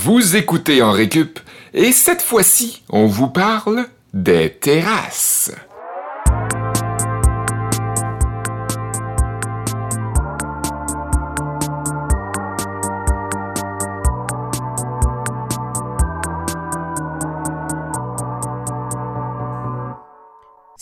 Vous 0.00 0.36
écoutez 0.36 0.80
en 0.80 0.92
récup 0.92 1.40
et 1.74 1.90
cette 1.90 2.22
fois-ci, 2.22 2.84
on 2.88 3.06
vous 3.06 3.30
parle 3.30 3.84
des 4.14 4.48
terrasses. 4.48 5.50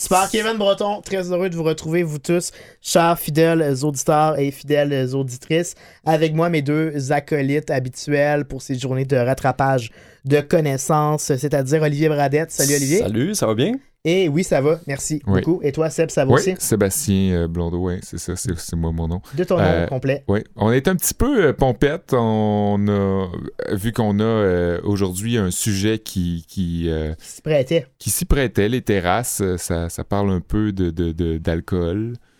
Super. 0.07 0.29
Kevin 0.29 0.57
Breton, 0.57 1.01
très 1.01 1.33
heureux 1.33 1.49
de 1.49 1.55
vous 1.57 1.63
retrouver, 1.63 2.01
vous 2.01 2.17
tous, 2.17 2.53
chers 2.81 3.19
fidèles 3.19 3.83
auditeurs 3.83 4.39
et 4.39 4.51
fidèles 4.51 5.13
auditrices, 5.13 5.75
avec 6.05 6.33
moi 6.33 6.47
mes 6.47 6.61
deux 6.61 7.11
acolytes 7.11 7.69
habituels 7.69 8.45
pour 8.45 8.61
ces 8.61 8.79
journées 8.79 9.03
de 9.03 9.17
rattrapage 9.17 9.91
de 10.27 10.41
connaissances, 10.41 11.23
c'est-à-dire 11.35 11.81
Olivier 11.81 12.09
Bradette. 12.09 12.51
Salut 12.51 12.75
Olivier. 12.75 12.99
Salut, 12.99 13.35
ça 13.35 13.47
va 13.47 13.55
bien? 13.55 13.73
Et 14.05 14.29
oui, 14.29 14.43
ça 14.45 14.61
va, 14.61 14.79
merci 14.87 15.21
Oui. 15.27 15.41
beaucoup. 15.41 15.59
Et 15.63 15.73
toi, 15.73 15.89
Seb, 15.89 16.09
ça 16.11 16.23
va 16.23 16.31
Oui, 16.31 16.39
aussi? 16.39 16.53
Sébastien 16.59 17.33
euh, 17.33 17.47
Blondeau, 17.49 17.79
ouais, 17.79 17.99
c'est 18.03 18.17
ça, 18.17 18.33
c'est 18.37 18.75
moi 18.75 18.93
mon 18.93 19.07
nom. 19.09 19.21
De 19.35 19.43
ton 19.43 19.57
nom 19.57 19.63
Euh, 19.63 19.85
complet. 19.87 20.23
Oui, 20.29 20.43
on 20.55 20.71
est 20.71 20.87
un 20.87 20.95
petit 20.95 21.13
peu 21.13 21.47
euh, 21.47 21.53
pompette. 21.53 22.13
On 22.13 22.85
a 22.87 23.27
vu 23.75 23.91
qu'on 23.91 24.19
a 24.19 24.23
euh, 24.23 24.79
aujourd'hui 24.83 25.37
un 25.37 25.51
sujet 25.51 25.99
qui 25.99 26.45
qui, 26.47 26.85
euh, 26.89 27.13
Qui 27.15 27.27
se 27.27 27.41
prêtait. 27.41 27.87
qui 27.99 28.09
s'y 28.09 28.23
prêtait, 28.23 28.69
les 28.69 28.81
terrasses. 28.81 29.41
Ça, 29.57 29.89
ça 29.89 30.03
parle 30.05 30.31
un 30.31 30.41
peu 30.41 30.71
de 30.71 30.89
de- 30.89 31.11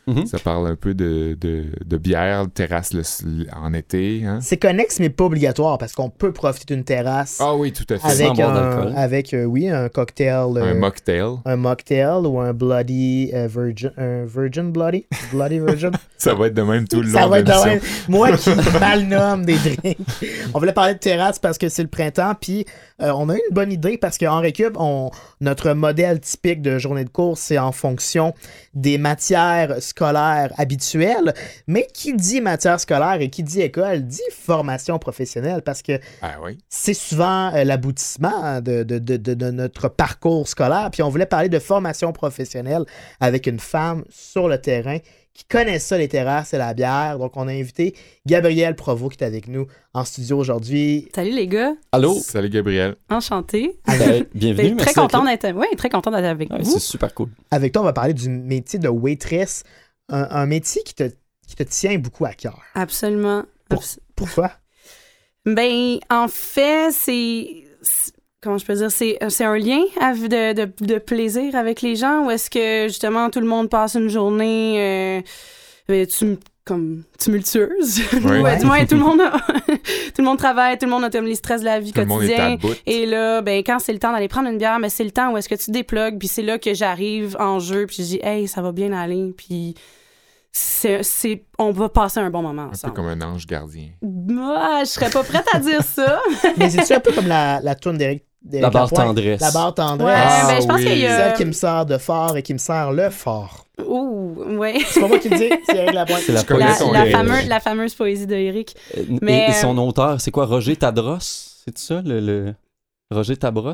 de-. 0.08 0.14
Mhm. 0.20 0.26
Ça 0.26 0.40
parle 0.40 0.68
un 0.68 0.76
peu 0.76 0.94
de, 0.94 1.38
de, 1.40 1.66
de 1.86 1.98
bière, 1.98 2.46
terrasse 2.54 2.94
le- 2.94 3.04
en 3.56 3.74
été. 3.74 4.24
Hein? 4.26 4.40
C'est 4.42 4.58
connexe, 4.58 5.00
mais 5.00 5.10
pas 5.10 5.26
obligatoire, 5.26 5.78
parce 5.78 5.94
qu'on 5.94 6.10
peut 6.10 6.32
profiter 6.32 6.74
d'une 6.74 6.84
terrasse 6.84 7.38
Ah 7.40 7.56
oui, 7.56 7.72
tout 7.74 7.86
à 7.94 7.98
fait. 7.98 8.24
Avec, 8.24 8.40
un, 8.40 8.94
avec 8.96 9.34
euh, 9.34 9.44
oui, 9.46 9.70
un 9.70 9.90
cocktail. 9.90 10.28
euh, 10.58 10.72
Un 10.72 10.74
mocktail. 10.76 11.24
un 11.46 11.56
mocktail 11.56 12.26
ou 12.26 12.40
un 12.40 12.54
bloody 12.54 13.32
euh, 13.34 13.48
virgin 13.48 13.92
un 13.98 14.26
virgin 14.26 14.72
bloody 14.72 15.06
bloody 15.32 15.60
virgin 15.60 15.92
Ça 16.18 16.34
va 16.34 16.48
être 16.48 16.54
de 16.56 16.62
même 16.64 16.88
tout 16.88 17.02
le 17.02 17.10
long 17.10 17.20
ça 17.20 17.28
va 17.28 17.42
de 17.44 17.50
être 17.52 17.64
de 17.64 17.70
même. 17.70 17.80
moi 18.10 18.32
qui 18.36 18.50
mal 18.80 19.04
nomme 19.08 19.46
des 19.46 19.56
drinks 19.56 19.98
on 20.54 20.60
voulait 20.60 20.74
parler 20.74 20.94
de 20.96 21.00
terrasse 21.00 21.38
parce 21.40 21.58
que 21.60 21.70
c'est 21.70 21.84
le 21.84 21.88
printemps 21.90 22.34
puis 22.40 22.66
euh, 23.02 23.12
on 23.16 23.30
a 23.30 23.36
eu 23.36 23.42
une 23.50 23.54
bonne 23.54 23.72
idée 23.72 23.98
parce 23.98 24.18
qu'en 24.18 24.40
récup 24.40 24.76
on 24.80 25.12
notre 25.42 25.74
modèle 25.74 26.20
typique 26.20 26.62
de 26.64 26.80
journée 26.80 27.04
de 27.04 27.10
course 27.10 27.40
c'est 27.42 27.60
en 27.60 27.72
fonction 27.72 28.34
des 28.74 28.98
matières 28.98 29.76
scolaires 29.82 29.97
habituelles 30.06 31.34
mais 31.68 31.88
qui 31.94 32.14
dit 32.14 32.42
matière 32.42 32.80
scolaire 32.80 33.18
et 33.22 33.30
qui 33.30 33.44
dit 33.44 33.62
école 33.62 34.02
dit 34.04 34.22
formation 34.32 34.98
professionnelle 35.00 35.62
parce 35.62 35.82
que 35.82 36.00
Ah 36.22 36.36
oui. 36.44 36.58
c'est 36.70 36.94
souvent 36.94 37.54
euh, 37.54 37.64
l'aboutissement 37.64 38.62
de, 38.62 38.84
de- 38.84 39.00
de- 39.00 39.18
de- 39.18 39.34
de 39.34 39.52
notre 39.52 39.88
parcours 39.90 40.48
scolaire. 40.48 40.90
Puis 40.92 41.04
on 41.04 41.10
voulait 41.10 41.26
parler 41.26 41.50
de 41.50 41.60
formation 41.60 42.12
professionnelle 42.12 42.84
avec 43.20 43.48
une 43.48 43.60
femme 43.60 44.04
sur 44.10 44.48
le 44.48 44.60
terrain 44.60 44.98
qui 45.34 45.46
connaît 45.46 45.78
ça, 45.78 46.00
les 46.00 46.08
terrasses 46.08 46.56
et 46.56 46.58
la 46.58 46.74
bière. 46.74 47.20
Donc 47.20 47.34
on 47.38 47.48
a 47.48 47.52
invité 47.52 47.94
Gabrielle 48.26 48.76
Provo 48.76 49.08
qui 49.10 49.24
est 49.24 49.28
avec 49.28 49.48
nous 49.48 49.68
en 49.94 50.04
studio 50.04 50.38
aujourd'hui. 50.40 51.10
Salut 51.14 51.30
les 51.32 51.48
gars, 51.48 51.74
Allô? 51.92 52.16
Salut 52.16 52.50
Gabriel. 52.50 52.96
enchanté. 53.10 53.78
Ben, 53.86 54.26
bienvenue, 54.34 54.76
très 54.78 54.86
merci. 54.86 54.94
content 54.96 55.24
d'être 55.24 55.52
ouais, 55.54 55.68
très 55.78 55.90
content 55.90 56.10
d'être 56.10 56.26
avec. 56.26 56.50
Ouais, 56.52 56.58
vous. 56.64 56.72
c'est 56.72 56.80
super 56.80 57.14
cool. 57.14 57.30
Avec 57.52 57.72
toi, 57.72 57.84
on 57.84 57.86
va 57.86 57.94
parler 57.94 58.14
du 58.16 58.30
métier 58.30 58.80
de 58.80 58.88
waitress, 58.88 59.64
un, 60.10 60.28
un 60.30 60.46
métier 60.46 60.82
qui 60.84 60.94
te, 60.94 61.04
qui 61.48 61.56
te 61.56 61.64
tient 61.64 61.98
beaucoup 61.98 62.26
à 62.26 62.34
cœur. 62.34 62.62
Absolument. 62.76 63.44
Pour- 63.70 63.84
Pourquoi? 64.16 64.52
Ben, 65.46 66.00
en 66.10 66.28
fait, 66.28 66.92
c'est. 66.92 67.64
Comment 68.42 68.58
je 68.58 68.66
peux 68.66 68.76
dire? 68.76 68.92
C'est 68.92 69.18
c'est 69.30 69.44
un 69.46 69.58
lien 69.58 69.82
de, 70.00 70.54
de, 70.54 70.86
de 70.86 70.98
plaisir 71.00 71.56
avec 71.56 71.82
les 71.82 71.96
gens 71.96 72.26
ou 72.26 72.32
est-ce 72.32 72.50
que 72.50 72.88
justement 72.88 73.30
tout 73.30 73.40
le 73.40 73.48
monde 73.48 73.70
passe 73.70 73.96
une 73.96 74.10
journée 74.10 74.80
euh, 74.80 75.22
euh, 75.92 76.06
tum- 76.06 76.38
comme 76.68 77.04
tumultueuse? 77.18 78.02
Ouais. 78.24 78.42
Ouais, 78.42 78.58
du 78.58 78.66
moins, 78.66 78.86
tout 78.86 78.96
le 78.96 79.02
monde 79.02 79.22
a- 79.22 79.32
tout 79.68 80.20
le 80.20 80.24
monde 80.24 80.38
travaille, 80.38 80.78
tout 80.78 80.86
le 80.86 80.92
monde 80.92 81.04
a 81.06 81.10
comme 81.10 81.26
les 81.26 81.36
stress 81.36 81.62
de 81.62 81.66
la 81.66 81.80
vie 81.80 81.92
Tout 81.94 82.02
le 82.02 82.06
monde 82.06 82.24
est 82.24 82.36
à 82.36 82.52
quotidienne. 82.52 82.58
bout. 82.60 82.82
Et 82.86 83.06
là, 83.06 83.42
ben, 83.42 83.64
quand 83.66 83.80
c'est 83.80 83.94
le 83.94 84.00
temps 84.00 84.12
d'aller 84.12 84.28
prendre 84.28 84.50
une 84.50 84.58
bière, 84.58 84.78
mais 84.80 84.90
c'est 84.90 85.04
le 85.04 85.12
temps 85.12 85.32
où 85.32 85.38
est-ce 85.38 85.50
que 85.50 85.56
tu 85.56 85.72
déplugues, 85.72 86.20
puis 86.20 86.28
c'est 86.28 86.42
là 86.44 86.58
que 86.60 86.74
j'arrive 86.74 87.36
en 87.40 87.60
jeu, 87.60 87.86
puis 87.88 87.98
je 87.98 88.02
dis, 88.04 88.20
hey, 88.22 88.48
ça 88.48 88.62
va 88.62 88.72
bien 88.72 88.92
aller, 88.92 89.34
puis 89.38 89.74
c'est, 90.52 91.04
c'est, 91.04 91.44
on 91.60 91.72
va 91.72 91.90
passer 91.90 92.20
un 92.20 92.30
bon 92.32 92.42
moment 92.42 92.64
Un 92.64 92.66
peu 92.68 92.72
ensemble. 92.72 92.94
comme 92.94 93.08
un 93.08 93.22
ange 93.22 93.46
gardien. 93.46 93.90
Moi, 94.02 94.80
je 94.82 94.86
serais 94.90 95.10
pas 95.10 95.24
prête 95.24 95.46
à 95.54 95.60
dire 95.60 95.84
ça. 95.84 96.20
Mais 96.58 96.70
c'est 96.70 96.96
un 96.96 97.00
peu 97.00 97.12
comme 97.12 97.28
la, 97.28 97.60
la 97.62 97.76
tourne 97.76 97.98
d'Éric 97.98 98.24
La 98.52 98.70
barre 98.72 98.90
tendresse. 98.90 99.40
La 99.42 99.52
barre 99.52 99.74
tendresse. 99.76 100.08
Ouais, 100.08 100.24
Ah, 100.26 100.48
ben, 100.48 100.62
je 100.62 100.68
pense 100.68 100.78
oui. 100.80 100.86
qu'il 100.86 100.98
y 101.00 101.06
a. 101.06 101.18
Celle 101.18 101.34
qui 101.38 101.46
me 101.46 101.52
sert 101.52 101.86
de 101.86 101.98
fort 102.00 102.36
et 102.38 102.42
qui 102.42 102.54
me 102.54 102.58
sert 102.58 102.92
le 102.92 103.10
fort. 103.12 103.67
Ouh, 103.86 104.58
ouais. 104.58 104.76
C'est 104.88 105.00
pas 105.02 105.08
moi 105.08 105.20
qui 105.20 105.30
le 105.30 105.38
dis, 105.38 105.50
c'est 105.66 105.76
Eric 105.78 105.94
Lapointe. 105.94 106.22
C'est 106.26 106.32
la 106.34 106.74
son 106.76 106.94
fameuse, 106.94 107.48
la 107.48 107.60
fameuse 107.60 107.94
poésie 107.94 108.26
de 108.28 108.36
Eric. 108.36 108.76
Euh, 108.98 109.04
Mais, 109.22 109.34
et, 109.48 109.52
et 109.52 109.56
euh, 109.56 109.62
son 109.62 109.78
auteur, 109.78 110.20
c'est 110.20 110.32
quoi? 110.32 110.46
Roger 110.46 110.76
Tadros? 110.76 111.20
C'est 111.20 111.78
ça, 111.78 112.02
le, 112.04 112.20
le- 112.20 112.56
Roger 113.12 113.38
Tabros? 113.38 113.74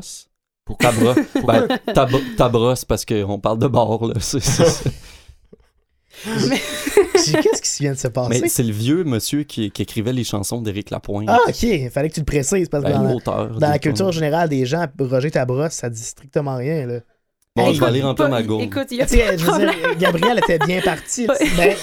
Pourquoi? 0.64 0.90
Tabra. 0.90 1.14
ben, 1.46 1.78
tab 1.94 2.10
Tabros, 2.36 2.74
parce 2.86 3.04
qu'on 3.04 3.38
parle 3.38 3.58
de 3.58 3.66
bar, 3.66 4.04
là. 4.06 4.14
C'est- 4.20 4.84
J'ai 6.26 6.30
dit, 6.38 7.32
Qu'est-ce 7.42 7.62
qui 7.76 7.82
vient 7.82 7.92
de 7.92 7.98
se 7.98 8.08
passer? 8.08 8.40
Mais 8.42 8.48
c'est 8.48 8.62
le 8.62 8.72
vieux 8.72 9.04
monsieur 9.04 9.42
qui, 9.42 9.70
qui 9.70 9.82
écrivait 9.82 10.12
les 10.12 10.24
chansons 10.24 10.60
d'Éric 10.62 10.90
Lapointe. 10.90 11.28
Ah, 11.30 11.38
ok. 11.48 11.62
Il 11.62 11.90
fallait 11.90 12.08
que 12.08 12.14
tu 12.14 12.20
le 12.20 12.26
précises 12.26 12.68
parce 12.68 12.84
que 12.84 12.88
Ben, 12.90 12.98
dans, 12.98 13.04
la, 13.04 13.12
l'auteur. 13.12 13.48
dans 13.58 13.68
la 13.68 13.78
culture 13.78 14.12
générale 14.12 14.48
des 14.48 14.64
gens, 14.66 14.86
Roger 14.98 15.30
Tabrosse, 15.30 15.72
ça 15.72 15.90
dit 15.90 16.02
strictement 16.02 16.56
rien. 16.56 16.86
Là. 16.86 17.00
Bon, 17.56 17.68
Hey, 17.68 17.74
je 17.74 17.80
vais 17.80 17.86
aller 17.86 18.02
remplir 18.02 18.28
ma 18.28 18.42
gourde. 18.42 18.62
Écoute, 18.64 18.88
il 18.90 18.96
y 18.96 19.00
a 19.02 19.06
pas 19.06 19.36
de 19.36 19.42
problème. 19.42 19.70
dire, 19.70 19.96
Gabriel 19.96 20.38
était 20.38 20.58
bien 20.58 20.80
parti. 20.80 21.28
Ben, 21.56 21.76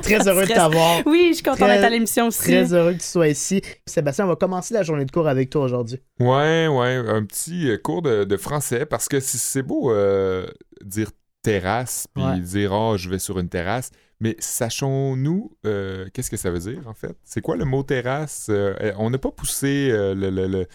très 0.00 0.26
heureux 0.26 0.46
de 0.46 0.52
t'avoir. 0.52 1.02
Oui, 1.04 1.26
je 1.30 1.34
suis 1.34 1.42
contente 1.42 1.68
d'être 1.68 1.84
à 1.84 1.90
l'émission 1.90 2.28
aussi. 2.28 2.40
Très 2.40 2.72
heureux 2.72 2.94
que 2.94 3.00
tu 3.00 3.04
sois 3.06 3.28
ici. 3.28 3.60
Sébastien, 3.86 4.24
on 4.24 4.28
va 4.28 4.36
commencer 4.36 4.72
la 4.72 4.82
journée 4.82 5.04
de 5.04 5.10
cours 5.10 5.28
avec 5.28 5.50
toi 5.50 5.62
aujourd'hui. 5.64 5.98
Ouais, 6.20 6.68
ouais, 6.68 7.02
un 7.06 7.22
petit 7.26 7.68
euh, 7.68 7.76
cours 7.76 8.00
de, 8.00 8.24
de 8.24 8.36
français 8.38 8.86
parce 8.86 9.08
que 9.08 9.20
c'est- 9.20 9.36
c'est 9.36 9.62
beau 9.62 9.92
euh, 9.92 10.46
dire 10.82 11.10
terrasse 11.42 12.06
puis 12.14 12.24
Ouais. 12.24 12.38
dire 12.40 12.72
oh 12.72 12.96
je 12.96 13.10
vais 13.10 13.18
sur 13.18 13.38
une 13.38 13.48
terrasse, 13.50 13.90
mais 14.20 14.36
sachons-nous 14.38 15.52
euh, 15.66 16.06
qu'est-ce 16.14 16.30
que 16.30 16.36
ça 16.38 16.50
veut 16.50 16.60
dire 16.60 16.80
en 16.86 16.94
fait? 16.94 17.14
C'est 17.24 17.42
quoi 17.42 17.56
le 17.56 17.66
mot 17.66 17.82
terrasse? 17.82 18.46
Euh, 18.48 18.74
On 18.96 19.10
n'a 19.10 19.18
pas 19.18 19.30
poussé 19.32 19.90
euh, 19.90 20.14
le- 20.14 20.30
le- 20.30 20.46
le- 20.46 20.66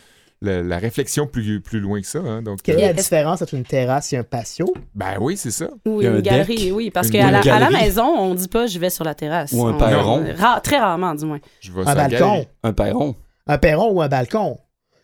la 0.61 0.78
réflexion 0.78 1.28
plus, 1.28 1.61
plus 1.61 1.79
loin 1.79 2.00
que 2.01 2.07
ça, 2.07 2.19
hein, 2.19 2.41
donc 2.41 2.61
Quelle 2.63 2.79
est 2.79 2.83
euh, 2.83 2.88
la 2.88 2.94
différence 2.94 3.41
entre 3.41 3.53
une 3.53 3.63
terrasse 3.63 4.11
et 4.13 4.17
un 4.17 4.23
patio? 4.23 4.73
ben 4.94 5.16
oui 5.19 5.38
c'est 5.38 5.51
ça. 5.51 5.69
Ou 5.85 6.01
Il 6.01 6.06
y 6.06 6.07
a 6.07 6.11
une 6.11 6.17
un 6.17 6.22
galerie, 6.22 6.56
deck. 6.56 6.73
oui. 6.75 6.91
Parce 6.91 7.09
qu'à 7.09 7.31
la, 7.31 7.39
à 7.39 7.59
la 7.59 7.69
maison, 7.69 8.06
on 8.06 8.33
dit 8.35 8.47
pas 8.47 8.67
je 8.67 8.78
vais 8.79 8.89
sur 8.89 9.03
la 9.03 9.16
terrasse. 9.16 9.51
Ou 9.53 9.66
un 9.66 9.73
On- 9.73 9.78
perron. 9.78 10.23
Ra- 10.38 10.59
très 10.61 10.78
rarement, 10.78 11.13
du 11.16 11.25
moins. 11.25 11.39
Je 11.59 11.72
vais 11.72 11.81
Un 11.81 11.85
sur 11.85 11.95
la 11.95 12.07
balcon. 12.09 12.45
Un 12.63 12.73
perron. 12.73 13.16
Un 13.47 13.57
perron 13.57 13.91
ou 13.91 14.01
un 14.01 14.07
balcon? 14.07 14.57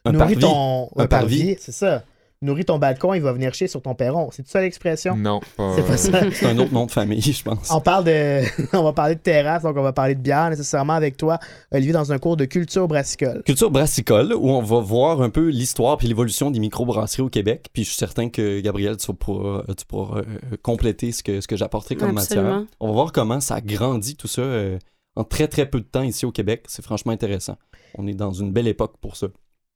Un 0.05 0.13
Nourris 0.13 0.35
parvis. 0.35 0.39
ton... 0.41 0.89
Un 0.97 1.07
parvis. 1.07 1.55
c'est 1.59 1.71
ça. 1.71 2.03
Nourris 2.43 2.65
ton 2.65 2.79
balcon, 2.79 3.13
il 3.13 3.21
va 3.21 3.33
venir 3.33 3.53
chier 3.53 3.67
sur 3.67 3.83
ton 3.83 3.93
perron. 3.93 4.29
C'est 4.31 4.47
ça 4.47 4.61
l'expression? 4.61 5.15
Non, 5.15 5.41
pas. 5.55 5.75
C'est 5.75 5.85
pas 5.85 5.97
ça. 5.97 6.31
C'est 6.31 6.47
un 6.47 6.57
autre 6.57 6.73
nom 6.73 6.87
de 6.87 6.91
famille, 6.91 7.21
je 7.21 7.43
pense. 7.43 7.69
On 7.69 7.81
parle 7.81 8.05
de. 8.05 8.41
on 8.75 8.81
va 8.81 8.93
parler 8.93 9.13
de 9.13 9.19
terrasse, 9.19 9.61
donc 9.61 9.77
on 9.77 9.83
va 9.83 9.93
parler 9.93 10.15
de 10.15 10.21
bière 10.21 10.49
nécessairement 10.49 10.93
avec 10.93 11.17
toi, 11.17 11.37
Olivier, 11.71 11.93
dans 11.93 12.11
un 12.11 12.17
cours 12.17 12.37
de 12.37 12.45
culture 12.45 12.87
brassicole. 12.87 13.43
Culture 13.43 13.69
brassicole, 13.69 14.33
où 14.33 14.49
on 14.49 14.63
va 14.63 14.79
voir 14.79 15.21
un 15.21 15.29
peu 15.29 15.49
l'histoire 15.49 15.97
puis 15.97 16.07
l'évolution 16.07 16.49
des 16.49 16.59
microbrasseries 16.59 17.21
au 17.21 17.29
Québec. 17.29 17.67
Puis 17.73 17.83
je 17.83 17.89
suis 17.89 17.97
certain 17.97 18.29
que, 18.29 18.59
Gabriel, 18.61 18.97
tu 18.97 19.13
pourras, 19.13 19.63
tu 19.77 19.85
pourras, 19.85 20.21
euh, 20.21 20.57
compléter 20.63 21.11
ce 21.11 21.21
que, 21.21 21.41
ce 21.41 21.47
que 21.47 21.55
j'ai 21.55 21.65
apporté 21.65 21.95
comme 21.95 22.17
Absolument. 22.17 22.49
matière. 22.49 22.67
On 22.79 22.87
va 22.87 22.93
voir 22.93 23.11
comment 23.11 23.39
ça 23.39 23.55
a 23.55 23.61
grandi 23.61 24.15
tout 24.15 24.27
ça 24.27 24.41
euh, 24.41 24.79
en 25.15 25.23
très 25.23 25.47
très 25.47 25.67
peu 25.67 25.79
de 25.79 25.85
temps 25.85 26.01
ici 26.01 26.25
au 26.25 26.31
Québec. 26.31 26.63
C'est 26.69 26.83
franchement 26.83 27.11
intéressant. 27.11 27.57
On 27.99 28.07
est 28.07 28.15
dans 28.15 28.31
une 28.31 28.51
belle 28.51 28.67
époque 28.67 28.95
pour 28.99 29.15
ça. 29.15 29.27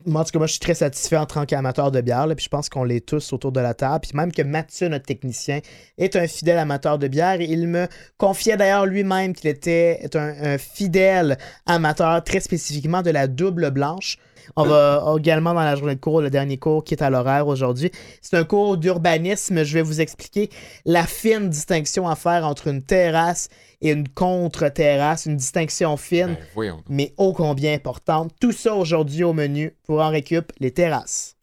Moi, 0.08 0.22
en 0.22 0.24
tout 0.24 0.32
cas, 0.32 0.40
moi, 0.40 0.48
je 0.48 0.54
suis 0.54 0.60
très 0.60 0.76
satisfait 0.76 1.18
en 1.18 1.26
tant 1.26 1.46
qu'amateur 1.46 1.92
de 1.92 2.00
bière, 2.00 2.28
puis 2.36 2.44
je 2.44 2.50
pense 2.50 2.70
qu'on 2.70 2.84
l'est 2.84 3.06
tous 3.06 3.34
autour 3.34 3.52
de 3.52 3.60
la 3.60 3.74
table. 3.74 4.02
Puis 4.02 4.12
même 4.14 4.32
que 4.32 4.44
Mathieu, 4.44 4.88
notre 4.88 5.06
technicien, 5.06 5.62
est 5.98 6.16
un 6.16 6.28
fidèle 6.28 6.60
amateur 6.60 7.00
de 7.00 7.08
bière. 7.08 7.42
Il 7.42 7.68
me 7.68 7.88
confiait 8.18 8.58
d'ailleurs 8.58 8.86
lui-même 8.86 9.34
qu'il 9.34 9.50
était 9.50 10.08
un 10.14 10.58
fidèle 10.58 11.38
amateur, 11.66 12.24
très 12.24 12.40
spécifiquement 12.40 13.02
de 13.02 13.10
la 13.10 13.28
double 13.28 13.72
blanche. 13.72 14.18
On 14.56 14.64
va 14.64 15.04
également 15.18 15.54
dans 15.54 15.64
la 15.64 15.76
journée 15.76 15.96
de 15.96 16.00
cours, 16.00 16.22
le 16.22 16.30
dernier 16.30 16.58
cours 16.58 16.84
qui 16.84 16.94
est 16.94 17.04
à 17.04 17.10
l'horaire 17.10 17.48
aujourd'hui. 17.48 17.92
C'est 18.22 18.38
un 18.38 18.44
cours 18.44 18.78
d'urbanisme. 18.78 19.64
Je 19.64 19.74
vais 19.74 19.82
vous 19.82 20.02
expliquer 20.02 20.50
la 20.86 21.04
fine 21.04 21.50
distinction 21.50 22.08
à 22.08 22.16
faire 22.16 22.46
entre 22.46 22.68
une 22.68 22.84
terrasse 22.84 23.50
et 23.82 23.92
une 23.92 24.08
contre-terrasse, 24.08 25.26
une 25.26 25.38
distinction 25.38 25.98
fine 25.98 26.38
Ben, 26.56 26.76
mais 26.90 27.14
ô 27.18 27.34
combien 27.34 27.74
importante. 27.74 28.32
Tout 28.40 28.52
ça 28.52 28.76
aujourd'hui 28.76 29.24
au 29.24 29.34
menu 29.34 29.76
pour 29.86 30.02
en 30.02 30.10
récup 30.10 30.52
les 30.60 30.72
terrasses. 30.72 31.36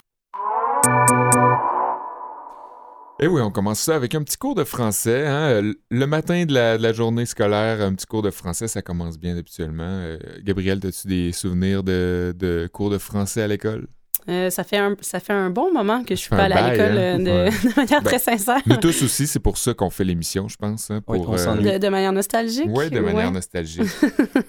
Et 3.23 3.29
oui, 3.29 3.41
on 3.41 3.53
commence 3.53 3.79
ça 3.79 3.95
avec 3.95 4.17
un 4.17 4.23
petit 4.25 4.37
cours 4.37 4.57
de 4.57 4.65
français. 4.65 5.25
hein. 5.29 5.63
Le 5.93 6.07
matin 6.07 6.45
de 6.45 6.53
la, 6.53 6.77
de 6.77 6.83
la 6.83 6.93
journée 6.93 7.25
scolaire, 7.25 7.81
un 7.81 7.95
petit 7.95 8.07
cours 8.07 8.23
de 8.23 8.33
français, 8.33 8.67
ça 8.67 8.83
commence 8.83 9.17
bien 9.17 9.37
habituellement. 9.37 9.85
Euh, 9.87 10.19
Gabriel, 10.43 10.81
as-tu 10.85 11.07
des 11.07 11.31
souvenirs 11.31 11.85
de, 11.85 12.35
de 12.37 12.69
cours 12.73 12.91
de 12.91 12.99
français 12.99 13.43
à 13.43 13.47
l'école? 13.47 13.87
Euh, 14.29 14.51
ça, 14.51 14.65
fait 14.65 14.77
un, 14.79 14.97
ça 15.01 15.21
fait 15.21 15.33
un 15.33 15.51
bon 15.51 15.73
moment 15.73 16.03
que 16.03 16.17
je 16.17 16.21
suis 16.21 16.31
pas 16.31 16.45
allée 16.45 16.55
à 16.55 16.71
l'école 16.73 16.99
hein? 16.99 17.01
euh, 17.01 17.19
de, 17.19 17.31
Ouais. 17.31 17.51
de 17.71 17.77
manière 17.77 18.03
Ben, 18.03 18.09
très 18.11 18.19
sincère. 18.19 18.61
Nous 18.67 18.77
tous 18.77 19.03
aussi, 19.05 19.29
c'est 19.29 19.41
pour 19.41 19.57
ça 19.57 19.73
qu'on 19.73 19.91
fait 19.91 20.05
l'émission, 20.05 20.49
je 20.49 20.57
pense. 20.57 20.91
hein, 20.91 21.01
Oui, 21.07 21.19
pour, 21.19 21.29
on. 21.31 21.57
De, 21.57 21.79
de 21.79 21.89
manière 21.89 22.13
nostalgique. 22.13 22.67
Oui, 22.71 22.91
de 22.91 22.99
manière 22.99 23.27
ouais. 23.27 23.31
nostalgique. 23.35 23.85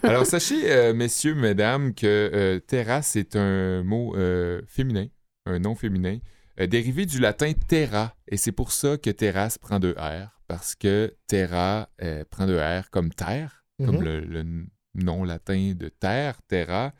Alors, 0.02 0.26
sachez, 0.26 0.72
euh, 0.72 0.94
messieurs, 0.96 1.36
mesdames, 1.36 1.94
que 1.94 2.06
euh, 2.08 2.60
terrasse 2.60 3.16
est 3.16 3.36
un 3.36 3.84
mot 3.84 4.16
euh, 4.16 4.62
féminin, 4.68 5.06
un 5.46 5.60
nom 5.60 5.76
féminin, 5.76 6.18
euh, 6.60 6.68
dérivé 6.68 7.06
du 7.06 7.20
latin 7.20 7.52
terra. 7.54 8.16
Et 8.28 8.38
c'est 8.38 8.52
pour 8.52 8.72
ça 8.72 8.98
que 8.98 9.10
terrasse 9.10 9.58
prend 9.58 9.80
deux 9.80 9.96
R, 9.98 10.40
parce 10.48 10.76
que 10.76 11.16
terra 11.28 11.90
euh, 12.02 12.24
prend 12.30 12.46
deux 12.46 12.60
R 12.60 12.90
comme 12.90 13.14
terre, 13.14 13.64
comme 13.84 13.98
Mhm. 13.98 14.04
le, 14.04 14.66
nom 14.96 15.24
latin 15.24 15.74
de 15.76 15.90
terre, 15.90 16.40
terra. 16.44 16.94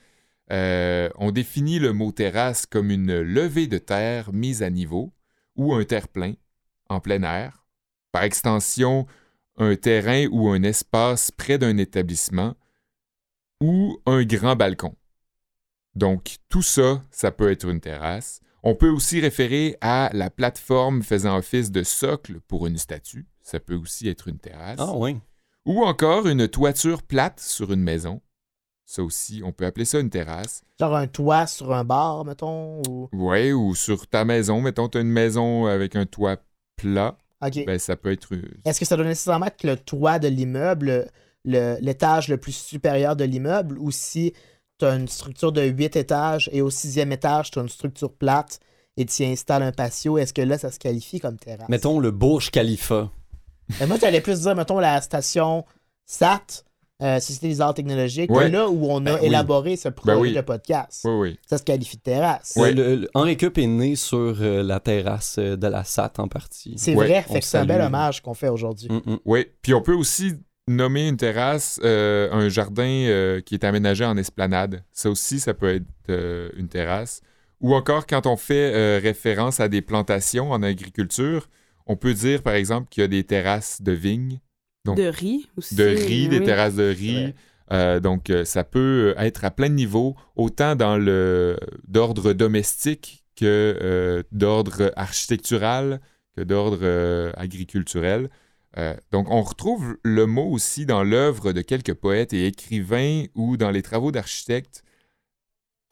Euh, 0.52 1.10
on 1.16 1.32
définit 1.32 1.78
le 1.78 1.94
mot 1.94 2.12
terrasse 2.12 2.66
comme 2.66 2.90
une 2.90 3.22
levée 3.22 3.68
de 3.68 3.78
terre 3.78 4.34
mise 4.34 4.64
à 4.64 4.72
niveau 4.72 5.14
ou 5.56 5.76
un 5.76 5.84
terre-plein 5.84 6.34
en 6.90 7.00
plein 7.00 7.22
air. 7.22 7.66
Par 8.12 8.24
extension, 8.24 9.06
un 9.58 9.76
terrain 9.76 10.26
ou 10.32 10.50
un 10.50 10.64
espace 10.64 11.30
près 11.30 11.60
d'un 11.60 11.78
établissement 11.78 12.56
ou 13.62 14.00
un 14.06 14.24
grand 14.24 14.56
balcon. 14.56 14.96
Donc, 15.96 16.38
tout 16.50 16.64
ça, 16.64 17.04
ça 17.12 17.32
peut 17.32 17.52
être 17.52 17.70
une 17.70 17.80
terrasse. 17.80 18.42
On 18.64 18.76
peut 18.76 18.90
aussi 18.90 19.20
référer 19.20 19.78
à 19.82 20.10
la 20.14 20.30
plateforme 20.30 21.04
faisant 21.04 21.38
office 21.38 21.70
de 21.72 21.84
socle 21.84 22.40
pour 22.48 22.66
une 22.66 22.78
statue. 22.78 23.28
Ça 23.42 23.60
peut 23.60 23.76
aussi 23.76 24.08
être 24.08 24.30
une 24.30 24.40
terrasse. 24.40 24.80
Ah 24.80 24.94
oui. 24.96 25.18
Ou 25.66 25.84
encore 25.84 26.28
une 26.28 26.48
toiture 26.48 27.04
plate 27.04 27.40
sur 27.42 27.74
une 27.74 27.84
maison. 27.84 28.22
Ça 28.86 29.04
aussi, 29.04 29.42
on 29.44 29.52
peut 29.52 29.66
appeler 29.66 29.86
ça 29.86 30.00
une 30.00 30.10
terrasse. 30.10 30.62
Genre 30.80 30.96
un 30.96 31.08
toit 31.08 31.48
sur 31.48 31.74
un 31.74 31.84
bar, 31.84 32.26
mettons. 32.26 32.82
Ou... 32.88 33.10
Ouais, 33.12 33.52
ou 33.52 33.76
sur 33.76 34.08
ta 34.08 34.24
maison. 34.24 34.62
Mettons, 34.62 34.88
tu 34.88 34.98
as 34.98 35.02
une 35.02 35.08
maison 35.12 35.66
avec 35.66 35.96
un 35.96 36.06
toit 36.06 36.38
plat. 36.76 37.18
OK. 37.46 37.66
Ben, 37.66 37.80
ça 37.80 37.96
peut 37.96 38.12
être. 38.12 38.30
Est-ce 38.66 38.80
que 38.80 38.86
ça 38.86 38.96
doit 38.96 39.06
nécessairement 39.06 39.48
être 39.48 39.64
le 39.64 39.76
toit 39.76 40.20
de 40.20 40.28
l'immeuble, 40.30 41.10
le- 41.44 41.78
l'étage 41.82 42.30
le, 42.30 42.38
plus 42.38 42.56
supérieur 42.56 43.16
de 43.16 43.26
l'immeuble, 43.26 43.78
ou 43.78 43.92
si 43.92 44.34
tu 44.80 44.86
as 44.86 44.96
une 44.96 45.08
structure 45.08 45.52
de 45.52 45.62
8 45.64 45.96
étages 45.96 46.50
et 46.52 46.62
au 46.62 46.70
sixième 46.70 47.12
étage, 47.12 47.52
tu 47.52 47.60
as 47.60 47.62
une 47.62 47.70
structure 47.70 48.12
plate 48.12 48.60
et 48.98 49.06
tu 49.06 49.24
y 49.24 49.26
installes 49.26 49.64
un 49.64 49.72
patio, 49.72 50.18
est-ce 50.18 50.34
que 50.34 50.42
là, 50.42 50.58
ça 50.58 50.72
se 50.72 50.80
qualifie 50.80 51.20
comme 51.20 51.38
terrasse? 51.38 51.70
Mettons 51.70 52.00
le 52.00 52.12
Burj 52.12 52.50
Khalifa. 52.52 53.10
Mais 53.80 53.88
moi, 53.88 53.98
j'allais 54.00 54.22
plus 54.22 54.42
dire, 54.42 54.56
mettons, 54.56 54.80
la 54.80 55.02
station 55.02 55.66
SAT, 56.06 56.64
euh, 57.02 57.20
Société 57.20 57.48
des 57.48 57.62
arts 57.62 57.74
technologiques, 57.74 58.30
Ouais. 58.30 58.50
là 58.50 58.70
où 58.70 58.86
on 58.92 58.98
a 59.06 59.14
Ben 59.14 59.18
oui. 59.20 59.26
élaboré 59.28 59.76
ce 59.78 59.90
projet 59.90 60.14
Ben 60.16 60.22
oui. 60.22 60.34
de 60.34 60.42
podcast. 60.42 61.02
Oui, 61.06 61.12
oui. 61.14 61.40
Ça 61.50 61.58
se 61.58 61.64
qualifie 61.64 61.98
de 61.98 62.02
terrasse. 62.04 62.54
Ouais. 62.56 62.72
Le- 62.72 62.96
le- 62.98 63.10
Henri 63.16 63.36
Cup 63.36 63.58
est 63.58 63.66
né 63.68 63.96
sur 63.96 64.18
euh, 64.42 64.62
la 64.64 64.80
terrasse 64.80 65.38
euh, 65.40 65.58
de 65.58 65.68
la 65.68 65.84
SAT 65.84 66.14
en 66.20 66.28
partie. 66.28 66.76
C'est 66.78 66.96
Ouais, 66.96 67.08
vrai, 67.08 67.22
fait 67.24 67.40
que 67.40 67.46
c'est 67.46 67.58
un 67.58 67.66
bel 67.66 67.82
hommage 67.82 68.22
qu'on 68.22 68.34
fait 68.36 68.50
aujourd'hui. 68.50 68.90
Mm, 68.90 69.02
mm. 69.14 69.18
Oui, 69.26 69.46
puis 69.62 69.74
on 69.74 69.82
peut 69.82 69.96
aussi 69.96 70.34
nommer 70.68 71.08
une 71.08 71.18
terrasse 71.18 71.80
euh, 71.84 72.32
un 72.32 72.50
jardin 72.50 72.84
euh, 72.84 73.42
qui 73.42 73.56
est 73.56 73.64
aménagé 73.64 74.06
en 74.06 74.18
esplanade. 74.18 74.84
Ça 74.92 75.10
aussi, 75.10 75.40
ça 75.40 75.54
peut 75.54 75.76
être 75.76 75.86
euh, 76.10 76.50
une 76.56 76.68
terrasse. 76.68 77.22
Ou 77.62 77.76
encore, 77.76 78.08
quand 78.08 78.28
on 78.28 78.36
fait 78.36 78.98
référence 78.98 79.62
à 79.62 79.70
des 79.70 79.82
plantations 79.82 80.52
en 80.52 80.62
agriculture, 80.64 81.48
on 81.86 81.96
peut 81.96 82.14
dire, 82.14 82.44
par 82.44 82.56
exemple, 82.56 82.90
qu'il 82.90 83.02
y 83.02 83.06
a 83.06 83.08
des 83.08 83.24
terrasses 83.24 83.82
de 83.82 83.94
vignes, 83.94 84.42
Donc, 84.84 84.98
De 84.98 85.08
riz 85.08 85.48
aussi. 85.56 85.76
de 85.76 85.86
riz, 85.86 86.28
des 86.28 86.44
terrasses 86.44 86.76
de 86.76 86.84
riz. 86.84 87.34
donc, 88.02 88.30
ça 88.44 88.66
peut 88.66 89.16
être 89.18 89.46
à 89.46 89.52
plein 89.52 89.70
de 89.70 89.76
niveaux, 89.76 90.18
autant 90.36 90.76
dans 90.76 90.98
le 90.98 91.58
d'ordre 91.88 92.34
domestique 92.34 93.24
que 93.38 94.26
d'ordre 94.34 94.92
architectural, 94.98 96.02
que 96.36 96.42
d'ordre 96.42 97.32
agriculturel. 97.38 98.30
Euh, 98.78 98.96
donc, 99.12 99.30
on 99.30 99.42
retrouve 99.42 99.98
le 100.04 100.26
mot 100.26 100.50
aussi 100.50 100.86
dans 100.86 101.04
l'œuvre 101.04 101.52
de 101.52 101.62
quelques 101.62 101.94
poètes 101.94 102.34
et 102.34 102.48
écrivains 102.48 103.26
ou 103.36 103.56
dans 103.58 103.70
les 103.72 103.82
travaux 103.82 104.12
d'architectes 104.12 104.84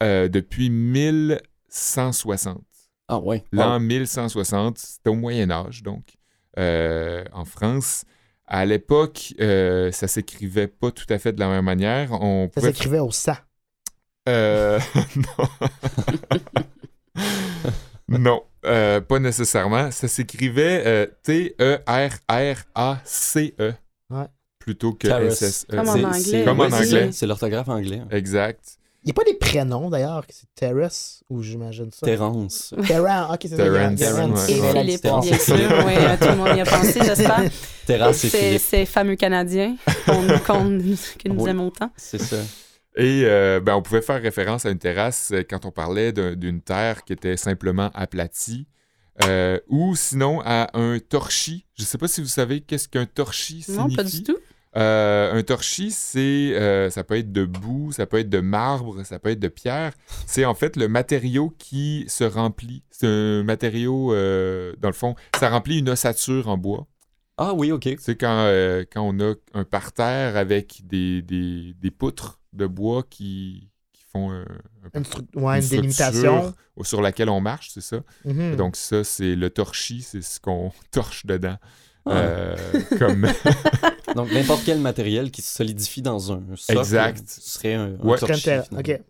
euh, 0.02 0.28
depuis 0.28 0.68
1160. 0.70 2.62
Ah 3.08 3.18
ouais. 3.18 3.44
L'an 3.52 3.78
1160, 3.78 4.78
c'était 4.78 5.10
au 5.10 5.14
Moyen 5.14 5.50
Âge, 5.50 5.82
donc, 5.82 6.16
euh, 6.58 7.24
en 7.32 7.44
France. 7.44 8.04
À 8.46 8.64
l'époque, 8.64 9.34
ça 9.38 10.08
s'écrivait 10.08 10.66
pas 10.66 10.90
tout 10.90 11.06
à 11.08 11.18
fait 11.18 11.32
de 11.32 11.40
la 11.40 11.48
même 11.48 11.64
manière. 11.64 12.12
On 12.12 12.50
Ça 12.54 12.60
s'écrivait 12.62 12.98
au 12.98 13.10
sang. 13.10 13.36
Euh, 14.28 14.78
non. 15.16 15.48
non, 18.18 18.42
euh, 18.64 19.00
pas 19.00 19.18
nécessairement. 19.18 19.90
Ça 19.90 20.08
s'écrivait 20.08 20.82
euh, 20.86 21.06
T-E-R-R-A-C-E. 22.52 23.72
Ouais. 24.10 24.26
plutôt 24.58 24.92
que. 24.92 25.08
S-S-E. 25.08 25.76
Comme 25.76 25.88
en 25.88 25.92
C'est- 25.94 26.04
anglais. 26.04 26.20
c'est- 26.20 26.44
Comme 26.44 26.60
en 26.60 26.64
anglais. 26.64 27.08
C'est 27.12 27.26
l'orthographe 27.26 27.68
anglais. 27.68 28.02
Exact. 28.10 28.60
Il 29.04 29.06
n'y 29.08 29.10
a 29.10 29.14
pas 29.14 29.24
des 29.24 29.34
prénoms 29.36 29.90
d'ailleurs, 29.90 30.24
que 30.24 30.32
c'est 30.32 30.46
Terrace 30.54 31.24
ou 31.28 31.42
j'imagine 31.42 31.90
ça? 31.90 32.06
Terrence. 32.06 32.72
Terran, 32.86 33.32
ok, 33.34 33.38
c'est 33.42 33.48
ça. 33.48 33.56
Terrence, 33.56 33.98
Terrence. 33.98 34.48
Et 34.48 34.60
Ouais. 34.60 34.70
Philippe, 34.80 35.00
Terrence, 35.00 35.26
bien 35.26 35.38
c'est 35.38 35.56
sûr. 35.56 35.84
Oui, 35.84 35.94
tout 36.20 36.28
le 36.28 36.36
monde 36.36 36.56
y 36.56 36.60
a 36.60 36.64
pensé, 36.64 37.00
j'espère. 37.04 37.40
Et 37.42 38.12
Philippe. 38.12 38.60
ces 38.62 38.86
fameux 38.86 39.16
Canadiens 39.16 39.74
qu'on, 40.06 40.38
qu'on- 40.46 40.78
que 40.78 41.28
nous 41.28 41.48
aimons 41.48 41.70
tant. 41.72 41.90
C'est 41.96 42.20
ça. 42.22 42.36
Et 42.96 43.22
euh, 43.24 43.60
ben, 43.60 43.74
on 43.74 43.82
pouvait 43.82 44.02
faire 44.02 44.20
référence 44.20 44.66
à 44.66 44.70
une 44.70 44.78
terrasse 44.78 45.30
euh, 45.32 45.42
quand 45.48 45.64
on 45.64 45.70
parlait 45.70 46.12
d'un- 46.12 46.34
d'une 46.34 46.60
terre 46.60 47.04
qui 47.04 47.12
était 47.14 47.36
simplement 47.36 47.90
aplatie. 47.94 48.66
euh, 49.24 49.58
ou 49.68 49.94
sinon 49.94 50.40
à 50.42 50.70
un 50.72 50.98
torchis. 50.98 51.66
Je 51.76 51.82
ne 51.82 51.86
sais 51.86 51.98
pas 51.98 52.08
si 52.08 52.22
vous 52.22 52.26
savez 52.28 52.62
qu'est-ce 52.62 52.88
qu'un 52.88 53.04
torchis 53.04 53.60
signifie. 53.62 53.78
Non, 53.90 53.94
pas 53.94 54.04
du 54.04 54.22
tout. 54.22 54.36
Euh, 54.74 55.34
un 55.34 55.42
torchis, 55.42 55.90
c'est, 55.90 56.54
euh, 56.54 56.88
ça 56.88 57.04
peut 57.04 57.18
être 57.18 57.30
de 57.30 57.44
boue, 57.44 57.92
ça 57.92 58.06
peut 58.06 58.18
être 58.18 58.30
de 58.30 58.40
marbre, 58.40 59.04
ça 59.04 59.18
peut 59.18 59.28
être 59.28 59.38
de 59.38 59.48
pierre. 59.48 59.92
C'est 60.26 60.46
en 60.46 60.54
fait 60.54 60.76
le 60.76 60.88
matériau 60.88 61.50
qui 61.58 62.06
se 62.08 62.24
remplit. 62.24 62.84
C'est 62.90 63.06
un 63.06 63.42
matériau, 63.42 64.14
euh, 64.14 64.72
dans 64.80 64.88
le 64.88 64.94
fond, 64.94 65.14
ça 65.38 65.50
remplit 65.50 65.80
une 65.80 65.90
ossature 65.90 66.48
en 66.48 66.56
bois. 66.56 66.86
Ah 67.36 67.52
oui, 67.52 67.70
ok. 67.70 67.90
C'est 67.98 68.16
quand, 68.16 68.44
euh, 68.46 68.84
quand 68.90 69.02
on 69.02 69.20
a 69.20 69.34
un 69.52 69.64
parterre 69.64 70.38
avec 70.38 70.80
des, 70.86 71.20
des, 71.20 71.74
des 71.78 71.90
poutres 71.90 72.40
de 72.52 72.66
bois 72.66 73.02
qui, 73.08 73.68
qui 73.92 74.02
font 74.12 74.30
un, 74.30 74.42
un- 74.42 74.98
Une, 74.98 75.02
stru- 75.04 75.26
ouais, 75.34 75.58
une 75.58 75.62
une 75.64 75.68
délimitation. 75.70 76.54
sur 76.82 77.00
laquelle 77.02 77.28
on 77.28 77.40
marche, 77.40 77.70
c'est 77.72 77.80
ça. 77.80 78.00
Mhm. 78.24 78.56
Donc 78.56 78.76
ça, 78.76 79.04
c'est 79.04 79.34
le 79.34 79.50
torchis, 79.50 80.02
c'est 80.02 80.22
ce 80.22 80.38
qu'on 80.40 80.72
torche 80.90 81.26
dedans. 81.26 81.56
Ah. 82.04 82.10
Euh, 82.16 82.56
comme... 82.98 83.26
Donc 84.16 84.30
n'importe 84.32 84.62
quel 84.66 84.80
matériel 84.80 85.30
qui 85.30 85.40
se 85.40 85.54
solidifie 85.54 86.02
dans 86.02 86.32
un 86.32 86.42
socle 86.56 86.78
Exact. 86.80 87.22
serait 87.28 87.74
un, 87.74 87.94
un 87.94 87.96
Ouais. 88.04 88.18
torchis. 88.18 88.50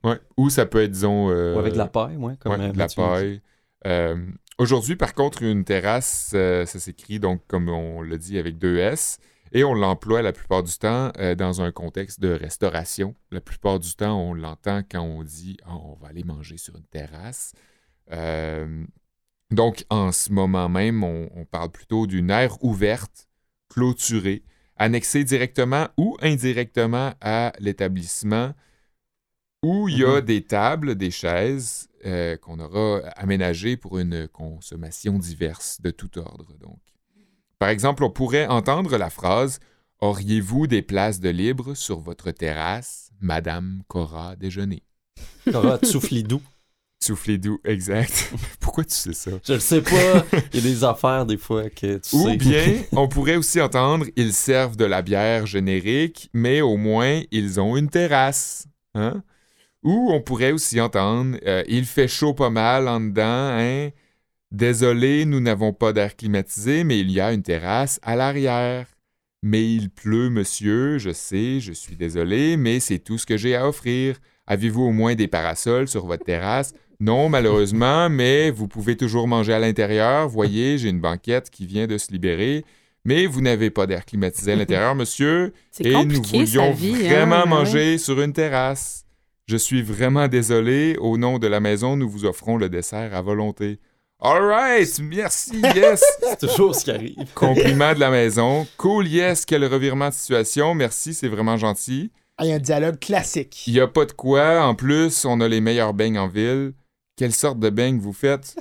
Ouais. 0.05 0.21
Ou 0.37 0.51
ça 0.51 0.67
peut 0.67 0.83
être, 0.83 0.91
disons... 0.93 1.31
euh, 1.31 1.55
Ou 1.57 1.59
avec 1.59 1.73
de 1.73 1.79
la 1.79 1.87
paille, 1.89 2.17
ouais, 2.17 2.35
comme 2.39 2.61
euh, 2.61 2.71
de 2.73 2.79
la 2.79 2.89
paille. 2.89 3.41
Euh, 3.87 4.17
Aujourd'hui, 4.59 4.95
par 4.97 5.15
contre, 5.15 5.43
une 5.43 5.65
terrasse, 5.65 6.33
euh, 6.35 6.67
ça 6.67 6.79
s'écrit 6.79 7.19
donc, 7.19 7.41
comme 7.49 7.69
on 7.71 8.03
l'a 8.03 8.19
dit, 8.19 8.39
avec 8.39 8.59
deux 8.59 8.77
S. 8.77 9.19
Et 9.55 9.65
on 9.65 9.75
l'emploie 9.75 10.23
la 10.23 10.33
plupart 10.33 10.63
du 10.63 10.73
temps 10.79 11.13
euh, 11.19 11.35
dans 11.35 11.61
un 11.61 11.73
contexte 11.73 12.21
de 12.21 12.31
restauration. 12.31 13.15
La 13.31 13.41
plupart 13.43 13.79
du 13.79 13.95
temps, 13.95 14.19
on 14.19 14.33
l'entend 14.33 14.83
quand 14.91 15.03
on 15.03 15.23
dit 15.23 15.59
Ah, 15.65 15.77
on 15.77 15.95
va 15.97 16.09
aller 16.09 16.25
manger 16.25 16.57
sur 16.57 16.75
une 16.77 16.87
terrasse. 16.87 17.53
Euh, 18.11 18.85
donc, 19.51 19.85
en 19.91 20.11
ce 20.11 20.33
moment 20.33 20.71
même, 20.71 21.05
on, 21.05 21.29
on 21.35 21.45
parle 21.45 21.71
plutôt 21.71 22.07
d'une 22.07 22.31
aire 22.31 22.57
ouverte, 22.65 23.29
clôturée, 23.69 24.43
annexée 24.77 25.23
directement 25.25 25.89
ou 25.99 26.17
indirectement 26.23 27.13
à 27.21 27.53
l'établissement, 27.59 28.55
où 29.63 29.89
il 29.89 29.99
y 29.99 30.05
a 30.05 30.17
Mhm. 30.17 30.21
des 30.23 30.45
tables, 30.45 30.95
des 30.95 31.11
chaises 31.11 31.89
euh, 32.07 32.37
qu'on 32.39 32.59
aura 32.59 33.07
aménagées 33.11 33.77
pour 33.77 33.99
une 33.99 34.27
consommation 34.29 35.19
diverse 35.19 35.81
de 35.83 35.91
tout 35.91 36.19
ordre. 36.19 36.57
Donc, 36.59 36.81
par 37.63 37.69
exemple, 37.69 38.03
on 38.03 38.11
pourrait 38.11 38.49
entendre 38.49 38.97
la 38.97 39.09
phrase 39.09 39.61
Auriez-vous 40.01 40.67
des 40.67 40.83
places 40.83 41.21
de 41.21 41.29
libre 41.29 41.75
sur 41.75 42.01
votre 42.01 42.33
terrasse, 42.33 43.13
Madame 43.21 43.85
Cora 43.87 44.35
déjeuner 44.35 44.83
Cora 45.49 45.79
Tsouflidou. 45.79 46.43
Doux, 47.39 47.61
exact. 47.65 48.35
Pourquoi 48.61 48.85
tu 48.85 48.97
sais 48.97 49.13
ça? 49.13 49.31
Je 49.47 49.53
le 49.53 49.61
sais 49.61 49.81
pas. 49.81 50.25
Il 50.53 50.57
y 50.57 50.59
a 50.59 50.73
des 50.73 50.83
affaires 50.83 51.25
des 51.25 51.37
fois 51.37 51.71
que 51.71 51.99
tu 51.99 52.17
Ou 52.17 52.31
sais. 52.31 52.37
bien, 52.37 52.83
on 52.97 53.07
pourrait 53.07 53.37
aussi 53.37 53.61
entendre 53.61 54.07
Ils 54.17 54.33
servent 54.33 54.77
de 54.77 54.85
la 54.85 55.01
bière 55.01 55.47
générique, 55.47 56.31
mais 56.33 56.63
au 56.63 56.77
moins 56.77 57.23
ils 57.31 57.61
ont 57.61 57.77
une 57.77 57.91
terrasse. 57.91 58.67
Hein? 58.97 59.23
Ou 59.85 60.11
on 60.11 60.21
pourrait 60.21 60.51
aussi 60.51 60.81
entendre 60.81 61.37
euh, 61.47 61.63
Il 61.69 61.85
fait 61.85 62.09
chaud 62.09 62.35
pas 62.35 62.51
mal 62.51 62.89
en 62.89 62.99
dedans, 62.99 63.23
hein? 63.57 63.91
Désolé, 64.53 65.25
nous 65.25 65.41
n'avons 65.41 65.73
pas 65.73 65.95
d'air 65.95 66.15
climatisé, 66.15 66.85
mais 66.85 67.01
il 67.01 67.11
y 67.11 67.21
a 67.21 67.33
une 67.33 67.43
terrasse 67.43 67.99
à 68.03 68.17
l'arrière. 68.17 68.87
Mais 69.43 69.65
il 69.75 69.89
pleut, 69.89 70.29
monsieur, 70.29 70.99
je 70.99 71.11
sais, 71.11 71.59
je 71.59 71.73
suis 71.73 71.97
désolé, 71.97 72.59
mais 72.59 72.79
c'est 72.79 72.99
tout 72.99 73.17
ce 73.17 73.25
que 73.25 73.39
j'ai 73.39 73.57
à 73.57 73.67
offrir. 73.67 74.17
Avez-vous 74.47 74.83
au 74.83 74.93
moins 74.93 75.15
des 75.15 75.27
parasols 75.27 75.89
sur 75.89 76.05
votre 76.05 76.25
terrasse? 76.25 76.75
Non, 77.01 77.31
malheureusement, 77.31 78.11
mais 78.11 78.51
vous 78.51 78.69
pouvez 78.69 78.95
toujours 78.97 79.27
manger 79.27 79.55
à 79.55 79.59
l'intérieur. 79.59 80.29
Voyez, 80.29 80.77
j'ai 80.77 80.91
une 80.91 81.01
banquette 81.01 81.49
qui 81.49 81.65
vient 81.67 81.87
de 81.87 81.97
se 81.97 82.13
libérer. 82.13 82.65
Mais 83.07 83.25
vous 83.27 83.41
n'avez 83.41 83.71
pas 83.71 83.87
d'air 83.87 84.05
climatisé 84.05 84.53
à 84.53 84.57
l'intérieur, 84.57 84.95
monsieur. 84.95 85.55
C'est 85.73 85.87
Et 85.87 86.05
nous 86.05 86.23
voulions 86.23 86.73
vie. 86.73 86.95
hein, 87.07 87.09
vraiment 87.25 87.43
ouais. 87.45 87.49
manger 87.49 87.99
sur 87.99 88.21
une 88.21 88.35
terrasse. 88.35 89.07
Je 89.49 89.57
suis 89.57 89.81
vraiment 89.83 90.29
désolé. 90.29 90.97
Au 91.01 91.17
nom 91.17 91.39
de 91.39 91.47
la 91.47 91.59
maison, 91.59 91.97
nous 91.97 92.09
vous 92.09 92.27
offrons 92.27 92.59
le 92.59 92.69
dessert 92.69 93.15
à 93.17 93.23
volonté. 93.23 93.81
All 94.25 94.41
right, 94.41 95.01
merci, 95.01 95.51
yes. 95.75 96.01
C'est 96.23 96.47
toujours 96.47 96.77
ce 96.77 96.85
qui 96.85 96.93
arrive. 96.93 97.17
Compliment 97.35 97.93
de 97.93 97.99
la 97.99 98.09
maison. 98.09 98.69
Cool, 98.77 99.09
yes, 99.09 99.45
quel 99.45 99.65
revirement 99.65 100.11
de 100.11 100.15
situation. 100.15 100.77
Merci, 100.77 101.13
c'est 101.13 101.27
vraiment 101.27 101.57
gentil. 101.57 102.13
Ah, 102.39 102.45
Il 102.45 102.51
y 102.51 102.53
a 102.53 102.55
un 102.55 102.61
dialogue 102.61 103.01
classique. 103.01 103.65
Il 103.67 103.75
y 103.75 103.81
a 103.81 103.89
pas 103.89 104.05
de 104.05 104.13
quoi. 104.13 104.65
En 104.65 104.77
plus, 104.77 105.25
on 105.25 105.41
a 105.41 105.49
les 105.49 105.61
meilleurs 105.61 105.93
beignes 105.93 106.21
en 106.21 106.29
ville. 106.29 106.73
Quelle 107.17 107.33
sorte 107.33 107.59
de 107.59 107.69
beignes 107.69 107.99
vous 107.99 108.13
faites? 108.13 108.55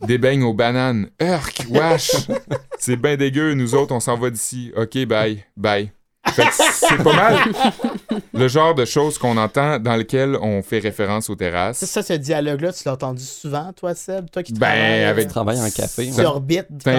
Des 0.00 0.18
beignes 0.18 0.42
aux 0.42 0.54
bananes. 0.54 1.08
Urk, 1.20 1.66
wesh! 1.70 2.10
C'est 2.80 2.96
bien 2.96 3.16
dégueu. 3.16 3.54
Nous 3.54 3.76
autres, 3.76 3.94
on 3.94 4.00
s'en 4.00 4.16
va 4.16 4.30
d'ici. 4.30 4.72
OK, 4.76 4.98
bye. 5.06 5.44
Bye. 5.56 5.92
C'est 6.50 7.02
pas 7.02 7.12
mal 7.14 7.36
le 8.34 8.48
genre 8.48 8.74
de 8.74 8.84
choses 8.84 9.18
qu'on 9.18 9.36
entend 9.36 9.78
dans 9.78 9.96
lequel 9.96 10.36
on 10.40 10.62
fait 10.62 10.78
référence 10.78 11.28
aux 11.30 11.34
C'est 11.34 11.38
terrasses. 11.38 11.84
ça, 11.84 12.02
ce 12.02 12.12
dialogue-là, 12.14 12.72
tu 12.72 12.82
l'as 12.86 12.92
entendu 12.94 13.22
souvent, 13.22 13.72
toi, 13.72 13.94
Seb? 13.94 14.30
Toi 14.30 14.42
qui 14.42 14.52
Ben, 14.52 14.60
travailles, 14.60 15.04
avec- 15.04 15.26
euh, 15.26 15.30
travailles 15.30 15.60
en 15.60 15.70
café. 15.70 16.10
C'est 16.12 16.24
un 16.24 16.40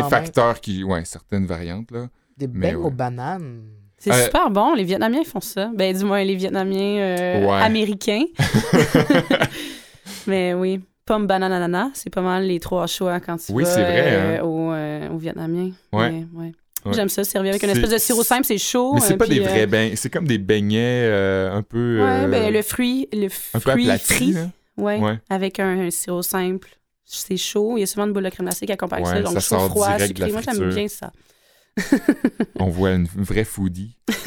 même. 0.02 0.10
facteur 0.10 0.60
qui... 0.60 0.84
Ouais, 0.84 1.04
certaines 1.06 1.46
variantes, 1.46 1.92
là. 1.92 2.08
Des 2.38 2.48
ouais. 2.48 2.76
aux 2.76 2.92
bananes. 2.92 3.64
C'est 3.98 4.12
Euh, 4.12 4.26
super 4.26 4.52
bon. 4.52 4.76
Les 4.76 4.84
Vietnamiens 4.84 5.24
font 5.24 5.42
ça. 5.42 5.72
Ben, 5.74 5.96
du 5.98 6.06
moins, 6.06 6.24
les 6.24 6.36
Vietnamiens 6.36 6.98
euh, 7.00 7.46
Ouais. 7.48 7.62
américains. 7.64 8.26
Mais 10.28 10.54
oui, 10.54 10.82
pomme, 11.06 11.26
banane, 11.28 11.52
ananas, 11.52 11.90
c'est 11.94 12.10
pas 12.10 12.22
mal 12.22 12.44
les 12.44 12.60
trois 12.60 12.88
choix 12.88 13.20
quand 13.20 13.38
tu 13.38 13.52
Oui, 13.54 13.64
vas 13.64 13.70
c'est 13.70 13.82
vrai, 13.82 14.04
euh, 14.06 14.38
hein. 14.40 14.44
au, 14.44 14.72
euh, 14.74 15.10
au 15.10 15.18
Vietnamien. 15.18 15.72
Ouais. 15.94 16.12
Mais, 16.12 16.26
ouais. 16.34 16.52
Ouais. 16.88 16.94
J'aime 16.94 17.10
ça, 17.10 17.24
servir 17.24 17.52
avec 17.52 17.64
une 17.64 17.70
espèce 17.70 17.90
de 17.90 17.98
sirop 17.98 18.24
simple, 18.24 18.46
c'est 18.46 18.58
chaud. 18.58 18.94
Mais 18.96 19.02
c'est 19.02 19.14
euh, 19.14 19.18
pas 19.18 19.28
des 19.28 19.40
euh, 19.40 19.44
vrais 19.44 19.68
beignets. 19.68 19.96
C'est 19.96 20.10
comme 20.10 20.28
des 20.28 20.38
beignets 20.38 21.04
euh, 21.06 21.52
un 21.52 21.62
peu... 21.64 22.00
Ouais, 22.02 22.26
euh, 22.26 22.28
ben, 22.28 22.54
le 22.54 22.62
fruit, 22.62 23.08
le 23.14 23.28
un 23.54 23.60
peu 23.60 23.72
fruit 23.72 23.90
aplati, 23.90 24.14
frit. 24.34 24.36
Ouais, 24.78 25.00
Ouais. 25.00 25.20
avec 25.30 25.60
un, 25.60 25.88
un 25.88 25.92
sirop 25.92 26.22
simple. 26.22 26.70
C'est 27.06 27.38
chaud. 27.38 27.78
Il 27.78 27.82
y 27.82 27.84
a 27.84 27.88
souvent 27.88 28.06
une 28.06 28.14
boule 28.14 28.24
de 28.24 28.30
crème 28.30 28.46
glacée 28.48 28.66
qui 28.66 28.72
accompagne 28.72 29.06
ça. 29.06 29.22
Donc, 29.22 29.34
ça 29.34 29.40
chaud, 29.40 29.60
sort 29.60 29.70
froid, 29.70 29.98
sucré. 30.00 30.32
Moi, 30.32 30.42
j'aime 30.42 30.70
bien 30.70 30.88
ça. 30.88 31.12
On 32.60 32.68
voit 32.70 32.92
une 32.92 33.06
vraie 33.06 33.44
foodie. 33.44 33.98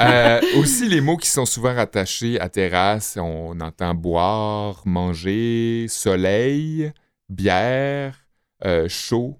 Euh, 0.00 0.40
aussi, 0.58 0.88
les 0.88 1.00
mots 1.00 1.16
qui 1.16 1.28
sont 1.28 1.46
souvent 1.46 1.74
rattachés 1.74 2.38
à 2.40 2.48
terrasse, 2.48 3.16
on 3.20 3.58
entend 3.60 3.94
boire, 3.94 4.82
manger, 4.84 5.86
soleil, 5.88 6.92
bière, 7.28 8.14
euh, 8.64 8.88
chaud, 8.88 9.38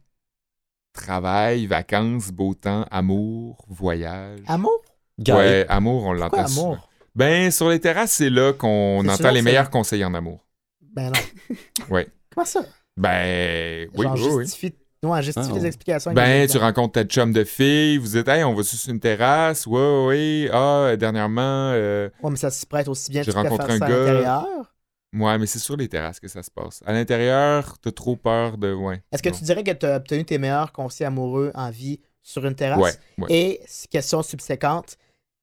travail, 0.96 1.66
vacances, 1.66 2.30
beau 2.32 2.54
temps, 2.54 2.84
amour, 2.90 3.64
voyage. 3.68 4.40
Amour? 4.46 4.82
Gaël. 5.18 5.38
Ouais, 5.38 5.66
amour, 5.68 6.04
on 6.04 6.12
l'entend 6.12 6.46
souvent. 6.46 6.72
amour? 6.72 6.88
Ben, 7.14 7.50
sur 7.50 7.68
les 7.70 7.80
terrasses, 7.80 8.12
c'est 8.12 8.28
là 8.30 8.52
qu'on 8.52 9.00
C'est 9.02 9.08
entend 9.08 9.16
souvent 9.16 9.30
les 9.30 9.42
meilleurs 9.42 9.70
conseils 9.70 10.04
en 10.04 10.12
amour. 10.14 10.44
Ben 10.80 11.10
non. 11.10 11.56
Ouais. 11.90 12.08
Comment 12.34 12.44
ça? 12.44 12.60
Ben, 12.96 13.88
oui, 13.94 14.02
Genre, 14.04 14.14
oui, 14.16 14.28
oui. 14.34 14.44
justifie... 14.44 14.74
Ouais, 15.02 15.22
justifie 15.22 15.48
Ah, 15.52 15.54
les 15.54 15.66
explications. 15.66 16.12
Ben, 16.12 16.48
tu 16.48 16.56
rencontres 16.58 16.94
ta 16.94 17.04
chum 17.04 17.32
de 17.32 17.44
fille, 17.44 17.96
vous 17.98 18.08
dites, 18.08 18.26
hey, 18.28 18.42
on 18.44 18.54
va 18.54 18.62
sur 18.64 18.90
une 18.90 18.98
terrasse, 18.98 19.66
ouais, 19.66 20.04
ouais, 20.06 20.50
ah, 20.52 20.94
dernièrement, 20.98 21.70
euh, 21.74 22.08
Ouais, 22.22 22.30
mais 22.30 22.36
ça 22.36 22.50
se 22.50 22.66
prête 22.66 22.88
aussi 22.88 23.10
bien. 23.10 23.22
J'ai 23.22 23.30
tu 23.30 23.36
rencontré 23.36 23.74
un 23.74 23.78
ça 23.78 23.84
à 23.84 23.88
gars- 23.88 23.96
l'intérieur. 23.98 24.74
Ouais, 25.16 25.38
mais 25.38 25.46
c'est 25.46 25.58
sur 25.58 25.76
les 25.76 25.88
terrasses 25.88 26.20
que 26.20 26.28
ça 26.28 26.42
se 26.42 26.50
passe. 26.50 26.82
À 26.86 26.92
l'intérieur, 26.92 27.76
t'as 27.80 27.92
trop 27.92 28.16
peur 28.16 28.58
de, 28.58 28.72
ouais. 28.72 29.02
Est-ce 29.12 29.22
que 29.22 29.28
non. 29.28 29.36
tu 29.36 29.44
dirais 29.44 29.64
que 29.64 29.72
tu 29.72 29.86
as 29.86 29.96
obtenu 29.96 30.24
tes 30.24 30.38
meilleurs 30.38 30.72
conseils 30.72 31.06
amoureux 31.06 31.50
en 31.54 31.70
vie 31.70 32.00
sur 32.22 32.44
une 32.46 32.54
terrasse? 32.54 32.78
Ouais, 32.78 32.92
ouais. 33.18 33.26
Et 33.30 33.60
question 33.90 34.22
subséquente, 34.22 34.96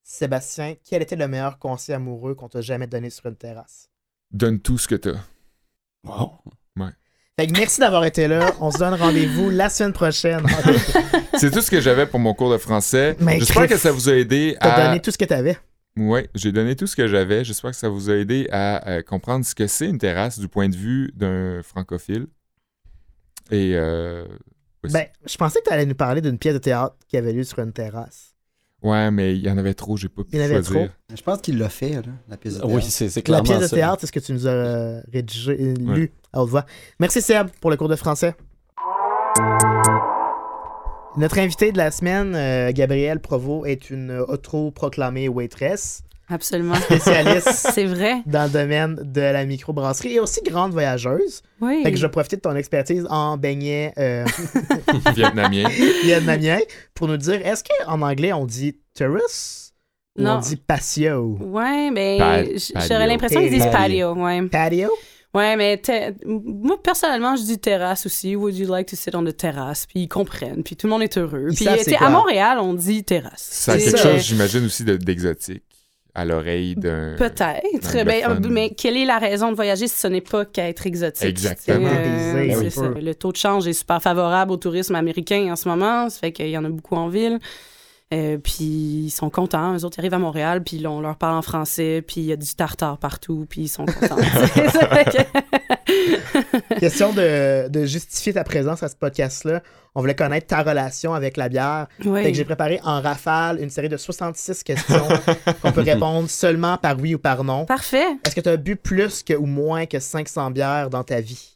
Sébastien, 0.03 0.75
quel 0.87 1.01
était 1.01 1.15
le 1.15 1.27
meilleur 1.27 1.59
conseil 1.59 1.95
amoureux 1.95 2.35
qu'on 2.35 2.49
t'a 2.49 2.61
jamais 2.61 2.87
donné 2.87 3.09
sur 3.09 3.25
une 3.27 3.35
terrasse? 3.35 3.89
Donne 4.31 4.59
tout 4.59 4.77
ce 4.77 4.87
que 4.87 4.95
t'as. 4.95 5.17
Wow. 6.05 6.39
Fait 7.39 7.47
que 7.47 7.53
merci 7.53 7.79
d'avoir 7.79 8.05
été 8.05 8.27
là. 8.27 8.53
On 8.59 8.69
se 8.69 8.77
donne 8.77 8.93
rendez-vous 8.93 9.49
la 9.49 9.67
semaine 9.67 9.91
prochaine. 9.91 10.45
c'est 11.39 11.49
tout 11.49 11.61
ce 11.61 11.71
que 11.71 11.81
j'avais 11.81 12.05
pour 12.05 12.19
mon 12.19 12.35
cours 12.35 12.51
de 12.51 12.59
français. 12.59 13.15
Mais 13.19 13.39
J'espère 13.39 13.67
que 13.67 13.77
ça 13.77 13.91
vous 13.91 14.07
a 14.07 14.13
aidé 14.13 14.55
T'as 14.61 14.71
à. 14.71 14.87
donné 14.87 15.01
tout 15.01 15.09
ce 15.09 15.17
que 15.17 15.25
t'avais. 15.25 15.57
Ouais, 15.97 16.29
j'ai 16.33 16.51
donné 16.51 16.75
tout 16.75 16.87
ce 16.87 16.95
que 16.95 17.07
j'avais. 17.07 17.43
J'espère 17.43 17.71
que 17.71 17.77
ça 17.77 17.89
vous 17.89 18.09
a 18.09 18.15
aidé 18.15 18.47
à 18.51 18.87
euh, 18.89 19.01
comprendre 19.03 19.45
ce 19.45 19.53
que 19.53 19.67
c'est 19.67 19.87
une 19.87 19.99
terrasse 19.99 20.39
du 20.39 20.47
point 20.47 20.67
de 20.69 20.75
vue 20.75 21.11
d'un 21.15 21.61
francophile. 21.61 22.25
Et 23.51 23.73
euh, 23.75 24.25
Oui. 24.83 24.89
Ben, 24.91 25.05
je 25.25 25.37
pensais 25.37 25.59
que 25.59 25.65
tu 25.67 25.73
allais 25.73 25.85
nous 25.85 25.93
parler 25.95 26.21
d'une 26.21 26.37
pièce 26.39 26.53
de 26.55 26.59
théâtre 26.59 26.95
qu'il 27.07 27.19
avait 27.19 27.31
lue 27.33 27.43
sur 27.43 27.59
une 27.59 27.73
terrasse. 27.73 28.33
ouais, 28.81 29.11
mais 29.11 29.35
il 29.35 29.43
y 29.45 29.49
en 29.51 29.57
avait 29.59 29.75
trop, 29.75 29.95
j'ai 29.95 30.09
pas 30.09 30.23
pu 30.23 30.29
Il 30.33 30.39
y 30.39 30.41
en 30.41 30.45
avait 30.45 30.63
choisir. 30.63 30.87
trop. 30.87 31.15
Je 31.15 31.21
pense 31.21 31.41
qu'il 31.41 31.57
l'a 31.59 31.69
fait, 31.69 31.91
là, 31.91 32.01
la 32.27 32.37
pièce 32.37 32.55
de 32.55 32.61
Ah 32.63 32.65
Oui, 32.65 32.73
théâtre. 32.75 32.87
c'est 32.89 33.09
c'est 33.09 33.19
La 33.19 33.23
clairement 33.41 33.43
pièce 33.43 33.69
de 33.71 33.75
théâtre, 33.75 33.97
c'est 34.01 34.07
ce 34.07 34.11
que 34.11 34.19
tu 34.19 34.33
nous 34.33 34.47
as 34.47 34.51
euh, 34.51 35.01
rédigé, 35.13 35.73
lu 35.75 36.11
à 36.33 36.41
haute 36.41 36.49
voix. 36.49 36.65
Merci 36.99 37.21
Seb 37.21 37.49
pour 37.61 37.69
le 37.69 37.77
cours 37.77 37.89
de 37.89 37.95
français. 37.95 38.35
Notre 41.17 41.37
invité 41.39 41.71
de 41.71 41.77
la 41.77 41.91
semaine, 41.91 42.33
euh, 42.35 42.71
Gabrielle 42.73 43.19
Provo, 43.19 43.65
est 43.65 43.89
une 43.91 44.11
autoproclamée 44.27 45.27
waitress, 45.29 46.01
Absolument. 46.27 46.73
spécialiste 46.75 47.49
C'est 47.73 47.85
vrai. 47.85 48.23
dans 48.25 48.45
le 48.45 48.49
domaine 48.49 48.95
de 49.03 49.21
la 49.21 49.45
microbrasserie 49.45 50.13
et 50.15 50.19
aussi 50.19 50.41
grande 50.41 50.71
voyageuse. 50.71 51.43
Oui. 51.61 51.83
Fait 51.83 51.91
que 51.91 51.97
je 51.97 52.05
vais 52.05 52.11
profiter 52.11 52.37
de 52.37 52.41
ton 52.41 52.55
expertise 52.55 53.05
en 53.09 53.37
beignets 53.37 53.93
euh, 53.99 54.25
Vietnamien. 55.15 55.67
vietnamiens 56.03 56.59
pour 56.95 57.07
nous 57.07 57.17
dire 57.17 57.45
est-ce 57.45 57.63
qu'en 57.63 58.01
anglais 58.01 58.33
on 58.33 58.45
dit 58.45 58.75
terrace 58.95 59.73
ou 60.17 60.23
Non. 60.23 60.37
on 60.37 60.39
dit 60.39 60.55
patio? 60.55 61.37
Ouais, 61.41 61.91
ben, 61.91 62.17
patio. 62.17 62.57
j'aurais 62.87 63.07
l'impression 63.07 63.39
qu'ils 63.39 63.51
disent 63.51 63.65
Patio. 63.71 64.13
patio, 64.15 64.23
ouais. 64.23 64.41
Patio? 64.47 64.89
Ouais, 65.33 65.55
mais 65.55 65.81
moi, 66.25 66.77
personnellement, 66.81 67.35
je 67.35 67.41
dis 67.43 67.57
terrasse 67.57 68.05
aussi. 68.05 68.35
Would 68.35 68.55
you 68.55 68.67
like 68.69 68.87
to 68.87 68.95
sit 68.95 69.15
on 69.15 69.23
the 69.23 69.35
terrace? 69.35 69.87
Puis 69.87 70.01
ils 70.01 70.07
comprennent, 70.07 70.61
puis 70.63 70.75
tout 70.75 70.85
le 70.85 70.91
monde 70.91 71.01
est 71.01 71.17
heureux. 71.17 71.47
Ils 71.49 71.55
Puis 71.55 71.95
à 71.95 72.09
Montréal, 72.09 72.59
on 72.59 72.73
dit 72.75 73.03
terrasse. 73.03 73.47
Ça 73.51 73.73
a 73.73 73.77
quelque 73.77 73.97
ça. 73.97 74.11
chose, 74.13 74.21
j'imagine, 74.21 74.65
aussi 74.65 74.83
de- 74.83 74.95
d'exotique 74.97 75.63
à 76.13 76.25
l'oreille 76.25 76.75
d'un. 76.75 77.15
Peut-être. 77.17 78.03
Ben, 78.05 78.39
mais 78.47 78.69
quelle 78.75 78.95
est 78.95 79.05
la 79.05 79.17
raison 79.17 79.49
de 79.49 79.55
voyager 79.55 79.87
si 79.87 79.99
ce 79.99 80.05
n'est 80.07 80.21
pas 80.21 80.45
qu'être 80.45 80.85
exotique? 80.85 81.23
Exactement. 81.25 81.89
Euh, 81.89 82.69
ça. 82.69 82.89
Le 82.89 83.13
taux 83.15 83.31
de 83.31 83.37
change 83.37 83.67
est 83.67 83.73
super 83.73 83.99
favorable 84.03 84.51
au 84.51 84.57
tourisme 84.57 84.93
américain 84.93 85.51
en 85.51 85.55
ce 85.55 85.67
moment. 85.67 86.09
Ça 86.11 86.19
fait 86.19 86.31
qu'il 86.31 86.49
y 86.49 86.57
en 86.59 86.63
a 86.65 86.69
beaucoup 86.69 86.95
en 86.95 87.07
ville. 87.09 87.39
Euh, 88.13 88.37
puis 88.37 89.05
ils 89.05 89.09
sont 89.09 89.29
contents. 89.29 89.75
Eux 89.75 89.85
autres, 89.85 89.97
ils 89.97 90.01
arrivent 90.01 90.13
à 90.13 90.19
Montréal, 90.19 90.63
puis 90.63 90.77
là, 90.77 90.91
on 90.91 91.01
leur 91.01 91.17
parle 91.17 91.35
en 91.35 91.41
français, 91.41 92.03
puis 92.05 92.21
il 92.21 92.25
y 92.25 92.31
a 92.31 92.35
du 92.35 92.53
tartare 92.53 92.97
partout, 92.97 93.47
puis 93.49 93.61
ils 93.61 93.67
sont 93.67 93.85
contents. 93.85 94.17
Question 96.79 97.13
de, 97.13 97.67
de 97.69 97.85
justifier 97.85 98.33
ta 98.33 98.43
présence 98.43 98.83
à 98.83 98.89
ce 98.89 98.95
podcast-là. 98.95 99.61
On 99.95 100.01
voulait 100.01 100.15
connaître 100.15 100.47
ta 100.47 100.63
relation 100.63 101.13
avec 101.13 101.37
la 101.37 101.49
bière. 101.49 101.87
Oui. 102.03 102.23
Fait 102.23 102.31
que 102.31 102.37
j'ai 102.37 102.45
préparé 102.45 102.79
en 102.83 102.99
rafale 103.01 103.61
une 103.61 103.69
série 103.69 103.89
de 103.89 103.97
66 103.97 104.63
questions 104.63 105.07
qu'on 105.61 105.71
peut 105.71 105.81
répondre 105.81 106.29
seulement 106.29 106.77
par 106.77 106.99
oui 106.99 107.13
ou 107.15 107.19
par 107.19 107.43
non. 107.43 107.65
Parfait. 107.65 108.07
Est-ce 108.25 108.35
que 108.35 108.41
tu 108.41 108.49
as 108.49 108.57
bu 108.57 108.75
plus 108.75 109.21
que, 109.21 109.33
ou 109.33 109.45
moins 109.45 109.85
que 109.85 109.99
500 109.99 110.51
bières 110.51 110.89
dans 110.89 111.03
ta 111.03 111.21
vie? 111.21 111.52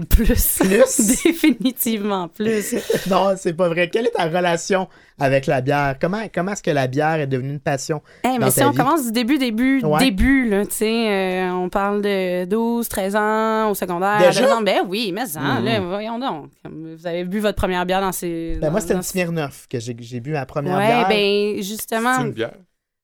Plus. 0.08 0.58
Plus? 0.58 1.22
Définitivement 1.24 2.28
plus. 2.28 2.74
non, 3.10 3.34
c'est 3.36 3.52
pas 3.54 3.68
vrai. 3.68 3.88
Quelle 3.88 4.06
est 4.06 4.10
ta 4.10 4.24
relation 4.26 4.88
avec 5.18 5.46
la 5.46 5.60
bière? 5.60 5.96
Comment, 6.00 6.22
comment 6.34 6.52
est-ce 6.52 6.62
que 6.62 6.70
la 6.70 6.86
bière 6.86 7.14
est 7.14 7.26
devenue 7.26 7.50
une 7.52 7.60
passion? 7.60 8.02
Hey, 8.24 8.38
Dans 8.38 8.46
mais 8.46 8.50
si 8.50 8.58
ta 8.60 8.68
on 8.68 8.70
vie? 8.70 8.76
commence 8.76 9.04
du 9.06 9.12
début, 9.12 9.38
début, 9.38 9.82
Ouais. 9.84 9.98
début, 9.98 10.48
là, 10.48 10.64
tu 10.66 10.72
sais, 10.76 11.08
euh, 11.10 11.50
on 11.52 11.68
parle 11.68 12.02
de 12.02 12.44
12, 12.46 12.88
13 12.88 13.16
ans 13.16 13.70
au 13.70 13.74
secondaire. 13.74 14.18
Déjà? 14.18 14.56
ans, 14.56 14.62
ben 14.62 14.80
oui, 14.88 15.12
mais 15.14 15.26
ça, 15.26 15.40
Mhm. 15.40 15.64
là, 15.64 15.80
voyons 15.80 16.18
donc. 16.18 16.50
Vous 16.64 17.06
avez 17.06 17.24
bu 17.24 17.40
votre 17.40 17.56
première 17.56 17.84
bière 17.86 18.00
dans 18.00 18.12
ces. 18.12 18.58
Ben, 18.60 18.70
moi, 18.70 18.78
dans- 18.78 18.80
c'était 18.80 18.94
une 18.94 18.98
dans- 19.00 19.02
Smirnoff 19.02 19.66
que 19.68 19.78
j'ai 19.80 19.96
j'ai 20.00 20.20
bu 20.20 20.30
ma 20.32 20.46
première 20.46 20.76
Ouais, 20.78 20.86
bière. 20.86 21.08
ben 21.08 21.62
justement. 21.62 22.16
C'est 22.16 22.22
une 22.26 22.32
bière. 22.32 22.54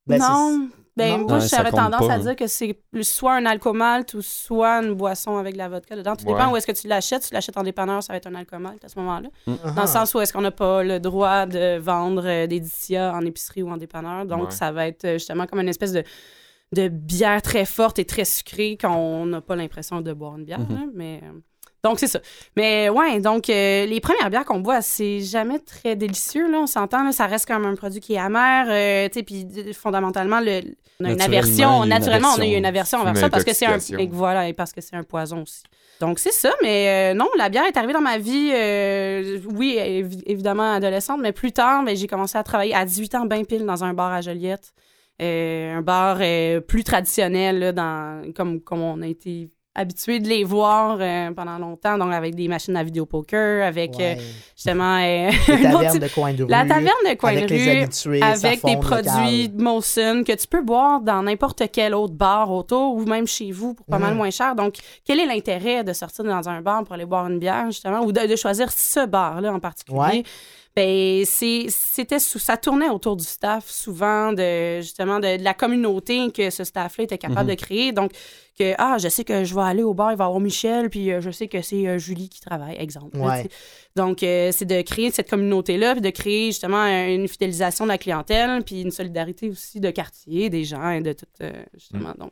Ben, 0.07 0.19
non. 0.19 0.69
Ben, 0.99 1.21
Non? 1.21 1.27
moi, 1.29 1.39
j'aurais 1.39 1.71
tendance 1.71 2.07
pas, 2.07 2.13
à 2.13 2.17
hein. 2.17 2.19
dire 2.19 2.37
que 2.37 2.47
c'est 2.47 2.79
soit 3.03 3.35
un 3.35 3.47
alcomalt 3.47 4.13
ou 4.15 4.21
soit 4.23 4.83
une 4.83 4.95
boisson 4.95 5.37
avec 5.39 5.55
de 5.55 5.59
la 5.59 5.69
vodka 5.69 5.97
dedans. 5.97 6.17
Tout 6.17 6.27
Ouais. 6.27 6.33
dépend 6.35 6.51
où 6.53 6.57
est-ce 6.57 6.67
que 6.67 6.73
tu 6.73 6.89
l'achètes. 6.89 7.23
Si 7.23 7.29
tu 7.31 7.35
l'achètes 7.35 7.57
en 7.57 7.63
dépanneur, 7.63 8.03
ça 8.03 8.13
va 8.13 8.17
être 8.19 8.27
un 8.27 8.35
alcomalt 8.35 8.85
à 8.85 8.89
ce 8.89 8.99
moment-là. 8.99 9.29
Ah. 9.47 9.71
Dans 9.71 9.83
le 9.83 9.89
sens 9.89 10.13
où 10.15 10.21
est-ce 10.21 10.33
qu'on 10.33 10.41
n'a 10.43 10.51
pas 10.51 10.83
le 10.83 11.01
droit 11.01 11.47
de 11.47 11.79
vendre 11.79 12.25
euh, 12.27 12.47
des 12.47 12.61
DCA 12.61 13.13
en 13.15 13.21
épicerie 13.25 13.63
ou 13.63 13.71
en 13.71 13.77
dépanneur. 13.77 14.27
Donc, 14.27 14.45
Ouais. 14.47 14.51
ça 14.51 14.73
va 14.73 14.87
être 14.89 15.05
euh, 15.05 15.13
justement 15.15 15.47
comme 15.47 15.61
une 15.61 15.69
espèce 15.69 15.93
de, 15.93 16.03
de 16.73 16.89
bière 16.89 17.41
très 17.43 17.65
forte 17.65 17.99
et 17.99 18.05
très 18.05 18.25
sucrée 18.25 18.77
qu'on 18.81 19.25
n'a 19.27 19.41
pas 19.41 19.57
l'impression 19.57 20.01
de 20.01 20.13
boire 20.13 20.37
une 20.37 20.45
bière. 20.45 20.61
Mhm. 20.61 20.69
là. 20.75 20.83
Mais 20.95 21.21
euh, 21.25 21.39
Donc, 21.85 21.99
c'est 22.01 22.09
ça. 22.09 22.19
Mais 22.57 22.89
ouais, 22.89 23.21
donc, 23.21 23.49
euh, 23.49 23.87
les 23.87 24.01
premières 24.01 24.31
bières 24.31 24.45
qu'on 24.45 24.59
boit, 24.61 24.83
c'est 24.83 25.21
jamais 25.21 25.59
très 25.61 25.95
délicieux, 25.97 26.51
là, 26.51 26.59
on 26.59 26.67
s'entend, 26.67 27.05
là, 27.05 27.13
ça 27.13 27.27
reste 27.27 27.47
comme 27.47 27.65
un 27.65 27.77
produit 27.77 28.01
qui 28.01 28.15
est 28.15 28.19
amer, 28.19 28.67
euh, 28.69 29.09
tu 29.09 29.21
sais, 29.21 29.23
puis 29.23 29.47
fondamentalement, 29.73 30.41
le, 30.41 30.61
on 31.01 31.05
a 31.05 31.09
une 31.13 31.19
aversion, 31.23 31.69
une 31.85 31.89
naturellement, 31.91 32.29
on 32.31 32.41
a 32.41 32.45
une 32.59 32.67
aversion 32.67 32.99
envers 32.99 33.13
ça 33.21 33.31
parce 33.31 33.45
que 33.45 33.55
c'est 33.55 33.67
un, 33.67 33.79
et 34.01 34.07
voilà, 34.09 34.49
et 34.49 34.53
parce 34.53 34.73
que 34.73 34.81
c'est 34.81 34.97
un 34.97 35.05
poison 35.05 35.43
aussi. 35.43 35.63
Donc, 36.01 36.19
c'est 36.19 36.33
ça, 36.33 36.51
mais 36.63 37.13
euh, 37.13 37.15
non, 37.15 37.29
la 37.37 37.49
bière 37.49 37.65
est 37.65 37.77
arrivée 37.77 37.93
dans 37.93 38.01
ma 38.01 38.19
vie, 38.19 38.51
euh, 38.53 39.39
oui, 39.55 39.77
évi- 39.79 40.23
évidemment, 40.27 40.73
adolescente, 40.75 41.21
mais 41.21 41.33
plus 41.33 41.53
tard, 41.53 41.85
ben, 41.85 41.97
j'ai 41.97 42.07
commencé 42.09 42.37
à 42.37 42.43
travailler 42.43 42.75
à 42.75 42.85
18 42.85 43.15
ans, 43.15 43.25
bien 43.27 43.45
pile, 43.45 43.65
dans 43.67 43.85
un 43.85 43.95
bar 43.95 44.13
à 44.13 44.21
Joliette. 44.21 44.73
Euh, 45.21 45.77
un 45.79 45.83
bar 45.83 46.19
euh, 46.21 46.61
plus 46.61 46.85
traditionnel, 46.85 47.59
là, 47.59 47.73
dans, 47.73 48.33
comme, 48.37 48.61
comme 48.61 48.81
on 48.83 49.03
a 49.03 49.07
été 49.09 49.49
habitué 49.79 50.19
de 50.21 50.29
les 50.29 50.45
voir 50.45 50.99
euh, 51.01 51.31
pendant 51.33 51.59
longtemps, 51.59 51.97
donc 51.99 52.13
avec 52.13 52.35
des 52.35 52.49
machines 52.49 52.77
à 52.77 52.83
vidéo 52.83 53.07
poker, 53.07 53.67
avec 53.67 53.99
euh, 54.01 54.15
justement 54.57 54.97
euh, 54.99 55.31
Les 55.49 55.89
type- 55.91 56.03
de 56.03 56.09
coin 56.09 56.33
de 56.33 56.43
rue. 56.45 56.51
la 56.51 56.67
taverne 56.67 56.85
de 57.09 57.15
coin 57.15 57.31
avec 57.31 57.45
de 57.49 57.55
les 57.55 57.63
rue 57.73 57.79
habitués, 57.83 58.23
avec 58.23 58.65
des 58.65 58.77
produits 58.77 59.43
locale. 59.49 59.51
Molson 59.63 60.23
que 60.27 60.33
tu 60.33 60.47
peux 60.47 60.63
boire 60.63 61.01
dans 61.01 61.23
n'importe 61.23 61.63
quel 61.73 61.95
autre 61.95 62.15
bar 62.15 62.51
autour 62.53 62.95
ou 62.97 63.05
même 63.05 63.27
chez 63.27 63.53
vous 63.53 63.75
pour 63.75 63.87
pas 63.87 63.99
mal 63.99 64.11
Mhm. 64.11 64.17
moins 64.17 64.31
cher. 64.31 64.55
Donc, 64.57 64.75
quel 65.05 65.21
est 65.21 65.27
l'intérêt 65.27 65.85
de 65.85 65.93
sortir 65.93 66.25
dans 66.25 66.49
un 66.49 66.61
bar 66.61 66.83
pour 66.85 66.95
aller 66.95 67.05
boire 67.07 67.27
une 67.29 67.39
bière, 67.39 67.67
justement, 67.67 68.01
ou 68.01 68.11
de, 68.13 68.27
de 68.27 68.37
choisir 68.37 68.71
ce 68.73 69.07
bar-là 69.07 69.53
en 69.53 69.61
particulier? 69.61 69.99
Ouais. 69.99 70.23
Ben, 70.77 71.25
c'était 71.25 72.21
ça 72.21 72.57
tournait 72.57 72.89
autour 72.89 73.17
du 73.17 73.25
staff 73.25 73.69
souvent, 73.69 74.33
de 74.33 74.81
justement 74.81 75.19
de, 75.19 75.37
de 75.39 75.43
la 75.43 75.53
communauté 75.55 76.31
que 76.31 76.51
ce 76.51 76.63
staff-là 76.63 77.03
était 77.05 77.19
capable 77.19 77.49
Mhm. 77.51 77.57
de 77.57 77.61
créer. 77.61 77.93
Donc, 77.93 78.13
que, 78.57 78.75
ah, 78.79 78.97
je 78.99 79.09
sais 79.09 79.25
que 79.25 79.43
je 79.45 79.55
vais 79.55 79.63
aller 79.63 79.83
au 79.83 79.93
bar, 79.95 80.13
il 80.13 80.17
va 80.17 80.25
y 80.25 80.27
avoir 80.27 80.39
Michel, 80.41 80.89
puis 80.91 81.11
euh, 81.13 81.21
je 81.21 81.31
sais 81.31 81.49
que 81.49 81.63
c'est 81.63 81.87
euh, 81.89 81.99
Julie 81.99 82.29
qui 82.29 82.41
travaille, 82.41 82.77
exemple. 82.79 83.17
Ouais. 83.19 83.49
Donc, 83.97 84.23
euh, 84.23 84.51
c'est 84.53 84.65
de 84.67 84.81
créer 84.83 85.11
cette 85.11 85.31
communauté-là, 85.31 85.93
puis 85.95 86.01
de 86.01 86.11
créer 86.11 86.47
justement 86.47 86.85
une 86.85 87.27
fidélisation 87.29 87.85
de 87.85 87.91
la 87.91 87.99
clientèle, 87.99 88.63
puis 88.65 88.83
une 88.83 88.91
solidarité 88.93 89.49
aussi 89.49 89.81
de 89.81 89.91
quartier, 89.91 90.49
des 90.51 90.65
gens, 90.65 90.91
et 90.91 91.01
de 91.01 91.13
tout, 91.13 91.27
justement. 91.75 92.15
Donc, 92.19 92.31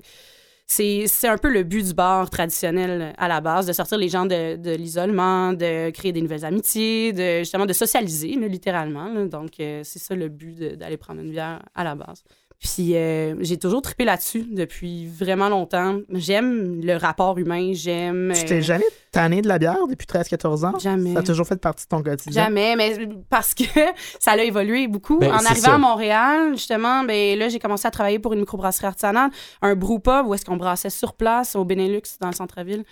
c'est 0.66 1.28
un 1.28 1.38
peu 1.38 1.48
le 1.48 1.62
but 1.62 1.86
du 1.86 1.94
bar 1.94 2.28
traditionnel 2.28 3.12
à 3.16 3.28
la 3.28 3.40
base, 3.40 3.66
de 3.66 3.72
sortir 3.72 3.98
les 3.98 4.08
gens 4.08 4.26
de, 4.26 4.56
de 4.56 4.72
l'isolement, 4.72 5.52
de 5.52 5.90
créer 5.90 6.12
des 6.12 6.20
nouvelles 6.20 6.44
amitiés, 6.44 7.12
de 7.12 7.38
justement 7.38 7.66
de 7.66 7.72
socialiser, 7.72 8.28
littéralement. 8.48 9.26
Donc, 9.26 9.60
euh, 9.60 9.82
c'est 9.84 10.00
ça 10.00 10.14
le 10.14 10.28
but 10.28 10.58
d'aller 10.76 10.96
prendre 10.96 11.20
une 11.20 11.30
bière 11.30 11.62
à 11.74 11.84
la 11.84 11.94
base. 11.94 12.24
Puis, 12.58 12.96
euh, 12.96 13.34
j'ai 13.40 13.58
toujours 13.58 13.82
trippé 13.82 14.04
là-dessus 14.04 14.46
depuis 14.50 15.06
vraiment 15.06 15.48
longtemps. 15.48 15.98
J'aime 16.10 16.80
le 16.82 16.96
rapport 16.96 17.36
humain, 17.36 17.72
j'aime... 17.74 18.32
Tu 18.34 18.44
euh, 18.44 18.48
t'es 18.48 18.62
jamais 18.62 18.84
tanné 19.12 19.42
de 19.42 19.48
la 19.48 19.58
bière 19.58 19.86
depuis 19.88 20.06
13-14 20.06 20.64
ans? 20.64 20.78
Jamais. 20.78 21.12
Ça 21.12 21.20
a 21.20 21.22
toujours 21.22 21.46
fait 21.46 21.60
partie 21.60 21.84
de 21.84 21.88
ton 21.88 22.02
quotidien? 22.02 22.44
Jamais, 22.44 22.74
mais 22.76 22.98
parce 23.28 23.54
que 23.54 23.64
ça 24.18 24.32
a 24.32 24.38
évolué 24.38 24.88
beaucoup. 24.88 25.18
Ben, 25.18 25.32
en 25.32 25.44
arrivant 25.44 25.54
ça. 25.54 25.74
à 25.74 25.78
Montréal, 25.78 26.52
justement, 26.52 27.04
ben 27.04 27.38
là, 27.38 27.48
j'ai 27.50 27.58
commencé 27.58 27.86
à 27.86 27.90
travailler 27.90 28.18
pour 28.18 28.32
une 28.32 28.40
microbrasserie 28.40 28.86
artisanale, 28.86 29.30
un 29.60 29.74
brew 29.74 29.98
pub 29.98 30.26
où 30.26 30.34
est-ce 30.34 30.44
qu'on 30.44 30.56
brassait 30.56 30.90
sur 30.90 31.12
place 31.12 31.56
au 31.56 31.64
Benelux, 31.64 32.02
dans 32.20 32.28
le 32.28 32.34
centre-ville. 32.34 32.84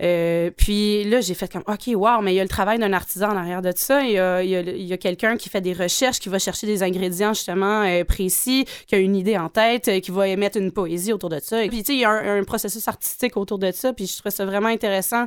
Euh, 0.00 0.50
puis 0.50 1.04
là, 1.04 1.20
j'ai 1.20 1.34
fait 1.34 1.52
comme, 1.52 1.62
OK, 1.68 1.88
wow, 1.94 2.20
mais 2.22 2.32
il 2.32 2.36
y 2.36 2.40
a 2.40 2.42
le 2.42 2.48
travail 2.48 2.78
d'un 2.78 2.92
artisan 2.92 3.28
en 3.30 3.36
arrière 3.36 3.62
de 3.62 3.72
ça. 3.76 4.02
Il 4.02 4.12
y 4.12 4.18
a, 4.18 4.36
a- 4.36 4.94
a 4.94 4.96
quelqu'un 4.96 5.36
qui 5.36 5.48
fait 5.48 5.60
des 5.60 5.74
recherches, 5.74 6.18
qui 6.18 6.28
va 6.28 6.40
chercher 6.40 6.66
des 6.66 6.82
ingrédients 6.82 7.34
justement 7.34 7.82
euh, 7.82 8.02
précis, 8.02 8.64
qui 8.88 8.94
a 8.96 8.98
une 8.98 9.14
idée 9.14 9.38
en 9.38 9.48
tête, 9.48 9.86
euh, 9.88 10.00
qui 10.00 10.10
va 10.10 10.26
émettre 10.26 10.58
une 10.58 10.72
poésie 10.72 11.12
autour 11.12 11.28
de 11.28 11.38
ça. 11.40 11.64
Et 11.64 11.68
puis, 11.68 11.78
tu 11.84 11.92
sais, 11.92 11.94
il 11.94 12.00
y 12.00 12.04
a 12.04 12.10
un, 12.10 12.40
un 12.40 12.44
processus 12.44 12.88
artistique 12.88 13.36
autour 13.36 13.58
de 13.60 13.70
ça. 13.70 13.92
Puis 13.92 14.06
je 14.06 14.14
trouvais 14.16 14.32
ça 14.34 14.44
vraiment 14.44 14.68
intéressant 14.68 15.26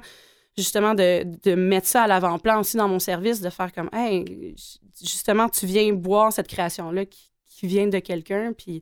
justement 0.57 0.93
de, 0.93 1.25
de 1.43 1.55
mettre 1.55 1.87
ça 1.87 2.03
à 2.03 2.07
l'avant-plan 2.07 2.59
aussi 2.59 2.75
dans 2.75 2.87
mon 2.87 2.99
service, 2.99 3.39
de 3.41 3.49
faire 3.49 3.71
comme, 3.71 3.89
hey, 3.93 4.55
justement, 5.01 5.47
tu 5.47 5.65
viens 5.65 5.91
boire 5.93 6.33
cette 6.33 6.47
création-là 6.47 7.05
qui, 7.05 7.29
qui 7.47 7.67
vient 7.67 7.87
de 7.87 7.99
quelqu'un, 7.99 8.51
puis 8.57 8.81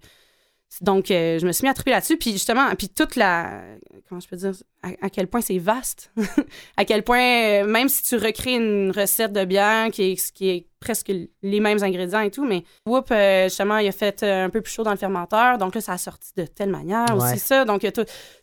donc 0.82 1.12
euh, 1.12 1.40
je 1.40 1.46
me 1.46 1.52
suis 1.52 1.64
mis 1.64 1.70
à 1.70 1.74
triper 1.74 1.92
là-dessus, 1.92 2.18
puis 2.18 2.32
justement, 2.32 2.74
puis 2.76 2.90
toute 2.90 3.16
la, 3.16 3.62
comment 4.08 4.22
je 4.22 4.28
peux 4.28 4.36
dire, 4.36 4.52
à, 4.82 4.90
à 5.02 5.10
quel 5.10 5.28
point 5.28 5.42
c'est 5.42 5.58
vaste, 5.58 6.12
à 6.78 6.86
quel 6.86 7.04
point, 7.04 7.64
euh, 7.64 7.66
même 7.66 7.90
si 7.90 8.04
tu 8.04 8.16
recrées 8.16 8.56
une 8.56 8.92
recette 8.92 9.34
de 9.34 9.46
bière 9.46 9.90
qui 9.92 10.12
est, 10.12 10.32
qui 10.34 10.50
est 10.50 10.68
presque 10.84 11.12
les 11.42 11.60
mêmes 11.60 11.82
ingrédients 11.84 12.20
et 12.20 12.30
tout, 12.32 12.46
mais 12.46 12.64
whoop, 12.86 13.08
euh, 13.12 13.46
justement, 13.46 13.78
il 13.78 13.88
a 13.88 13.92
fait 13.92 14.22
euh, 14.24 14.46
un 14.46 14.50
peu 14.50 14.62
plus 14.62 14.74
chaud 14.74 14.84
dans 14.84 14.92
le 14.92 14.98
fermenteur, 14.98 15.58
donc 15.58 15.76
là, 15.76 15.82
ça 15.82 15.94
a 15.94 15.98
sorti 15.98 16.30
de 16.36 16.46
telle 16.46 16.70
manière 16.70 17.06
Ouais. 17.16 17.32
aussi 17.32 17.40
ça, 17.40 17.64
donc 17.66 17.86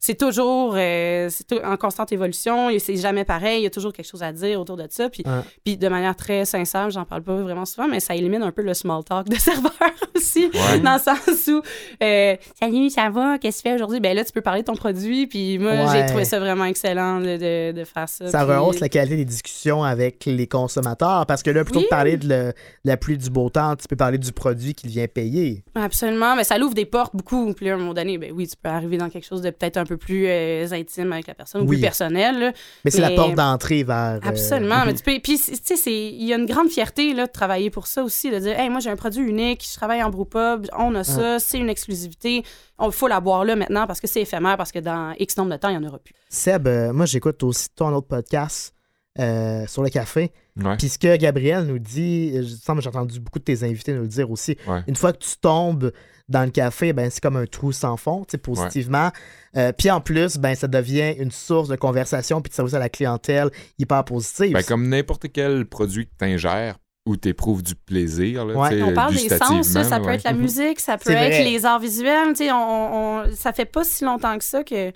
c'est 0.00 0.18
toujours 0.18 0.74
euh, 0.76 1.28
c'est 1.30 1.64
en 1.64 1.76
constante 1.76 2.12
évolution, 2.12 2.68
c'est 2.78 2.96
jamais 2.96 3.24
pareil, 3.24 3.60
il 3.60 3.64
y 3.64 3.66
a 3.66 3.70
toujours 3.70 3.92
quelque 3.92 4.08
chose 4.08 4.22
à 4.22 4.32
dire 4.32 4.60
autour 4.60 4.76
de 4.76 4.86
ça, 4.90 5.08
puis, 5.10 5.22
Ouais. 5.26 5.42
puis 5.64 5.76
de 5.76 5.88
manière 5.88 6.16
très 6.16 6.44
sincère, 6.44 6.90
j'en 6.90 7.04
parle 7.04 7.22
pas 7.22 7.34
vraiment 7.36 7.64
souvent, 7.66 7.88
mais 7.88 8.00
ça 8.00 8.14
élimine 8.14 8.42
un 8.42 8.52
peu 8.52 8.62
le 8.62 8.74
small 8.74 9.04
talk 9.04 9.28
de 9.28 9.34
serveur 9.38 9.72
aussi, 10.16 10.46
Ouais. 10.54 10.80
dans 10.80 10.94
le 10.94 11.00
sens 11.00 11.46
où 11.48 11.62
euh, 12.02 12.36
salut, 12.58 12.90
ça 12.90 13.10
va, 13.10 13.38
qu'est-ce 13.38 13.58
que 13.58 13.62
tu 13.62 13.68
fais 13.70 13.74
aujourd'hui? 13.74 14.00
Ben 14.00 14.16
là, 14.16 14.24
tu 14.24 14.32
peux 14.32 14.40
parler 14.40 14.62
de 14.62 14.66
ton 14.66 14.76
produit, 14.76 15.26
puis 15.26 15.58
moi, 15.58 15.72
j'ai 15.92 16.06
trouvé 16.06 16.24
ça 16.24 16.38
vraiment 16.40 16.64
excellent 16.64 17.20
de, 17.20 17.36
de, 17.36 17.72
de 17.78 17.84
faire 17.84 18.08
ça. 18.08 18.28
Ça 18.28 18.44
puis- 18.44 18.54
rehausse 18.54 18.80
la 18.80 18.88
qualité 18.88 19.16
des 19.16 19.24
discussions 19.24 19.82
avec 19.84 20.24
les 20.26 20.46
consommateurs 20.46 21.26
parce 21.26 21.42
que 21.42 21.50
là, 21.50 21.64
plutôt 21.64 21.80
Oui. 21.80 21.84
que 21.84 21.88
de 21.90 21.96
parler 21.96 22.16
de, 22.16 22.28
le- 22.30 22.52
la 22.84 22.96
pluie 22.96 23.18
du 23.18 23.28
beau 23.30 23.50
temps, 23.50 23.76
tu 23.76 23.86
peux 23.88 23.96
parler 23.96 24.16
du 24.18 24.32
produit 24.32 24.74
qui 24.74 24.86
vient 24.88 25.06
payer. 25.06 25.62
Absolument, 25.74 26.34
mais 26.36 26.44
ça 26.44 26.56
l'ouvre 26.58 26.74
des 26.74 26.86
portes 26.86 27.14
beaucoup. 27.14 27.52
Puis 27.52 27.66
là, 27.66 27.72
à 27.72 27.74
un 27.74 27.78
moment 27.78 27.94
donné, 27.94 28.16
ben 28.18 28.32
oui, 28.34 28.48
tu 28.48 28.54
peux 28.62 28.68
arriver 28.70 28.96
dans 28.96 29.08
quelque 29.10 29.26
chose 29.26 29.42
de 29.42 29.50
peut-être 29.50 29.76
un 29.76 29.84
peu 29.84 29.96
plus 29.96 30.26
euh, 30.26 30.66
intime 30.72 31.12
avec 31.12 31.26
la 31.26 31.34
personne, 31.34 31.62
ou 31.62 31.64
Oui. 31.64 31.76
plus 31.76 31.82
personnel. 31.82 32.38
là. 32.38 32.52
Mais 32.84 32.90
c'est 32.90 33.00
la 33.00 33.10
porte 33.10 33.34
d'entrée 33.34 33.82
vers. 33.82 34.14
euh, 34.24 34.28
Absolument. 34.28 34.84
mais 34.86 34.94
tu 34.94 35.02
peux. 35.02 35.18
Puis, 35.22 35.38
tu 35.38 35.76
sais, 35.76 35.92
il 35.92 36.24
y 36.24 36.32
a 36.32 36.36
une 36.36 36.46
grande 36.46 36.68
fierté 36.70 37.12
là, 37.14 37.26
de 37.26 37.32
travailler 37.32 37.70
pour 37.70 37.86
ça 37.86 38.02
aussi, 38.02 38.30
de 38.30 38.38
dire, 38.38 38.58
hey, 38.58 38.70
moi, 38.70 38.80
j'ai 38.80 38.90
un 38.90 38.96
produit 38.96 39.22
unique, 39.22 39.66
je 39.68 39.74
travaille 39.76 40.02
en 40.02 40.10
brewpub, 40.10 40.66
on 40.78 40.94
a 40.94 41.04
ça, 41.04 41.38
c'est 41.38 41.58
une 41.58 41.68
exclusivité, 41.68 42.42
il 42.82 42.92
faut 42.92 43.08
la 43.08 43.20
boire 43.20 43.44
là 43.44 43.56
maintenant 43.56 43.86
parce 43.86 44.00
que 44.00 44.06
c'est 44.06 44.22
éphémère, 44.22 44.56
parce 44.56 44.72
que 44.72 44.78
dans 44.78 45.12
X 45.18 45.36
nombre 45.36 45.50
de 45.52 45.56
temps, 45.56 45.68
il 45.68 45.78
n'y 45.78 45.84
en 45.84 45.88
aura 45.88 45.98
plus. 45.98 46.14
Seb, 46.28 46.66
euh, 46.68 46.92
moi, 46.92 47.06
j'écoute 47.06 47.42
aussi 47.42 47.68
ton 47.74 47.88
autre 47.94 48.06
podcast 48.06 48.72
euh, 49.18 49.66
sur 49.66 49.82
le 49.82 49.88
café. 49.90 50.30
Ouais. 50.56 50.76
Puis 50.76 50.88
ce 50.88 50.98
que 50.98 51.16
Gabriel 51.16 51.64
nous 51.64 51.78
dit, 51.78 52.32
je 52.36 52.42
sens 52.54 52.76
que 52.76 52.82
j'ai 52.82 52.88
entendu 52.88 53.18
beaucoup 53.20 53.38
de 53.38 53.44
tes 53.44 53.64
invités 53.64 53.92
nous 53.92 54.02
le 54.02 54.08
dire 54.08 54.30
aussi. 54.30 54.56
Ouais. 54.66 54.80
Une 54.86 54.96
fois 54.96 55.12
que 55.12 55.18
tu 55.18 55.36
tombes 55.40 55.90
dans 56.28 56.44
le 56.44 56.50
café, 56.50 56.92
ben 56.92 57.10
c'est 57.10 57.20
comme 57.20 57.36
un 57.36 57.46
trou 57.46 57.72
sans 57.72 57.96
fond, 57.96 58.20
tu 58.24 58.32
sais, 58.32 58.38
positivement. 58.38 59.10
Euh, 59.56 59.72
puis 59.76 59.90
en 59.90 60.00
plus, 60.00 60.36
ben 60.38 60.54
ça 60.54 60.68
devient 60.68 61.14
une 61.18 61.32
source 61.32 61.68
de 61.68 61.74
conversation 61.76 62.40
puis 62.40 62.50
de 62.50 62.54
service 62.54 62.74
à 62.74 62.78
la 62.78 62.88
clientèle 62.88 63.50
hyper 63.78 64.04
positive. 64.04 64.52
Ben, 64.52 64.62
comme 64.62 64.88
n'importe 64.88 65.26
quel 65.32 65.66
produit 65.66 66.06
que 66.06 66.12
tu 66.18 66.24
ingères 66.26 66.76
où 67.06 67.16
tu 67.16 67.28
éprouves 67.30 67.62
du 67.64 67.74
plaisir. 67.74 68.44
Là, 68.44 68.54
Ouais. 68.54 68.80
On 68.82 68.92
parle 68.92 69.14
des 69.16 69.28
sens, 69.30 69.66
ça, 69.66 69.82
ça 69.82 69.98
peut 69.98 70.06
ouais. 70.06 70.16
être 70.16 70.24
la 70.24 70.32
musique, 70.34 70.78
ça 70.78 70.98
peut 70.98 71.10
être 71.10 71.32
vrai. 71.34 71.44
les 71.44 71.64
arts 71.66 71.80
visuels. 71.80 72.28
Tu 72.28 72.44
sais, 72.44 72.52
on, 72.52 72.94
on- 73.24 73.34
ça 73.34 73.52
fait 73.52 73.64
pas 73.64 73.82
si 73.82 74.04
longtemps 74.04 74.38
que 74.38 74.44
ça 74.44 74.62
que 74.62 74.92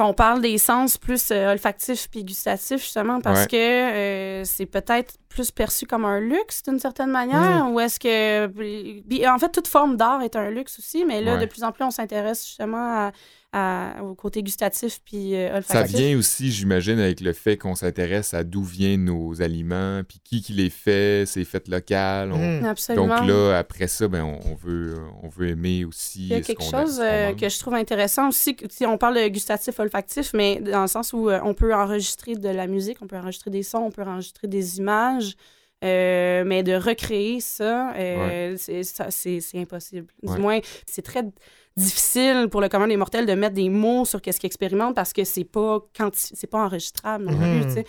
qu'on 0.00 0.14
parle 0.14 0.40
des 0.40 0.56
sens 0.58 0.96
plus 0.98 1.30
euh, 1.30 1.52
olfactifs 1.52 2.08
puis 2.10 2.24
gustatifs, 2.24 2.80
justement, 2.82 3.20
parce 3.20 3.40
Ouais. 3.42 3.46
que 3.48 3.56
euh, 3.56 4.44
c'est 4.44 4.66
peut-être 4.66 5.14
plus 5.28 5.50
perçu 5.50 5.86
comme 5.86 6.04
un 6.04 6.20
luxe 6.20 6.62
d'une 6.62 6.78
certaine 6.78 7.10
manière, 7.10 7.64
Mm. 7.66 7.72
ou 7.72 7.80
est-ce 7.80 8.00
que... 8.00 9.26
en 9.28 9.38
fait, 9.38 9.50
toute 9.50 9.68
forme 9.68 9.96
d'art 9.96 10.22
est 10.22 10.36
un 10.36 10.50
luxe 10.50 10.78
aussi, 10.78 11.04
mais 11.04 11.20
là, 11.20 11.34
Ouais. 11.34 11.40
de 11.40 11.46
plus 11.46 11.62
en 11.64 11.72
plus, 11.72 11.84
on 11.84 11.90
s'intéresse 11.90 12.44
justement 12.46 12.78
à- 13.08 13.12
à- 13.52 13.96
au 14.04 14.14
côté 14.14 14.42
gustatif 14.44 15.00
puis 15.04 15.34
euh, 15.34 15.48
Ça 15.50 15.56
olfactif. 15.80 15.96
vient 15.98 16.16
aussi, 16.16 16.52
j'imagine, 16.52 17.00
avec 17.00 17.20
le 17.20 17.32
fait 17.32 17.56
qu'on 17.56 17.74
s'intéresse 17.74 18.32
à 18.32 18.44
d'où 18.44 18.62
viennent 18.62 19.06
nos 19.06 19.42
aliments, 19.42 20.02
puis 20.08 20.20
qui 20.22 20.40
qui 20.40 20.52
les 20.52 20.70
fait, 20.70 21.24
c'est 21.26 21.44
fait 21.44 21.66
local. 21.66 22.30
on- 22.32 22.38
Mhm. 22.60 22.64
Absolument. 22.66 23.18
Donc 23.18 23.28
là, 23.28 23.58
après 23.58 23.88
ça, 23.88 24.06
ben, 24.06 24.22
on, 24.22 24.54
veut, 24.54 24.94
on 25.22 25.28
veut 25.28 25.48
aimer 25.48 25.84
aussi. 25.84 26.22
Il 26.22 26.28
y 26.28 26.34
a 26.34 26.40
quelque 26.42 26.62
chose 26.62 27.00
euh, 27.02 27.32
que 27.34 27.48
je 27.48 27.58
trouve 27.58 27.74
intéressant 27.74 28.28
aussi. 28.28 28.56
Si 28.70 28.86
on 28.86 28.98
parle 28.98 29.16
de 29.16 29.26
gustatif, 29.28 29.80
olfactif, 29.80 30.30
mais 30.32 30.60
dans 30.60 30.82
le 30.82 30.88
sens 30.88 31.12
où 31.12 31.28
euh, 31.28 31.40
on 31.42 31.54
peut 31.54 31.74
enregistrer 31.74 32.34
de 32.36 32.48
la 32.48 32.66
musique, 32.68 32.98
on 33.02 33.06
peut 33.08 33.16
enregistrer 33.16 33.50
des 33.50 33.62
sons, 33.64 33.78
on 33.78 33.90
peut 33.90 34.02
enregistrer 34.02 34.46
des 34.46 34.78
images, 34.78 35.34
euh, 35.82 36.44
mais 36.46 36.62
de 36.62 36.74
recréer 36.74 37.40
ça, 37.40 37.92
euh, 37.96 38.54
c'est 38.58 38.82
ça- 38.84 39.08
impossible. 39.54 40.06
Du 40.22 40.38
moins, 40.38 40.60
c'est 40.86 41.02
très 41.02 41.22
difficile 41.76 42.48
pour 42.50 42.60
le 42.60 42.68
commun 42.68 42.88
des 42.88 42.96
mortels 42.96 43.26
de 43.26 43.32
mettre 43.34 43.54
des 43.54 43.68
mots 43.68 44.04
sur 44.04 44.20
qu'est-ce 44.20 44.40
qu'ils 44.40 44.48
expérimentent 44.48 44.94
parce 44.96 45.12
que 45.12 45.24
c'est 45.24 45.44
pas 45.44 45.80
c'est 46.14 46.46
pas 46.46 46.64
enregistrable 46.64 47.24
non 47.24 47.32
Mhm. 47.32 47.50
plus, 47.50 47.66
tu 47.66 47.72
sais. 47.74 47.84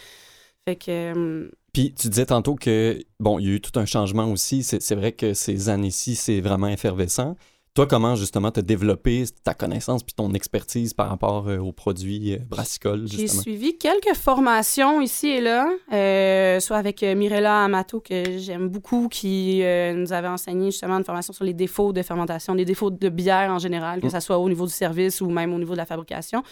Fait 0.67 0.76
que 0.76 1.13
euh, 1.15 1.50
Puis 1.74 1.94
tu 1.94 2.08
disais 2.10 2.26
tantôt 2.28 2.56
que, 2.56 3.00
bon, 3.20 3.39
il 3.39 3.46
y 3.48 3.50
a 3.50 3.54
eu 3.56 3.62
tout 3.62 3.78
un 3.80 3.86
changement 3.86 4.32
aussi. 4.32 4.62
C'est 4.63 4.82
c'est 4.82 4.96
vrai 4.96 5.12
que 5.12 5.34
ces 5.34 5.70
années-ci, 5.70 6.15
c'est 6.15 6.39
vraiment 6.41 6.67
effervescent. 6.67 7.36
Toi, 7.73 7.88
comment 7.88 8.17
justement 8.17 8.51
t'as 8.51 8.62
développé 8.62 9.23
ta 9.45 9.53
connaissance 9.53 10.03
puis 10.03 10.13
ton 10.13 10.34
expertise 10.34 10.93
par 10.93 11.07
rapport 11.07 11.47
euh, 11.47 11.57
aux 11.57 11.71
produits 11.71 12.34
euh, 12.34 12.39
brassicoles, 12.49 13.07
J'ai 13.07 13.29
suivi 13.29 13.77
quelques 13.77 14.13
formations 14.13 14.99
ici 14.99 15.29
et 15.29 15.39
là, 15.39 15.69
euh, 15.93 16.60
soit 16.60 16.75
avec 16.75 17.01
euh, 17.01 17.15
Mirella 17.15 17.63
Amato, 17.63 18.01
que 18.01 18.38
j'aime 18.39 18.67
beaucoup, 18.67 19.07
qui 19.07 19.60
nous 19.95 20.12
avait 20.12 20.27
enseigné 20.27 20.71
justement 20.71 20.97
une 20.97 21.05
formation 21.05 21.31
sur 21.31 21.45
les 21.45 21.53
défauts 21.53 21.93
de 21.93 22.01
fermentation, 22.01 22.53
les 22.55 22.65
défauts 22.65 22.91
de 22.91 23.07
bière 23.07 23.49
en 23.49 23.60
général, 23.60 24.01
que 24.01 24.10
ce 24.10 24.19
soit 24.19 24.38
au 24.38 24.49
niveau 24.49 24.65
du 24.65 24.73
service 24.73 25.21
ou 25.21 25.29
même 25.29 25.53
au 25.53 25.57
niveau 25.57 25.71
de 25.71 25.77
la 25.77 25.86
fabrication. 25.86 26.43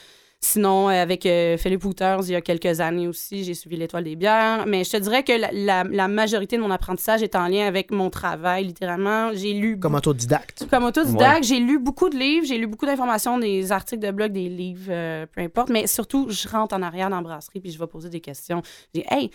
Sinon, 0.42 0.88
euh, 0.88 0.94
avec 1.02 1.26
euh, 1.26 1.58
Philippe 1.58 1.84
Hooters, 1.84 2.22
il 2.24 2.32
y 2.32 2.36
a 2.36 2.40
quelques 2.42 2.80
années 2.80 3.08
aussi, 3.10 3.44
j'ai 3.44 3.54
suivi 3.54 3.76
l'Étoile 3.76 4.06
des 4.06 4.16
bières. 4.16 4.66
Mais 4.68 4.86
je 4.86 4.92
te 4.92 4.98
dirais 4.98 5.24
que 5.24 5.34
la, 5.34 5.50
la- 5.52 5.84
la 5.84 6.08
majorité 6.08 6.56
de 6.56 6.62
mon 6.62 6.72
apprentissage 6.72 7.22
est 7.22 7.36
en 7.36 7.48
lien 7.48 7.68
avec 7.68 7.92
mon 7.92 8.10
travail, 8.10 8.64
littéralement. 8.64 9.32
J'ai 9.34 9.54
lu 9.54 9.78
Comme 9.78 9.96
autodidacte. 9.96 10.66
comme 10.70 10.86
autodidacte, 10.86 11.44
j'ai 11.44 11.60
lu 11.60 11.78
beaucoup 11.78 12.10
de 12.10 12.18
livres, 12.18 12.46
j'ai 12.48 12.58
lu 12.58 12.68
beaucoup 12.68 12.86
d'informations, 12.86 13.38
des 13.38 13.72
articles 13.74 14.02
de 14.06 14.12
blog, 14.12 14.32
des 14.32 14.48
livres, 14.48 14.88
euh, 14.90 15.26
peu 15.26 15.42
importe. 15.42 15.70
Mais 15.70 15.88
surtout, 15.88 16.28
je 16.30 16.48
rentre 16.48 16.74
en 16.74 16.82
arrière 16.84 17.10
dans 17.10 17.18
la 17.18 17.22
brasserie 17.24 17.60
puis 17.60 17.72
je 17.72 17.78
vais 17.78 17.88
poser 17.88 18.10
des 18.10 18.22
questions. 18.22 18.62
Je 18.96 19.02
dis, 19.02 19.06
hey, 19.12 19.32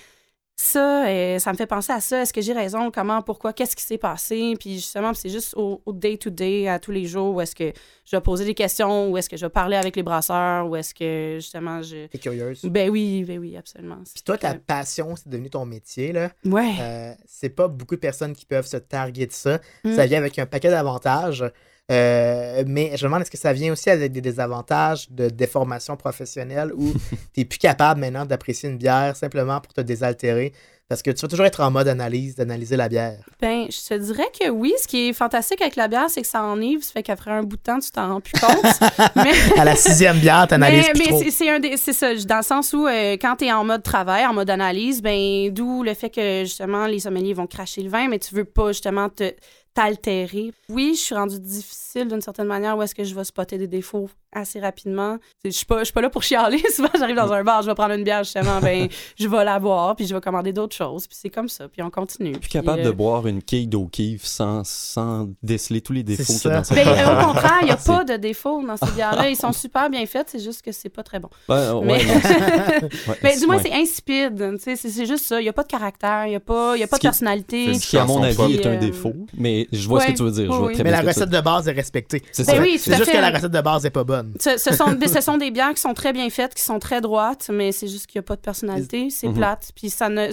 ça, 0.57 1.09
euh, 1.09 1.39
ça 1.41 1.53
me 1.53 1.57
fait 1.57 1.67
penser 1.67 1.93
à 1.93 2.01
ça. 2.01 2.23
Est-ce 2.23 2.33
que 2.33 2.41
j'ai 2.41 2.53
raison? 2.53 2.91
Comment? 2.93 3.23
Pourquoi? 3.23 3.53
Qu'est-ce 3.53 3.75
qui 3.75 3.83
s'est 3.83 3.99
passé? 3.99 4.55
Puis 4.59 4.75
justement, 4.75 5.13
c'est 5.13 5.29
juste 5.29 5.55
au 5.57 5.83
day-to-day, 5.89 6.69
à 6.69 6.79
tous 6.79 6.93
les 6.93 7.07
jours, 7.07 7.35
où 7.35 7.41
est-ce 7.41 7.57
que 7.57 7.73
je 8.05 8.17
vais 8.17 8.21
poser 8.21 8.45
des 8.45 8.55
questions, 8.55 9.11
où 9.11 9.19
est-ce 9.19 9.29
que 9.29 9.37
je 9.37 9.47
vais 9.47 9.51
parler 9.51 9.77
avec 9.77 9.97
les 9.97 10.05
brasseurs, 10.05 10.69
où 10.69 10.77
est-ce 10.77 10.95
que 10.95 11.39
justement 11.41 11.83
je. 11.83 12.07
T'es 12.07 12.19
curieuse? 12.19 12.65
Ben 12.65 12.89
oui, 12.89 13.25
ben 13.25 13.39
oui, 13.39 13.57
absolument. 13.57 13.99
Puis 14.15 14.23
toi, 14.23 14.39
ta 14.39 14.55
passion, 14.55 15.17
c'est 15.17 15.29
devenu 15.29 15.51
ton 15.51 15.67
métier, 15.67 16.13
là. 16.13 16.31
Ouais. 16.45 16.75
Euh, 16.81 17.15
c'est 17.27 17.49
pas 17.49 17.67
beaucoup 17.67 17.97
de 17.97 18.01
personnes 18.01 18.35
qui 18.35 18.47
peuvent 18.47 18.67
se 18.67 18.77
targuer 18.77 19.27
de 19.27 19.33
ça. 19.33 19.59
Mm. 19.83 19.95
Ça 19.95 20.07
vient 20.07 20.19
avec 20.19 20.39
un 20.39 20.47
paquet 20.47 20.71
d'avantages. 20.71 21.45
Euh, 21.93 22.65
mais 22.67 22.93
je 22.97 23.05
me 23.05 23.09
demande, 23.11 23.23
est-ce 23.23 23.31
que 23.31 23.37
ça 23.37 23.53
vient 23.53 23.73
aussi 23.73 23.91
avec 23.91 24.11
des 24.13 24.23
désavantages 24.23 25.11
de 25.11 25.29
déformation 25.29 25.97
professionnelle 25.97 26.73
où 26.75 26.93
tu 27.35 27.41
n'es 27.41 27.45
plus 27.45 27.59
capable 27.59 28.01
maintenant 28.01 28.25
d'apprécier 28.25 28.69
une 28.71 28.79
bière 28.79 29.17
simplement 29.17 29.61
pour 29.61 29.73
te 29.75 29.81
désaltérer? 29.83 30.53
Parce 30.87 31.03
que 31.03 31.11
tu 31.11 31.23
vas 31.23 31.29
toujours 31.29 31.47
être 31.47 31.61
en 31.63 31.71
mode 31.71 31.89
analyse, 31.89 32.37
d'analyser 32.37 32.77
la 32.77 32.91
bière. 32.91 33.19
Ben, 33.41 33.67
je 33.71 33.89
te 33.89 33.95
dirais 33.99 34.27
que 34.39 34.51
oui. 34.51 34.75
Ce 34.83 34.87
qui 34.87 35.09
est 35.09 35.13
fantastique 35.15 35.63
avec 35.63 35.77
la 35.77 35.89
bière, 35.89 36.11
c'est 36.11 36.21
que 36.21 36.27
ça 36.29 36.43
enivre. 36.43 36.85
Ça 36.85 36.93
fait 36.93 37.03
qu'après 37.03 37.31
un 37.31 37.43
bout 37.43 37.57
de 37.57 37.63
temps, 37.63 37.79
tu 37.81 37.91
t'en 37.91 38.09
rends 38.09 38.21
plus 38.21 38.39
compte. 38.39 38.63
mais 39.17 39.33
À 39.59 39.65
la 39.65 39.77
sixième 39.77 40.19
bière, 40.19 40.45
tu 40.47 40.55
analyses 40.55 40.85
mais, 40.89 40.93
plus 40.93 40.99
mais 41.01 41.09
trop. 41.23 41.31
c'est- 41.31 41.49
un 41.51 41.59
des- 41.59 41.79
c'est 41.79 41.95
ça, 41.95 42.15
dans 42.27 42.37
le 42.37 42.43
sens 42.43 42.75
où 42.75 42.87
euh, 42.87 43.13
quand 43.15 43.37
tu 43.37 43.47
es 43.47 43.53
en 43.53 43.65
mode 43.65 43.83
travail, 43.83 44.27
en 44.27 44.35
mode 44.35 44.51
analyse, 44.51 45.01
ben 45.01 45.51
d'où 45.51 45.83
le 45.83 45.95
fait 45.95 46.11
que 46.11 46.41
justement 46.45 46.87
les 46.87 47.01
sommeliers 47.01 47.33
vont 47.33 47.47
cracher 47.47 47.83
le 47.83 47.89
vin, 47.89 48.07
mais 48.09 48.19
tu 48.19 48.35
veux 48.35 48.45
pas 48.45 48.69
justement 48.73 49.09
te 49.09 49.33
t'altérer. 49.75 50.53
Oui, 50.69 50.93
je 50.97 51.01
suis 51.01 51.15
rendue 51.15 51.39
difficile 51.41 52.09
d'une 52.09 52.21
certaine 52.21 52.47
manière 52.47 52.77
où 52.77 52.83
est-ce 52.83 52.95
que 52.95 53.05
je 53.05 53.15
vais 53.15 53.25
spotter 53.25 53.59
des 53.59 53.67
défauts 53.67 54.09
assez 54.37 54.59
rapidement. 54.59 55.19
Je 55.45 55.51
suis 55.51 55.65
pas 55.67 55.79
je 55.81 55.85
suis 55.85 55.93
pas 55.93 56.01
là 56.01 56.11
pour 56.11 56.23
chialer, 56.25 56.59
souvent 56.75 56.89
j'arrive 56.99 57.15
dans 57.15 57.33
un 57.33 57.45
bar, 57.45 57.63
je 57.63 57.69
vais 57.69 57.75
prendre 57.77 57.95
une 57.95 58.03
bière 58.03 58.25
justement, 58.25 58.59
ben 58.61 58.89
je 59.19 59.29
vais 59.29 59.45
la 59.45 59.61
boire 59.61 59.95
puis 59.95 60.09
je 60.09 60.15
vais 60.15 60.21
commander 60.21 60.53
d'autres 60.53 60.75
choses, 60.75 61.07
puis 61.07 61.17
c'est 61.21 61.31
comme 61.31 61.49
ça, 61.49 61.69
puis 61.69 61.83
on 61.83 61.91
continue. 61.91 62.33
Plus 62.33 62.41
Puis, 62.41 62.49
capable 62.51 62.81
euh, 62.81 62.85
de 62.87 62.91
boire 62.91 63.27
une 63.29 63.41
quille 63.43 63.69
d'O'Keeffe 63.69 64.25
sans, 64.25 64.63
sans 64.67 65.29
déceler 65.43 65.81
tous 65.83 65.93
les 65.93 66.03
défauts 66.03 66.25
C'est 66.33 66.41
qu'il 66.41 66.51
y 66.51 66.53
a 66.53 66.57
dans 66.57 66.65
cette 66.65 66.77
Ben, 66.77 66.93
bière. 66.93 67.21
au 67.21 67.27
contraire, 67.27 67.59
il 67.63 67.67
n'y 67.67 67.71
a 67.71 67.77
pas 67.85 68.03
de 68.05 68.17
défauts 68.17 68.61
dans 68.67 68.77
ces 68.77 68.91
bières-là. 68.93 69.31
Ils 69.31 69.37
sont 69.37 69.53
super 69.53 69.89
bien 69.89 70.05
faites, 70.07 70.31
c'est 70.31 70.41
juste 70.41 70.63
que 70.63 70.73
c'est 70.73 70.89
pas 70.89 71.05
très 71.05 71.21
bon. 71.21 71.29
Ouais, 71.49 71.81
Mais- 71.85 72.05
ouais, 72.05 73.19
Ben, 73.23 73.39
du 73.39 73.47
moins, 73.47 73.61
c'est 73.63 73.73
insipide. 73.73 74.37
tu 74.59 74.65
sais, 74.65 74.75
C'est 74.77 74.91
c'est 74.91 75.07
juste 75.07 75.27
ça. 75.27 75.41
Il 75.41 75.45
n'y 75.45 75.49
a 75.49 75.53
pas 75.53 75.63
de 75.63 75.69
caractère, 75.69 76.27
il 76.27 76.31
n'y 76.31 76.37
a 76.37 76.41
pas, 76.41 76.77
il 76.77 76.81
y 76.81 76.83
a 76.85 76.89
pas 76.89 76.97
de 76.97 77.03
personnalité. 77.03 77.75
Ce 77.75 77.87
qui, 77.89 77.99
à 77.99 78.05
mon 78.05 78.21
avis, 78.23 78.55
est 78.55 78.67
un 78.67 78.73
Euh, 78.73 78.79
défaut. 78.79 79.15
Mais 79.37 79.64
je 79.73 79.89
vois 79.89 80.01
ce 80.01 80.07
que 80.09 80.13
tu 80.13 80.23
veux 80.23 80.31
dire. 80.31 80.47
Je 80.47 80.51
oui, 80.51 80.57
vois 80.59 80.67
oui. 80.69 80.75
très 80.75 80.83
Mais 80.85 80.91
bien 80.91 81.03
la 81.03 81.09
que 81.09 81.15
tu 81.15 81.21
recette 81.21 81.31
de 81.35 81.41
base 81.41 81.69
est 81.69 81.73
respectée. 81.73 82.23
C'est 82.33 82.47
Ben 82.47 82.57
ça. 82.57 82.63
oui, 82.63 82.73
juste 82.73 83.05
fait. 83.05 83.13
que 83.13 83.17
la 83.19 83.31
recette 83.31 83.51
de 83.53 83.61
base 83.61 83.85
n'est 83.85 83.91
pas 83.91 84.05
bonne. 84.05 84.35
Ce, 84.41 84.57
ce 84.59 84.75
sont, 84.75 84.93
des- 84.93 85.09
ce 85.09 85.21
sont 85.23 85.37
des 85.39 85.51
bières 85.51 85.75
qui 85.75 85.81
sont 85.81 85.95
très 85.95 86.13
bien 86.13 86.29
faites, 86.31 86.55
qui 86.55 86.63
sont 86.63 86.79
très 86.79 87.01
droites, 87.01 87.51
mais 87.53 87.73
c'est 87.73 87.89
juste 87.89 88.07
qu'il 88.07 88.19
n'y 88.19 88.25
a 88.25 88.27
pas 88.27 88.37
de 88.37 88.41
personnalité. 88.41 89.11
C'est 89.11 89.29
Mhm. 89.29 89.35
plate. 89.35 89.71
Puis 89.75 89.91
ça 89.91 90.09
ne. 90.09 90.29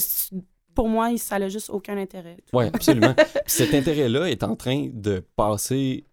Pour 0.74 0.88
moi, 0.88 1.10
ça 1.18 1.38
n'a 1.38 1.50
juste 1.50 1.70
aucun 1.70 1.98
intérêt. 1.98 2.38
Oui, 2.54 2.66
absolument. 2.74 3.14
Cet 3.46 3.74
intérêt-là 3.74 4.30
est 4.30 4.42
en 4.44 4.56
train 4.56 4.88
de 4.94 5.22
passer 5.36 6.06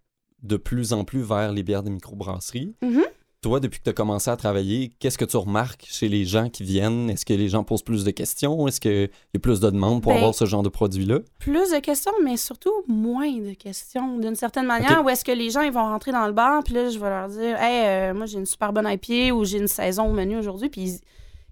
de 0.43 0.57
plus 0.57 0.91
en 0.93 1.03
plus 1.05 1.21
vers 1.21 1.51
les 1.53 1.63
bières 1.63 1.83
de 1.83 1.89
microbrasserie. 1.89 2.75
Mhm. 2.81 3.03
Toi, 3.41 3.61
depuis 3.61 3.79
que 3.79 3.85
tu 3.85 3.89
as 3.89 3.93
commencé 3.93 4.29
à 4.29 4.35
travailler, 4.35 4.91
qu'est-ce 4.99 5.17
que 5.17 5.23
tu 5.23 5.37
remarques 5.37 5.85
chez 5.89 6.09
les 6.09 6.25
gens 6.25 6.49
qui 6.49 6.63
viennent? 6.63 7.09
Est-ce 7.09 7.25
que 7.25 7.31
les 7.33 7.47
gens 7.47 7.63
posent 7.63 7.83
plus 7.83 8.03
de 8.03 8.11
questions? 8.11 8.67
Est-ce 8.67 8.81
qu'il 8.81 9.09
y 9.33 9.37
a 9.37 9.39
plus 9.39 9.61
de 9.61 9.69
demandes 9.69 10.01
pour 10.01 10.11
Ben, 10.11 10.17
avoir 10.17 10.35
ce 10.35 10.43
genre 10.43 10.61
de 10.61 10.67
produit-là? 10.67 11.19
Plus 11.39 11.71
de 11.71 11.79
questions, 11.79 12.11
mais 12.21 12.35
surtout 12.35 12.73
moins 12.87 13.31
de 13.31 13.53
questions. 13.53 14.17
D'une 14.17 14.35
certaine 14.35 14.65
manière, 14.65 14.99
Ok. 14.99 15.05
où 15.05 15.09
est-ce 15.09 15.23
que 15.23 15.31
les 15.31 15.51
gens 15.51 15.61
ils 15.61 15.71
vont 15.71 15.83
rentrer 15.85 16.11
dans 16.11 16.27
le 16.27 16.33
bar, 16.33 16.61
puis 16.65 16.73
là, 16.73 16.89
je 16.89 16.99
vais 16.99 17.09
leur 17.09 17.29
dire 17.29 17.55
Hey, 17.61 18.11
euh, 18.11 18.13
moi, 18.13 18.25
j'ai 18.25 18.39
une 18.39 18.45
super 18.45 18.73
bonne 18.73 18.85
IPA 18.89 19.33
ou 19.33 19.45
j'ai 19.45 19.59
une 19.59 19.69
saison 19.69 20.09
au 20.09 20.13
menu 20.13 20.37
aujourd'hui, 20.37 20.67
puis 20.67 20.99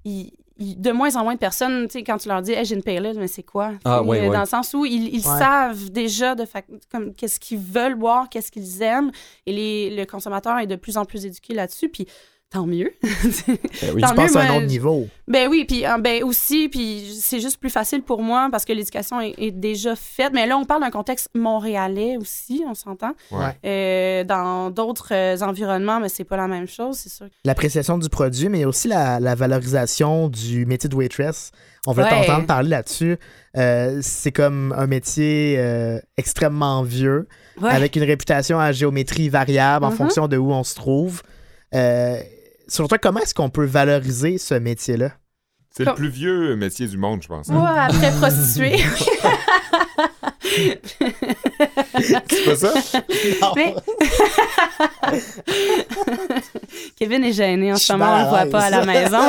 ils- 0.04 0.34
de 0.60 0.92
moins 0.92 1.16
en 1.16 1.24
moins 1.24 1.34
de 1.36 1.40
personnes, 1.40 1.88
tu 1.88 1.94
sais, 2.00 2.04
quand 2.04 2.18
tu 2.18 2.28
leur 2.30 2.42
dis 2.42 2.52
Hey, 2.54 2.66
j'ai 2.66 2.76
une 2.76 2.82
ale, 3.06 3.14
mais 3.18 3.28
c'est 3.28 3.44
quoi? 3.44 3.72
Ah, 3.86 4.00
euh, 4.00 4.04
ouais. 4.04 4.30
Dans 4.30 4.40
le 4.42 4.46
sens 4.46 4.74
où 4.74 4.86
ils, 4.86 5.08
ils 5.14 5.28
Ouais. 5.28 5.40
savent 5.40 5.90
déjà 5.92 6.36
de 6.36 6.44
fac- 6.46 6.66
comme 6.92 7.14
qu'est-ce 7.14 7.40
qu'ils 7.40 7.60
veulent 7.60 7.96
boire, 7.96 8.30
qu'est-ce 8.30 8.52
qu'ils 8.52 8.82
aiment, 8.82 9.12
et 9.46 9.54
les, 9.54 9.96
le 9.96 10.06
consommateur 10.06 10.58
est 10.60 10.68
de 10.68 10.76
plus 10.76 10.98
en 10.98 11.06
plus 11.06 11.26
éduqué 11.26 11.54
là-dessus, 11.54 11.90
puis 11.90 12.08
tant 12.50 12.66
mieux. 12.66 12.92
Ben 13.82 13.92
oui. 13.94 14.02
Tant 14.02 14.10
Tu 14.10 14.16
passes 14.16 14.36
à 14.36 14.42
un 14.42 14.58
autre 14.58 14.66
niveau. 14.68 15.08
Ben 15.28 15.48
oui, 15.50 15.66
puis 15.68 15.86
euh, 15.86 15.98
ben 15.98 16.24
aussi, 16.24 16.70
puis 16.70 17.04
c'est 17.20 17.40
juste 17.40 17.60
plus 17.60 17.70
facile 17.70 18.02
pour 18.02 18.22
moi 18.22 18.48
parce 18.52 18.64
que 18.66 18.74
l'éducation 18.74 19.20
est, 19.22 19.36
est 19.38 19.52
déjà 19.52 19.96
faite. 19.96 20.32
Mais 20.34 20.48
là, 20.48 20.58
on 20.58 20.64
parle 20.66 20.82
d'un 20.82 20.90
contexte 20.92 21.30
montréalais 21.36 22.18
aussi, 22.18 22.64
on 22.68 22.74
s'entend. 22.74 23.12
Ouais. 23.32 23.54
Euh, 23.66 24.24
dans 24.24 24.70
d'autres 24.72 25.14
euh, 25.14 25.38
environnements, 25.42 26.00
mais 26.00 26.10
c'est 26.10 26.24
pas 26.24 26.38
la 26.38 26.48
même 26.48 26.68
chose, 26.68 26.98
c'est 26.98 27.10
sûr. 27.12 27.28
L'appréciation 27.46 27.98
du 27.98 28.10
produit, 28.10 28.50
mais 28.50 28.66
aussi 28.66 28.88
la, 28.88 29.20
la 29.20 29.36
valorisation 29.36 30.30
du 30.30 30.66
métier 30.66 30.90
de 30.90 30.96
waitress. 30.96 31.52
On 31.86 31.94
Ouais. 31.94 32.10
t'entendre 32.10 32.46
parler 32.46 32.70
là-dessus. 32.70 33.18
Euh, 33.56 34.00
c'est 34.02 34.32
comme 34.32 34.74
un 34.78 34.88
métier 34.88 35.56
euh, 35.58 36.00
extrêmement 36.18 36.84
vieux, 36.84 37.28
Ouais. 37.62 37.70
avec 37.72 37.96
une 37.96 38.04
réputation 38.04 38.60
à 38.60 38.72
géométrie 38.72 39.30
variable 39.30 39.86
en 39.86 39.92
Mhm. 39.92 39.96
fonction 39.98 40.28
de 40.28 40.38
où 40.38 40.52
on 40.52 40.64
se 40.64 40.76
trouve. 40.76 41.22
Euh, 41.74 42.20
sur 42.68 42.88
toi, 42.88 42.98
comment 42.98 43.20
est-ce 43.20 43.34
qu'on 43.34 43.50
peut 43.50 43.66
valoriser 43.66 44.38
ce 44.38 44.54
métier-là? 44.56 45.12
C'est 45.70 45.86
le 45.86 45.94
plus 45.94 46.10
vieux 46.10 46.56
métier 46.56 46.88
du 46.88 46.98
monde, 46.98 47.22
je 47.22 47.28
pense. 47.28 47.50
hein. 47.52 47.56
Ouais, 47.56 47.80
après 47.80 48.12
prostituée. 48.18 48.78
C'est 52.00 52.46
pas 52.46 52.56
ça? 52.56 52.74
Mais- 53.56 53.76
Kevin 56.98 57.24
est 57.24 57.34
gêné 57.34 57.72
en 57.74 57.76
ce 57.76 57.94
moment, 57.94 58.16
on 58.16 58.24
le 58.24 58.30
voit 58.30 58.46
pas 58.48 58.64
à 58.66 58.70
la 58.72 58.86
maison. 58.86 59.20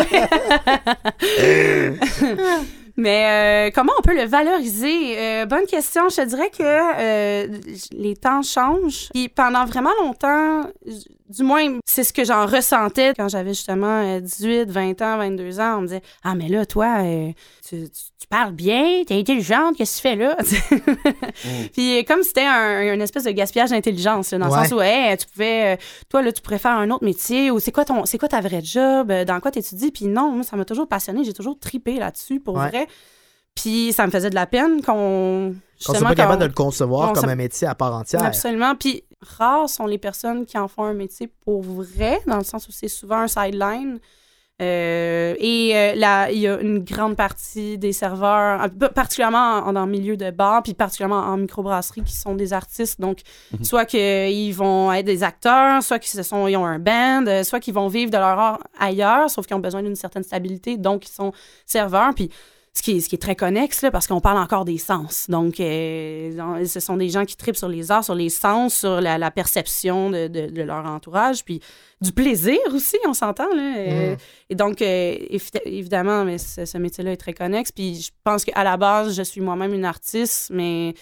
Mais 2.98 3.68
euh, 3.68 3.70
comment 3.72 3.92
on 3.98 4.02
peut 4.02 4.14
le 4.14 4.24
valoriser? 4.26 5.16
Euh, 5.16 5.46
bonne 5.46 5.66
question. 5.66 6.08
Je 6.08 6.16
te 6.16 6.26
dirais 6.26 6.50
que 6.50 6.62
euh, 6.62 7.46
les 7.92 8.16
temps 8.16 8.42
changent. 8.42 9.08
Puis 9.14 9.28
pendant 9.28 9.64
vraiment 9.66 9.92
longtemps, 10.02 10.64
du 11.28 11.42
moins, 11.44 11.78
c'est 11.86 12.02
ce 12.02 12.12
que 12.12 12.24
j'en 12.24 12.44
ressentais 12.46 13.12
quand 13.16 13.28
j'avais 13.28 13.50
justement 13.54 14.02
euh, 14.16 14.20
18, 14.20 14.70
20 14.70 15.00
ans, 15.02 15.18
22 15.18 15.60
ans. 15.60 15.76
On 15.78 15.80
me 15.82 15.86
disait 15.86 16.02
Ah, 16.24 16.34
mais 16.34 16.48
là, 16.48 16.66
toi, 16.66 16.98
euh, 17.04 17.30
tu, 17.68 17.88
tu- 17.88 18.17
tu 18.20 18.26
parles 18.26 18.52
bien, 18.52 19.04
t'es 19.06 19.14
intelligente, 19.18 19.76
qu'est-ce 19.76 20.02
que 20.02 20.08
tu 20.08 20.08
fais 20.08 20.16
là? 20.16 20.36
Puis 21.72 21.98
euh, 21.98 22.02
comme 22.06 22.22
c'était 22.22 22.44
un, 22.46 22.94
une 22.94 23.00
espèce 23.00 23.24
de 23.24 23.30
gaspillage 23.30 23.70
d'intelligence, 23.70 24.32
dans 24.34 24.48
Ouais. 24.50 24.56
le 24.58 24.64
sens 24.64 24.72
où 24.72 24.80
hey, 24.80 25.16
tu 25.16 25.26
pouvais, 25.26 25.74
euh, 25.74 25.76
toi, 26.08 26.22
là, 26.22 26.32
tu 26.32 26.42
pourrais 26.42 26.58
faire 26.58 26.72
un 26.76 26.90
autre 26.90 27.04
métier 27.04 27.50
ou 27.50 27.60
c'est 27.60 27.70
quoi 27.72 27.84
ton 27.84 28.04
c'est 28.06 28.18
quoi 28.18 28.28
ta 28.28 28.40
vraie 28.40 28.62
job, 28.62 29.10
euh, 29.10 29.24
dans 29.24 29.38
quoi 29.40 29.50
tu 29.50 29.60
étudies? 29.60 29.90
Puis 29.92 30.06
non, 30.06 30.30
moi, 30.32 30.42
ça 30.42 30.56
m'a 30.56 30.64
toujours 30.64 30.88
passionné, 30.88 31.22
j'ai 31.24 31.32
toujours 31.32 31.58
tripé 31.58 31.98
là-dessus, 31.98 32.40
pour 32.40 32.56
Ouais. 32.56 32.68
vrai. 32.68 32.86
Puis 33.54 33.92
ça 33.92 34.06
me 34.06 34.10
faisait 34.12 34.30
de 34.30 34.34
la 34.36 34.46
peine 34.46 34.82
qu'on. 34.82 35.54
Qu'on 35.84 35.94
soit 35.94 36.08
pas 36.08 36.14
capable 36.14 36.40
de 36.42 36.46
le 36.46 36.52
concevoir 36.52 37.10
on 37.10 37.12
comme 37.12 37.28
un 37.28 37.34
métier 37.36 37.66
à 37.68 37.74
part 37.74 37.94
entière. 37.94 38.24
Absolument. 38.24 38.74
Puis 38.74 39.04
rares 39.20 39.68
sont 39.68 39.86
les 39.86 39.98
personnes 39.98 40.44
qui 40.46 40.58
en 40.58 40.66
font 40.68 40.84
un 40.84 40.94
métier 40.94 41.28
pour 41.44 41.62
vrai, 41.62 42.20
dans 42.26 42.38
le 42.38 42.44
sens 42.44 42.66
où 42.68 42.72
c'est 42.72 42.88
souvent 42.88 43.18
un 43.18 43.28
sideline. 43.28 43.98
Euh, 44.60 45.34
et 45.38 45.72
euh, 45.76 45.94
là, 45.94 46.30
il 46.32 46.38
y 46.40 46.48
a 46.48 46.60
une 46.60 46.80
grande 46.80 47.14
partie 47.16 47.78
des 47.78 47.92
serveurs, 47.92 48.68
particulièrement 48.94 49.58
en- 49.66 49.72
dans 49.72 49.84
le 49.86 49.90
milieu 49.92 50.16
de 50.16 50.30
bar, 50.32 50.62
puis 50.64 50.74
particulièrement 50.74 51.20
en 51.20 51.36
microbrasserie, 51.36 52.02
qui 52.02 52.16
sont 52.16 52.34
des 52.34 52.52
artistes. 52.52 53.00
Donc, 53.00 53.20
Mhm. 53.52 53.64
soit 53.64 53.84
qu'ils 53.84 54.54
vont 54.54 54.92
être 54.92 55.06
des 55.06 55.22
acteurs, 55.22 55.82
soit 55.82 56.00
qu'ils 56.00 56.18
ils 56.20 56.56
ont 56.56 56.66
un 56.66 56.78
band, 56.80 57.24
euh, 57.28 57.44
soit 57.44 57.60
qu'ils 57.60 57.74
vont 57.74 57.86
vivre 57.88 58.10
de 58.10 58.16
leur 58.16 58.26
art 58.38 58.58
ailleurs, 58.80 59.30
sauf 59.30 59.46
qu'ils 59.46 59.56
ont 59.56 59.60
besoin 59.60 59.82
d'une 59.82 59.94
certaine 59.94 60.24
stabilité, 60.24 60.76
donc 60.76 61.06
ils 61.08 61.12
sont 61.12 61.32
serveurs. 61.64 62.12
Puis 62.14 62.28
ce 62.78 62.82
qui 62.82 62.92
est, 62.96 63.00
ce 63.00 63.08
qui 63.08 63.16
est 63.16 63.18
très 63.18 63.36
connexe, 63.36 63.82
là, 63.82 63.90
parce 63.90 64.06
qu'on 64.06 64.20
parle 64.20 64.38
encore 64.38 64.64
des 64.64 64.78
sens. 64.78 65.26
Donc, 65.28 65.58
euh, 65.60 66.64
ce 66.66 66.80
sont 66.80 66.96
des 66.96 67.08
gens 67.08 67.24
qui 67.24 67.36
tripent 67.36 67.56
sur 67.56 67.68
les 67.68 67.90
arts, 67.90 68.04
sur 68.04 68.14
les 68.14 68.28
sens, 68.30 68.74
sur 68.74 69.00
la, 69.00 69.18
la 69.18 69.30
perception 69.30 70.10
de, 70.10 70.28
de- 70.28 70.46
de 70.50 70.62
leur 70.62 70.84
entourage, 70.86 71.44
puis 71.44 71.60
du 72.00 72.12
plaisir 72.12 72.58
aussi, 72.72 72.96
on 73.06 73.14
s'entend. 73.14 73.52
Là. 73.54 73.74
Euh, 73.78 74.14
Mm. 74.14 74.16
Et 74.50 74.54
donc, 74.54 74.80
euh, 74.80 75.14
évi- 75.30 75.60
évidemment, 75.64 76.24
mais 76.24 76.38
ce, 76.38 76.64
ce 76.64 76.78
métier-là 76.78 77.12
est 77.12 77.16
très 77.16 77.34
connexe. 77.34 77.72
Puis 77.72 78.00
je 78.00 78.10
pense 78.24 78.44
qu'à 78.44 78.64
la 78.64 78.76
base, 78.76 79.14
je 79.16 79.22
suis 79.22 79.40
moi-même 79.40 79.74
une 79.74 79.84
artiste, 79.84 80.48
mais 80.50 80.94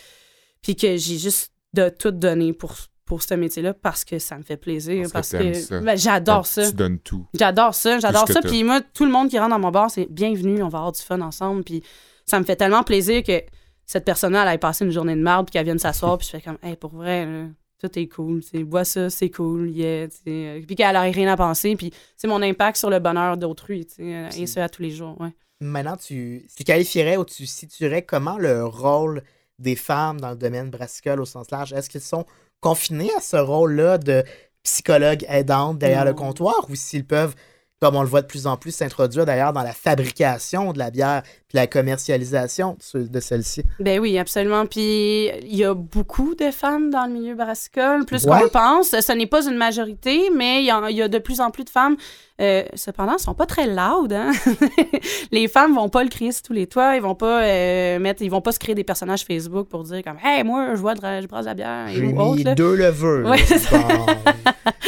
puis 0.62 0.74
que 0.74 0.96
j'ai 0.96 1.18
juste 1.18 1.52
de 1.74 1.88
tout 1.90 2.10
donné 2.10 2.52
pour, 2.52 2.74
pour 3.06 3.22
ce 3.22 3.34
métier-là 3.34 3.72
parce 3.72 4.04
que 4.04 4.18
ça 4.18 4.36
me 4.36 4.42
fait 4.42 4.56
plaisir. 4.56 5.06
Parce 5.12 5.30
que 5.30 5.68
Parce 5.68 5.82
ben, 5.82 5.96
j'adore 5.96 6.44
Tu 6.44 6.64
ça. 6.64 6.72
donnes 6.72 6.98
tout. 6.98 7.26
J'adore 7.32 7.74
ça, 7.74 7.98
j'adore 8.00 8.28
ça. 8.28 8.42
Puis 8.42 8.64
moi, 8.64 8.80
tout 8.92 9.04
le 9.04 9.12
monde 9.12 9.30
qui 9.30 9.38
rentre 9.38 9.50
dans 9.50 9.58
mon 9.58 9.70
bar, 9.70 9.90
c'est 9.90 10.06
bienvenue, 10.10 10.62
on 10.62 10.68
va 10.68 10.78
avoir 10.78 10.92
du 10.92 11.00
fun 11.00 11.20
ensemble. 11.20 11.62
Puis 11.64 11.82
ça 12.26 12.38
me 12.38 12.44
fait 12.44 12.56
tellement 12.56 12.82
plaisir 12.82 13.22
que 13.22 13.40
cette 13.86 14.04
personne-là, 14.04 14.44
elle 14.44 14.54
ait 14.56 14.58
passé 14.58 14.84
une 14.84 14.90
journée 14.90 15.14
de 15.14 15.22
marde, 15.22 15.46
puis 15.46 15.52
qu'elle 15.52 15.64
vienne 15.64 15.78
s'asseoir, 15.78 16.18
puis 16.18 16.26
je 16.26 16.32
fais 16.32 16.42
comme, 16.42 16.58
hey, 16.64 16.74
pour 16.74 16.90
vrai, 16.90 17.24
là, 17.24 17.44
tout 17.78 17.96
est 17.96 18.08
cool. 18.08 18.42
Tu 18.42 18.64
bois 18.64 18.84
ça, 18.84 19.08
c'est 19.08 19.30
cool. 19.30 19.70
Yeah, 19.70 20.08
tu 20.08 20.16
sais, 20.16 20.20
euh, 20.26 20.62
puis 20.66 20.74
qu'elle 20.74 20.92
n'a 20.92 21.02
rien 21.02 21.32
à 21.32 21.36
penser. 21.36 21.76
Puis 21.76 21.92
c'est 22.16 22.26
mon 22.26 22.42
impact 22.42 22.78
sur 22.78 22.90
le 22.90 22.98
bonheur 22.98 23.36
d'autrui. 23.36 23.86
Tu 23.86 23.94
sais, 23.96 24.02
euh, 24.02 24.28
et 24.36 24.46
ce 24.46 24.58
à 24.58 24.68
tous 24.68 24.82
les 24.82 24.90
jours. 24.90 25.14
Ouais. 25.20 25.32
Maintenant, 25.60 25.96
tu, 25.96 26.44
tu 26.56 26.64
qualifierais 26.64 27.16
ou 27.16 27.24
tu 27.24 27.46
situerais 27.46 28.02
comment 28.02 28.38
le 28.38 28.64
rôle 28.64 29.22
des 29.58 29.76
femmes 29.76 30.20
dans 30.20 30.30
le 30.30 30.36
domaine 30.36 30.70
brassicole 30.70 31.20
au 31.20 31.24
sens 31.24 31.50
large? 31.50 31.72
Est-ce 31.72 31.88
qu'ils 31.88 32.00
sont 32.00 32.26
confinés 32.66 33.12
à 33.16 33.20
ce 33.20 33.36
rôle-là 33.36 33.96
de 33.96 34.24
psychologue 34.64 35.24
aidante 35.28 35.78
derrière 35.78 36.04
le 36.04 36.10
Non. 36.10 36.16
comptoir 36.16 36.66
ou 36.68 36.74
s'ils 36.74 37.06
peuvent, 37.06 37.36
comme 37.80 37.94
on 37.94 38.02
le 38.02 38.08
voit 38.08 38.22
de 38.22 38.26
plus 38.26 38.48
en 38.48 38.56
plus, 38.56 38.72
s'introduire 38.74 39.24
d'ailleurs 39.24 39.52
dans 39.52 39.62
la 39.62 39.72
fabrication 39.72 40.72
de 40.72 40.78
la 40.80 40.90
bière 40.90 41.22
puis 41.48 41.56
la 41.56 41.66
commercialisation 41.66 42.70
de 42.72 42.82
ce- 42.82 42.98
de 42.98 43.20
celle-ci? 43.20 43.62
Ben 43.80 44.00
oui, 44.00 44.18
absolument. 44.18 44.66
Puis 44.66 45.26
il 45.42 45.56
y 45.56 45.64
a 45.64 45.74
beaucoup 45.74 46.34
de 46.34 46.50
femmes 46.50 46.90
dans 46.90 47.06
le 47.06 47.12
milieu 47.12 47.34
brassicole, 47.34 48.04
plus 48.04 48.24
Ouais. 48.24 48.38
qu'on 48.38 48.44
le 48.44 48.48
pense. 48.50 48.88
Ce 49.00 49.12
n'est 49.12 49.26
pas 49.26 49.46
une 49.46 49.56
majorité, 49.56 50.30
mais 50.34 50.60
il 50.62 50.66
y, 50.66 50.72
en- 50.72 50.86
il 50.86 50.96
y 50.96 51.02
a 51.02 51.08
de 51.08 51.18
plus 51.18 51.40
en 51.40 51.50
plus 51.50 51.64
de 51.64 51.70
femmes. 51.70 51.96
Euh, 52.38 52.64
cependant, 52.74 53.12
elles 53.14 53.18
sont 53.18 53.32
pas 53.32 53.46
très 53.46 53.66
loud. 53.66 54.12
Hein? 54.12 54.30
les 55.32 55.48
femmes 55.48 55.74
vont 55.74 55.88
pas 55.88 56.02
le 56.02 56.10
crier 56.10 56.32
sur 56.32 56.42
tous 56.42 56.52
les 56.52 56.66
toits. 56.66 56.94
Ils 56.96 57.00
vont 57.00 57.14
pas 57.14 57.42
euh, 57.42 57.98
mettre, 57.98 58.20
ils 58.22 58.30
vont 58.30 58.42
pas 58.42 58.52
se 58.52 58.58
créer 58.58 58.74
des 58.74 58.84
personnages 58.84 59.24
Facebook 59.24 59.68
pour 59.68 59.84
dire 59.84 60.02
comme, 60.04 60.18
hey, 60.22 60.44
moi, 60.44 60.74
je 60.74 60.80
vois, 60.80 60.94
de, 60.94 61.00
je 61.22 61.26
brasse 61.26 61.44
de 61.46 61.50
la 61.50 61.54
bière 61.54 61.86
J'ai 61.88 62.06
autre. 62.12 62.34
mis 62.36 62.42
là. 62.44 62.54
deux 62.54 62.74
leveux. 62.74 63.22
là. 63.22 63.30
Ouais. 63.30 63.38
Bon, 63.70 64.06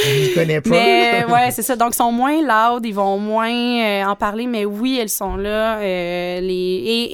je 0.04 0.30
ne 0.30 0.34
connais 0.34 0.60
pas. 0.60 0.70
Mais 0.70 1.24
ouais, 1.24 1.50
c'est 1.50 1.62
ça. 1.62 1.74
Donc, 1.76 1.90
ils 1.94 1.96
sont 1.96 2.12
moins 2.12 2.40
loud, 2.42 2.84
ils 2.84 2.94
vont 2.94 3.18
moins 3.18 3.48
euh, 3.50 4.04
en 4.04 4.14
parler, 4.14 4.46
mais 4.46 4.64
oui, 4.66 4.98
elles 5.00 5.08
sont 5.08 5.36
là. 5.36 5.80
les... 5.80 6.57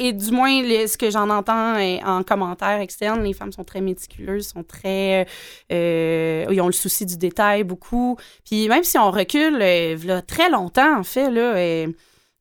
et, 0.07 0.12
du 0.12 0.30
moins, 0.30 0.50
ce 0.62 0.96
que 0.96 1.11
j'en 1.11 1.30
entends 1.30 1.76
euh, 1.76 1.98
en 2.04 2.22
commentaires 2.22 2.80
externes, 2.80 3.22
les 3.22 3.33
femmes 3.33 3.52
sont 3.52 3.64
très 3.64 3.80
méticuleuses, 3.80 4.48
sont 4.48 4.62
très. 4.62 5.26
euh, 5.72 6.46
ils 6.50 6.61
ont 6.61 6.66
le 6.66 6.72
souci 6.72 7.07
du 7.07 7.16
détail 7.16 7.64
beaucoup. 7.64 8.16
Puis 8.44 8.68
même 8.68 8.85
si 8.85 8.98
on 8.98 9.11
recule, 9.11 9.59
euh, 9.61 9.94
v'là 9.96 10.22
très 10.22 10.50
longtemps, 10.50 10.98
en 10.98 11.04
fait, 11.04 11.30
là. 11.30 11.87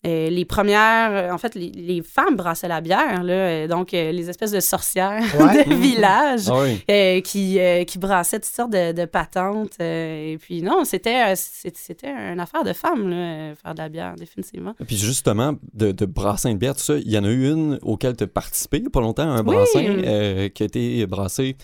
Euh, 0.06 0.30
les 0.30 0.44
premières, 0.46 1.12
euh, 1.12 1.32
en 1.32 1.38
fait, 1.38 1.56
les, 1.56 1.72
les 1.72 2.02
femmes 2.02 2.36
brassaient 2.36 2.68
la 2.68 2.82
bière, 2.82 3.24
là, 3.24 3.34
euh, 3.34 3.68
donc 3.68 3.94
euh, 3.94 4.12
les 4.12 4.30
espèces 4.30 4.52
de 4.52 4.60
sorcières 4.60 5.22
Ouais. 5.40 5.64
de 5.64 5.74
village 5.76 6.42
Ah 6.50 6.62
oui. 6.62 6.82
euh, 6.92 7.22
qui, 7.22 7.58
qui 7.88 7.98
brassaient 8.00 8.40
toutes 8.40 8.52
sortes 8.54 8.72
de, 8.72 8.92
de 8.92 9.06
patentes. 9.06 9.80
et 9.80 10.38
puis 10.42 10.62
non, 10.62 10.84
c'était 10.84 11.34
c'était 11.36 12.10
une 12.10 12.40
affaire 12.40 12.64
de 12.64 12.74
femmes, 12.74 13.10
là, 13.10 13.56
faire 13.56 13.74
de 13.74 13.80
la 13.82 13.90
bière, 13.90 14.16
définitivement. 14.16 14.74
Puis 14.86 14.98
justement, 14.98 15.54
de, 15.74 15.92
de 15.92 16.06
brassin 16.06 16.52
de 16.54 16.58
bière, 16.58 16.76
tout 16.76 16.82
ça, 16.84 16.96
il 16.98 17.10
y 17.10 17.18
en 17.18 17.24
a 17.24 17.30
eu 17.30 17.50
une 17.52 17.80
auquel 17.82 18.16
tu 18.18 18.24
as 18.26 18.28
participé 18.28 18.78
il 18.78 18.84
y 18.84 18.88
a 18.88 18.90
pas 18.90 19.02
longtemps, 19.02 19.24
un 19.30 19.44
brassin 19.44 20.50
qui 20.54 20.64
a 20.64 20.66
été 20.66 21.06
brassé 21.08 21.56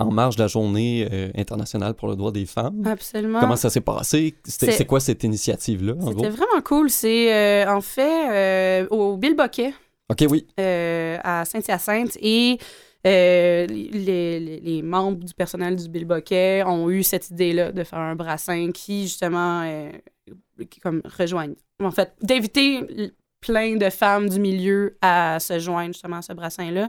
en 0.00 0.10
marge 0.12 0.36
de 0.36 0.42
la 0.42 0.46
journée 0.48 1.08
euh, 1.12 1.30
internationale 1.36 1.94
pour 1.94 2.08
le 2.08 2.16
droit 2.16 2.30
des 2.32 2.46
femmes. 2.46 2.82
Absolument. 2.86 3.40
Comment 3.40 3.56
ça 3.56 3.68
s'est 3.70 3.80
passé? 3.80 4.34
C'est- 4.44 4.84
quoi 4.86 5.00
cette 5.00 5.24
initiative-là? 5.24 5.94
C'était 6.08 6.28
vraiment 6.30 6.60
cool. 6.64 6.88
C'est 6.90 7.32
euh, 7.34 7.70
en 7.72 7.80
fait 7.80 8.30
euh, 8.30 8.86
au 8.90 9.16
Bill 9.16 9.34
Boquet 9.34 9.74
OK, 10.10 10.24
oui. 10.30 10.46
à 10.56 11.44
Saint-Hyacinthe 11.44 12.16
et 12.20 12.58
les, 13.04 13.66
les- 13.92 14.60
les 14.60 14.82
membres 14.82 15.24
du 15.24 15.34
personnel 15.34 15.76
du 15.76 15.88
Bill 15.88 16.04
Boquet 16.04 16.62
ont 16.64 16.88
eu 16.90 17.02
cette 17.02 17.30
idée-là 17.30 17.72
de 17.72 17.84
faire 17.84 17.98
un 17.98 18.14
brassin 18.14 18.70
qui, 18.72 19.02
justement, 19.02 19.64
qui, 20.70 20.80
comme 20.80 21.02
rejoignent. 21.18 21.54
En 21.82 21.90
fait, 21.90 22.12
d'inviter 22.22 23.12
plein 23.40 23.76
de 23.76 23.88
femmes 23.90 24.28
du 24.28 24.40
milieu 24.40 24.96
à 25.00 25.38
se 25.40 25.58
joindre 25.58 25.92
justement 25.92 26.16
à 26.16 26.22
ce 26.22 26.32
brassin-là. 26.32 26.88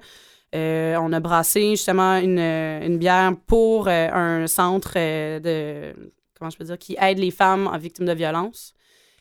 Euh, 0.55 0.95
on 0.99 1.13
a 1.13 1.19
brassé 1.19 1.71
justement 1.71 2.15
une, 2.17 2.39
une 2.39 2.97
bière 2.97 3.33
pour 3.45 3.87
euh, 3.87 4.09
un 4.11 4.47
centre 4.47 4.93
euh, 4.95 5.39
de 5.39 5.93
comment 6.37 6.49
je 6.49 6.57
peux 6.57 6.63
dire 6.63 6.77
qui 6.77 6.97
aide 6.99 7.19
les 7.19 7.31
femmes 7.31 7.67
en 7.67 7.77
victimes 7.77 8.05
de 8.07 8.13
violence. 8.13 8.73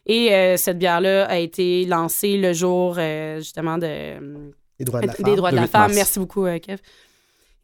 Et 0.06 0.32
euh, 0.32 0.56
cette 0.56 0.78
bière-là 0.78 1.26
a 1.26 1.36
été 1.36 1.84
lancée 1.84 2.38
le 2.38 2.54
jour 2.54 2.96
euh, 2.98 3.38
justement 3.38 3.76
de 3.76 4.42
Les 4.78 4.84
droits 4.86 5.00
de 5.02 5.06
la 5.06 5.12
des 5.12 5.22
femme. 5.22 5.36
droits 5.36 5.50
de 5.50 5.56
la 5.56 5.62
8 5.62 5.68
femme. 5.68 5.80
mars. 5.82 5.94
Merci 5.94 6.18
beaucoup, 6.18 6.46
euh, 6.46 6.58
Kev. 6.58 6.78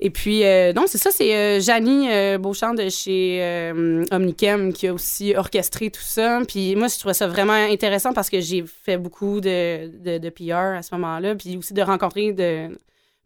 Et 0.00 0.10
puis, 0.10 0.44
euh, 0.44 0.72
non, 0.74 0.82
c'est 0.86 0.98
ça, 0.98 1.10
c'est 1.12 1.34
euh, 1.34 1.60
Janie 1.60 2.08
euh, 2.12 2.36
Beauchamp 2.36 2.74
de 2.74 2.88
chez 2.90 3.38
euh, 3.40 4.04
Omnichem 4.10 4.72
qui 4.74 4.88
a 4.88 4.92
aussi 4.92 5.34
orchestré 5.36 5.88
tout 5.88 6.02
ça. 6.02 6.40
Puis 6.46 6.74
moi, 6.76 6.88
je 6.88 6.98
trouvais 6.98 7.14
ça 7.14 7.28
vraiment 7.28 7.52
intéressant 7.54 8.12
parce 8.12 8.28
que 8.28 8.40
j'ai 8.40 8.64
fait 8.66 8.98
beaucoup 8.98 9.40
de, 9.40 9.86
de, 10.04 10.18
de 10.18 10.28
PR 10.30 10.76
à 10.76 10.82
ce 10.82 10.94
moment-là, 10.96 11.36
puis 11.36 11.56
aussi 11.56 11.72
de 11.72 11.80
rencontrer 11.80 12.32
de, 12.32 12.76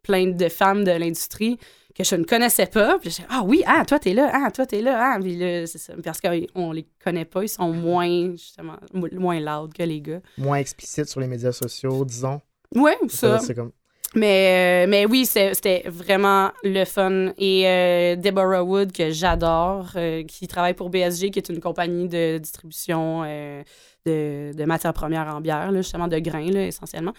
plein 0.09 0.27
de 0.27 0.49
femmes 0.49 0.83
de 0.85 0.91
l'industrie 0.91 1.59
que 1.95 2.03
je 2.03 2.17
ne 2.17 2.25
connaissais 2.25 2.67
pas. 2.67 2.99
Puis 2.99 3.11
j'ai 3.11 3.23
ah 3.29 3.43
oui, 3.45 3.63
ah, 3.67 3.85
toi, 3.85 3.99
t'es 3.99 4.15
là, 4.15 4.31
ah, 4.33 4.51
toi, 4.51 4.67
t'es 4.67 4.81
là, 4.81 5.13
ah, 5.15 5.19
puis 5.21 5.37
là, 5.37 5.67
c'est 5.67 5.79
ça. 5.79 5.93
Parce 6.03 6.21
qu'on 6.21 6.73
les 6.73 6.87
connaît 7.05 7.25
pas, 7.25 7.43
ils 7.43 7.49
sont 7.49 7.73
moins, 7.73 8.31
justement, 8.33 8.77
mo- 8.95 9.09
moins 9.13 9.39
loud 9.41 9.73
que 9.75 9.83
les 9.83 10.01
gars. 10.01 10.21
Moins 10.39 10.57
explicite 10.57 11.07
sur 11.07 11.21
les 11.21 11.27
médias 11.27 11.53
sociaux, 11.53 12.05
disons. 12.05 12.41
Ouais, 12.75 12.97
ça. 13.09 13.39
C'est 13.39 13.55
comme... 13.55 13.73
Mais, 14.15 14.85
euh, 14.87 14.91
mais 14.91 15.05
oui, 15.05 15.27
c'était 15.27 15.83
vraiment 15.87 16.51
le 16.65 16.85
fun. 16.87 17.33
Et 17.37 17.67
euh, 17.67 18.17
Deborah 18.17 18.65
Wood, 18.65 18.91
que 18.91 19.11
j'adore, 19.11 19.91
euh, 19.97 20.25
qui 20.25 20.47
travaille 20.49 20.73
pour 20.73 20.89
BSG, 20.89 21.31
qui 21.31 21.39
est 21.39 21.51
une 21.51 21.61
compagnie 21.61 22.09
de 22.09 22.39
distribution 22.39 23.25
de, 23.25 24.53
de 24.55 24.65
matières 24.65 24.95
premières 24.95 25.29
en 25.29 25.43
bière, 25.43 25.71
là, 25.71 25.83
justement 25.83 26.09
de 26.09 26.19
grains, 26.21 26.51
là, 26.51 26.67
essentiellement. 26.67 27.13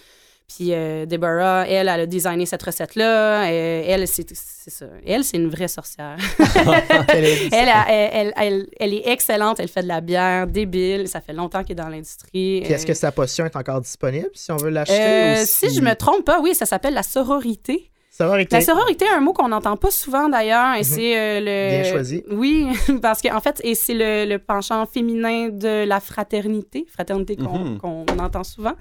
Puis 0.53 0.73
euh, 0.73 1.05
Deborah, 1.05 1.65
elle, 1.67 1.87
elle 1.87 2.01
a 2.01 2.05
designé 2.07 2.45
cette 2.47 2.63
recette-là. 2.63 3.43
Euh, 3.49 3.83
elle, 3.85 4.07
c'est 4.07 4.25
ça. 4.33 4.85
Elle, 5.05 5.23
c'est 5.23 5.37
une 5.37 5.47
vraie 5.49 5.67
sorcière. 5.67 6.17
Est- 6.39 7.49
elle, 7.53 7.69
a- 7.69 7.85
elle, 7.89 8.09
elle, 8.13 8.33
elle, 8.35 8.67
elle 8.79 8.93
est 8.93 9.07
excellente. 9.07 9.59
Elle 9.59 9.67
fait 9.67 9.83
de 9.83 9.87
la 9.87 10.01
bière 10.01 10.47
débile. 10.47 11.07
Ça 11.07 11.21
fait 11.21 11.33
longtemps 11.33 11.63
qu'elle 11.63 11.73
est 11.79 11.83
dans 11.83 11.89
l'industrie. 11.89 12.61
Puis 12.63 12.73
est-ce 12.73 12.85
que 12.85 12.91
Euh, 12.91 12.95
sa 12.95 13.11
potion 13.11 13.45
est 13.45 13.55
encore 13.55 13.81
disponible 13.81 14.29
si 14.33 14.51
on 14.51 14.57
veut 14.57 14.69
l'acheter? 14.69 14.99
euh, 14.99 15.43
ou 15.43 15.45
si 15.45 15.73
je 15.73 15.81
me 15.81 15.93
trompe 15.95 16.25
pas, 16.25 16.39
oui, 16.41 16.53
ça 16.55 16.65
s'appelle 16.65 16.93
la 16.93 17.03
sororité. 17.03 17.89
Avec 18.21 18.51
La 18.51 18.59
sororité 18.59 19.05
est 19.05 19.15
un 19.15 19.21
mot 19.21 19.31
qu'on 19.31 19.47
n'entend 19.47 19.77
pas 19.77 19.91
souvent 19.91 20.27
d'ailleurs, 20.27 20.75
et 20.75 20.79
Mhm. 20.79 20.83
c'est 20.83 21.17
euh, 21.17 21.39
le. 21.39 21.81
Bien 21.81 21.89
choisi. 21.89 22.21
Oui, 22.29 22.67
parce 23.01 23.21
qu'en 23.21 23.39
fait, 23.39 23.61
et 23.63 23.75
c'est 23.75 23.93
le, 23.93 24.25
le 24.29 24.39
penchant 24.39 24.85
féminin 24.85 25.47
de 25.47 25.85
la 25.85 26.01
fraternité, 26.01 26.85
fraternité 26.93 27.37
qu'on 27.37 27.57
Mhm. 27.59 27.77
qu'on 27.77 28.05
entend 28.19 28.43
souvent, 28.43 28.73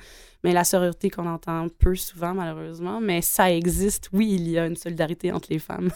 mais 0.48 0.54
la 0.54 0.64
sororité 0.64 1.10
qu'on 1.10 1.26
entend 1.26 1.66
peu 1.78 1.94
souvent 1.94 2.32
malheureusement, 2.32 3.00
mais 3.02 3.20
ça 3.20 3.52
existe. 3.52 4.08
Oui, 4.14 4.34
il 4.40 4.48
y 4.48 4.58
a 4.58 4.64
une 4.64 4.76
solidarité 4.76 5.30
entre 5.30 5.48
les 5.50 5.58
femmes. 5.58 5.90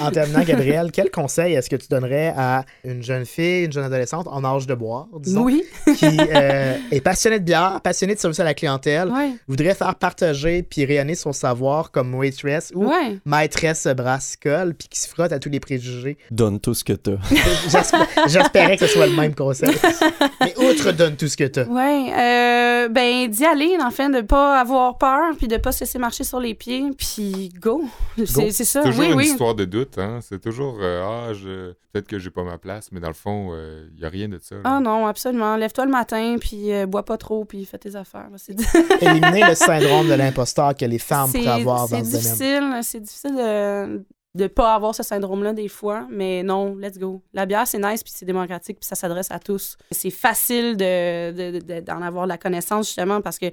En 0.00 0.10
terminant, 0.10 0.40
Gabriel, 0.44 0.90
quel 0.90 1.10
conseil 1.10 1.52
est-ce 1.52 1.68
que 1.68 1.76
tu 1.76 1.88
donnerais 1.90 2.32
à 2.34 2.64
une 2.84 3.02
jeune 3.02 3.26
fille, 3.26 3.66
une 3.66 3.72
jeune 3.72 3.84
adolescente 3.84 4.28
en 4.28 4.42
âge 4.46 4.66
de 4.66 4.74
boire, 4.74 5.08
disons, 5.20 5.42
oui, 5.42 5.62
qui 5.98 6.06
euh, 6.06 6.78
est 6.90 7.02
passionnée 7.02 7.38
de 7.38 7.44
bière, 7.44 7.82
passionnée 7.82 8.14
de 8.14 8.18
service 8.18 8.40
à 8.40 8.44
la 8.44 8.54
clientèle, 8.54 9.10
ouais, 9.10 9.32
voudrait 9.46 9.74
faire 9.74 9.94
partager 9.96 10.62
puis 10.62 10.86
rayonner 10.86 11.14
son 11.14 11.34
savoir 11.34 11.90
comme 11.90 12.14
waitress 12.14 12.72
ou 12.74 12.86
ouais. 12.86 13.18
maîtresse 13.26 13.86
brassicole 13.88 14.72
puis 14.72 14.88
qui 14.88 15.00
se 15.00 15.08
frotte 15.08 15.32
à 15.32 15.38
tous 15.38 15.50
les 15.50 15.60
préjugés? 15.60 16.16
Donne 16.30 16.60
tout 16.60 16.72
ce 16.72 16.82
que 16.82 16.94
t'as. 16.94 17.16
J'espère- 17.68 18.08
J'espérais 18.26 18.78
que 18.78 18.86
ce 18.86 18.94
soit 18.94 19.06
le 19.06 19.16
même 19.16 19.34
conseil. 19.34 19.74
Mais 20.40 20.54
outre, 20.56 20.92
donne 20.92 21.16
tout 21.16 21.28
ce 21.28 21.36
que 21.36 21.44
t'as. 21.44 21.64
Ouais, 21.64 22.10
euh, 22.16 22.88
ben 22.88 23.28
d'y 23.28 23.44
aller, 23.44 23.76
en 23.82 23.90
fait, 23.90 24.08
de 24.10 24.20
pas 24.20 24.60
avoir 24.60 24.98
peur, 24.98 25.34
puis 25.36 25.48
de 25.48 25.56
pas 25.56 25.72
se 25.72 25.80
laisser 25.80 25.98
marcher 25.98 26.24
sur 26.24 26.40
les 26.40 26.54
pieds, 26.54 26.90
puis 26.96 27.50
go. 27.60 27.84
C'est 28.24 28.50
c'est 28.50 28.64
ça. 28.64 28.82
Toujours 28.82 29.00
oui, 29.00 29.10
une 29.10 29.16
oui. 29.18 29.24
histoire 29.26 29.54
de 29.54 29.64
doute, 29.64 29.98
hein. 29.98 30.18
C'est 30.22 30.40
toujours 30.40 30.76
euh, 30.80 31.02
ah, 31.04 31.32
je... 31.34 31.72
peut-être 31.92 32.06
que 32.06 32.18
j'ai 32.18 32.30
pas 32.30 32.44
ma 32.44 32.58
place, 32.58 32.90
mais 32.92 33.00
dans 33.00 33.08
le 33.08 33.14
fond, 33.14 33.54
il 33.54 33.98
n'y 33.98 34.04
a 34.04 34.08
rien 34.08 34.28
de 34.28 34.38
ça. 34.42 34.54
là. 34.56 34.60
Ah 34.64 34.80
non, 34.80 35.06
absolument. 35.06 35.56
Lève-toi 35.56 35.84
le 35.86 35.90
matin, 35.90 36.36
puis 36.40 36.72
euh, 36.72 36.86
bois 36.86 37.04
pas 37.04 37.16
trop, 37.18 37.44
puis 37.44 37.64
fais 37.64 37.78
tes 37.78 37.96
affaires. 37.96 38.28
là. 38.30 38.36
C'est 38.38 38.56
Éliminer 39.02 39.48
le 39.48 39.54
syndrome 39.54 40.08
de 40.08 40.14
l'imposteur 40.14 40.74
que 40.76 40.84
les 40.84 40.98
femmes 40.98 41.28
c'est- 41.30 41.38
pourraient 41.38 41.60
avoir 41.60 41.86
c'est 41.88 41.98
dans 41.98 42.04
ce 42.04 42.10
domaine. 42.10 42.22
difficile, 42.22 42.78
c'est 42.82 43.00
difficile 43.00 43.34
de 43.36 44.04
de 44.34 44.46
pas 44.46 44.74
avoir 44.74 44.94
ce 44.94 45.02
syndrome-là 45.02 45.52
des 45.52 45.68
fois, 45.68 46.06
mais 46.10 46.42
non, 46.42 46.74
let's 46.76 46.98
go. 46.98 47.22
La 47.34 47.44
bière, 47.44 47.66
c'est 47.66 47.78
nice, 47.78 48.02
puis 48.02 48.12
c'est 48.16 48.24
démocratique, 48.24 48.78
puis 48.80 48.86
ça 48.86 48.94
s'adresse 48.94 49.30
à 49.30 49.38
tous. 49.38 49.76
C'est 49.90 50.10
facile 50.10 50.76
de, 50.78 51.32
de- 51.32 51.58
de- 51.58 51.80
d'en 51.80 52.00
avoir 52.00 52.26
la 52.26 52.38
connaissance, 52.38 52.86
justement, 52.86 53.20
parce 53.20 53.38
que 53.38 53.46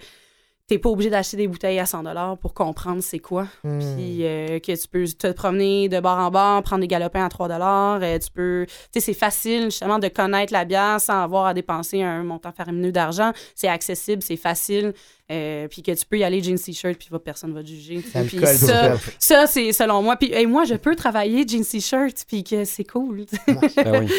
t'es 0.69 0.77
pas 0.77 0.89
obligé 0.89 1.09
d'acheter 1.09 1.35
des 1.35 1.47
bouteilles 1.47 1.79
à 1.79 1.85
100 1.85 2.37
pour 2.37 2.53
comprendre 2.53 3.01
c'est 3.01 3.19
quoi. 3.19 3.47
Hmm. 3.63 3.79
Puis 3.79 4.19
euh, 4.25 4.59
que 4.59 4.79
tu 4.79 4.87
peux 4.87 5.03
te 5.05 5.31
promener 5.31 5.89
de 5.89 5.99
bar 5.99 6.19
en 6.19 6.29
bar, 6.29 6.61
prendre 6.63 6.81
des 6.81 6.87
galopins 6.87 7.25
à 7.25 7.29
3 7.29 7.49
euh, 7.49 8.19
Tu 8.19 8.31
peux. 8.31 8.65
Tu 8.67 8.73
sais, 8.93 8.99
c'est 8.99 9.13
facile 9.13 9.63
justement 9.65 9.99
de 9.99 10.07
connaître 10.07 10.53
la 10.53 10.65
bière 10.65 11.01
sans 11.01 11.23
avoir 11.23 11.47
à 11.47 11.53
dépenser 11.53 12.03
un 12.03 12.23
montant 12.23 12.51
faramineux 12.51 12.91
d'argent. 12.91 13.31
C'est 13.55 13.67
accessible, 13.67 14.21
c'est 14.21 14.37
facile. 14.37 14.93
euh, 15.31 15.67
puis 15.67 15.83
que 15.83 15.91
tu 15.91 16.05
peux 16.07 16.17
y 16.17 16.23
aller 16.23 16.41
jeans 16.41 16.57
t-shirt, 16.57 16.97
puis 16.97 17.09
va- 17.11 17.19
personne 17.19 17.53
va 17.53 17.61
te 17.61 17.67
juger. 17.67 17.97
Puis 17.99 18.39
ça, 18.39 18.55
c'est- 18.55 18.97
ça 19.19 19.45
c'est 19.47 19.71
selon 19.73 20.01
moi. 20.01 20.15
Puis 20.15 20.33
hey, 20.33 20.47
moi, 20.47 20.63
je 20.63 20.73
peux 20.73 20.95
travailler 20.95 21.45
jeans 21.47 21.63
t-shirt, 21.63 22.25
puis 22.27 22.43
que 22.43 22.65
c'est 22.65 22.83
cool. 22.83 23.25
sais. 23.45 23.83
Ben 23.83 24.05
oui. 24.05 24.11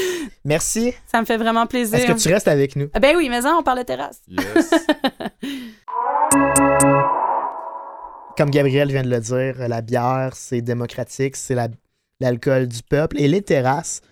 Merci. 0.44 0.92
ça 1.10 1.20
me 1.20 1.26
fait 1.26 1.36
vraiment 1.36 1.66
plaisir. 1.66 1.98
Est-ce 1.98 2.06
que 2.06 2.12
tu 2.28 2.28
restes 2.32 2.46
avec 2.46 2.76
nous? 2.76 2.88
Ah 2.94 3.00
Ben 3.00 3.16
oui, 3.16 3.28
mais 3.28 3.42
ça, 3.42 3.56
on 3.58 3.62
parle 3.64 3.78
de 3.80 3.84
terrasse. 3.84 4.20
Yes. 4.28 4.70
Comme 8.36 8.50
Gabriel 8.50 8.90
vient 8.90 9.02
de 9.02 9.10
le 9.10 9.20
dire, 9.20 9.68
la 9.68 9.82
bière, 9.82 10.30
c'est 10.34 10.62
démocratique, 10.62 11.36
c'est 11.36 11.54
la 11.54 11.68
l'alcool 12.20 12.68
du 12.68 12.82
peuple. 12.82 13.20
Et 13.20 13.28
les 13.28 13.42
terrasses, 13.42 14.02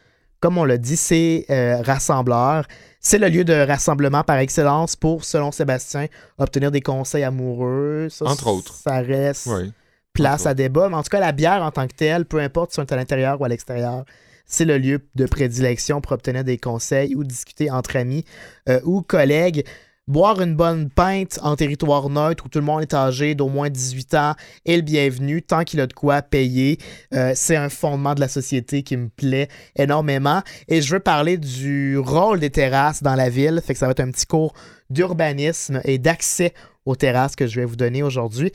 comme 0.40 0.58
on 0.58 0.64
l'a 0.64 0.78
dit, 0.78 0.96
c'est 0.96 1.44
euh, 1.50 1.80
rassembleur. 1.82 2.66
C'est 3.00 3.18
le 3.18 3.28
lieu 3.28 3.44
de 3.44 3.52
rassemblement 3.52 4.22
par 4.24 4.38
excellence 4.38 4.96
pour, 4.96 5.24
selon 5.24 5.52
Sébastien, 5.52 6.06
obtenir 6.38 6.70
des 6.70 6.80
conseils 6.80 7.24
amoureux. 7.24 8.08
Ça, 8.10 8.24
Entre 8.24 8.46
autres. 8.48 8.74
Ça 8.74 9.00
reste 9.00 9.46
Oui. 9.46 9.72
place 10.12 10.40
Entre 10.40 10.48
à 10.48 10.54
débat. 10.54 10.88
Mais 10.88 10.96
en 10.96 11.02
tout 11.02 11.10
cas, 11.10 11.20
la 11.20 11.32
bière 11.32 11.62
en 11.62 11.70
tant 11.70 11.86
que 11.86 11.94
telle, 11.94 12.24
peu 12.24 12.40
importe 12.40 12.72
si 12.72 12.80
on 12.80 12.82
est 12.82 12.92
à 12.92 12.96
l'intérieur 12.96 13.40
ou 13.40 13.44
à 13.44 13.48
l'extérieur, 13.48 14.04
c'est 14.46 14.64
le 14.64 14.78
lieu 14.78 15.00
de 15.14 15.26
prédilection 15.26 16.00
pour 16.00 16.12
obtenir 16.12 16.42
des 16.42 16.56
conseils 16.56 17.14
ou 17.14 17.22
discuter 17.22 17.70
entre 17.70 17.96
amis 17.96 18.24
euh, 18.68 18.80
ou 18.84 19.02
collègues. 19.02 19.64
Boire 20.08 20.40
une 20.40 20.56
bonne 20.56 20.88
pinte 20.88 21.38
en 21.42 21.54
territoire 21.54 22.08
neutre 22.08 22.46
où 22.46 22.48
tout 22.48 22.60
le 22.60 22.64
monde 22.64 22.80
est 22.80 22.94
âgé 22.94 23.34
d'au 23.34 23.48
moins 23.48 23.68
18 23.68 24.14
ans 24.14 24.34
est 24.64 24.76
le 24.76 24.82
bienvenu 24.82 25.42
tant 25.42 25.64
qu'il 25.64 25.80
a 25.80 25.86
de 25.86 25.92
quoi 25.92 26.22
payer. 26.22 26.78
Euh, 27.12 27.32
c'est 27.34 27.56
un 27.56 27.68
fondement 27.68 28.14
de 28.14 28.20
la 28.20 28.28
société 28.28 28.82
qui 28.82 28.96
me 28.96 29.10
plaît 29.10 29.48
énormément. 29.76 30.40
Et 30.66 30.80
je 30.80 30.94
veux 30.94 31.00
parler 31.00 31.36
du 31.36 31.98
rôle 31.98 32.40
des 32.40 32.48
terrasses 32.48 33.02
dans 33.02 33.16
la 33.16 33.28
ville. 33.28 33.60
Fait 33.62 33.74
ça 33.74 33.84
va 33.84 33.92
être 33.92 34.00
un 34.00 34.10
petit 34.10 34.24
cours 34.24 34.54
d'urbanisme 34.88 35.82
et 35.84 35.98
d'accès 35.98 36.54
aux 36.86 36.96
terrasses 36.96 37.36
que 37.36 37.46
je 37.46 37.60
vais 37.60 37.66
vous 37.66 37.76
donner 37.76 38.02
aujourd'hui. 38.02 38.50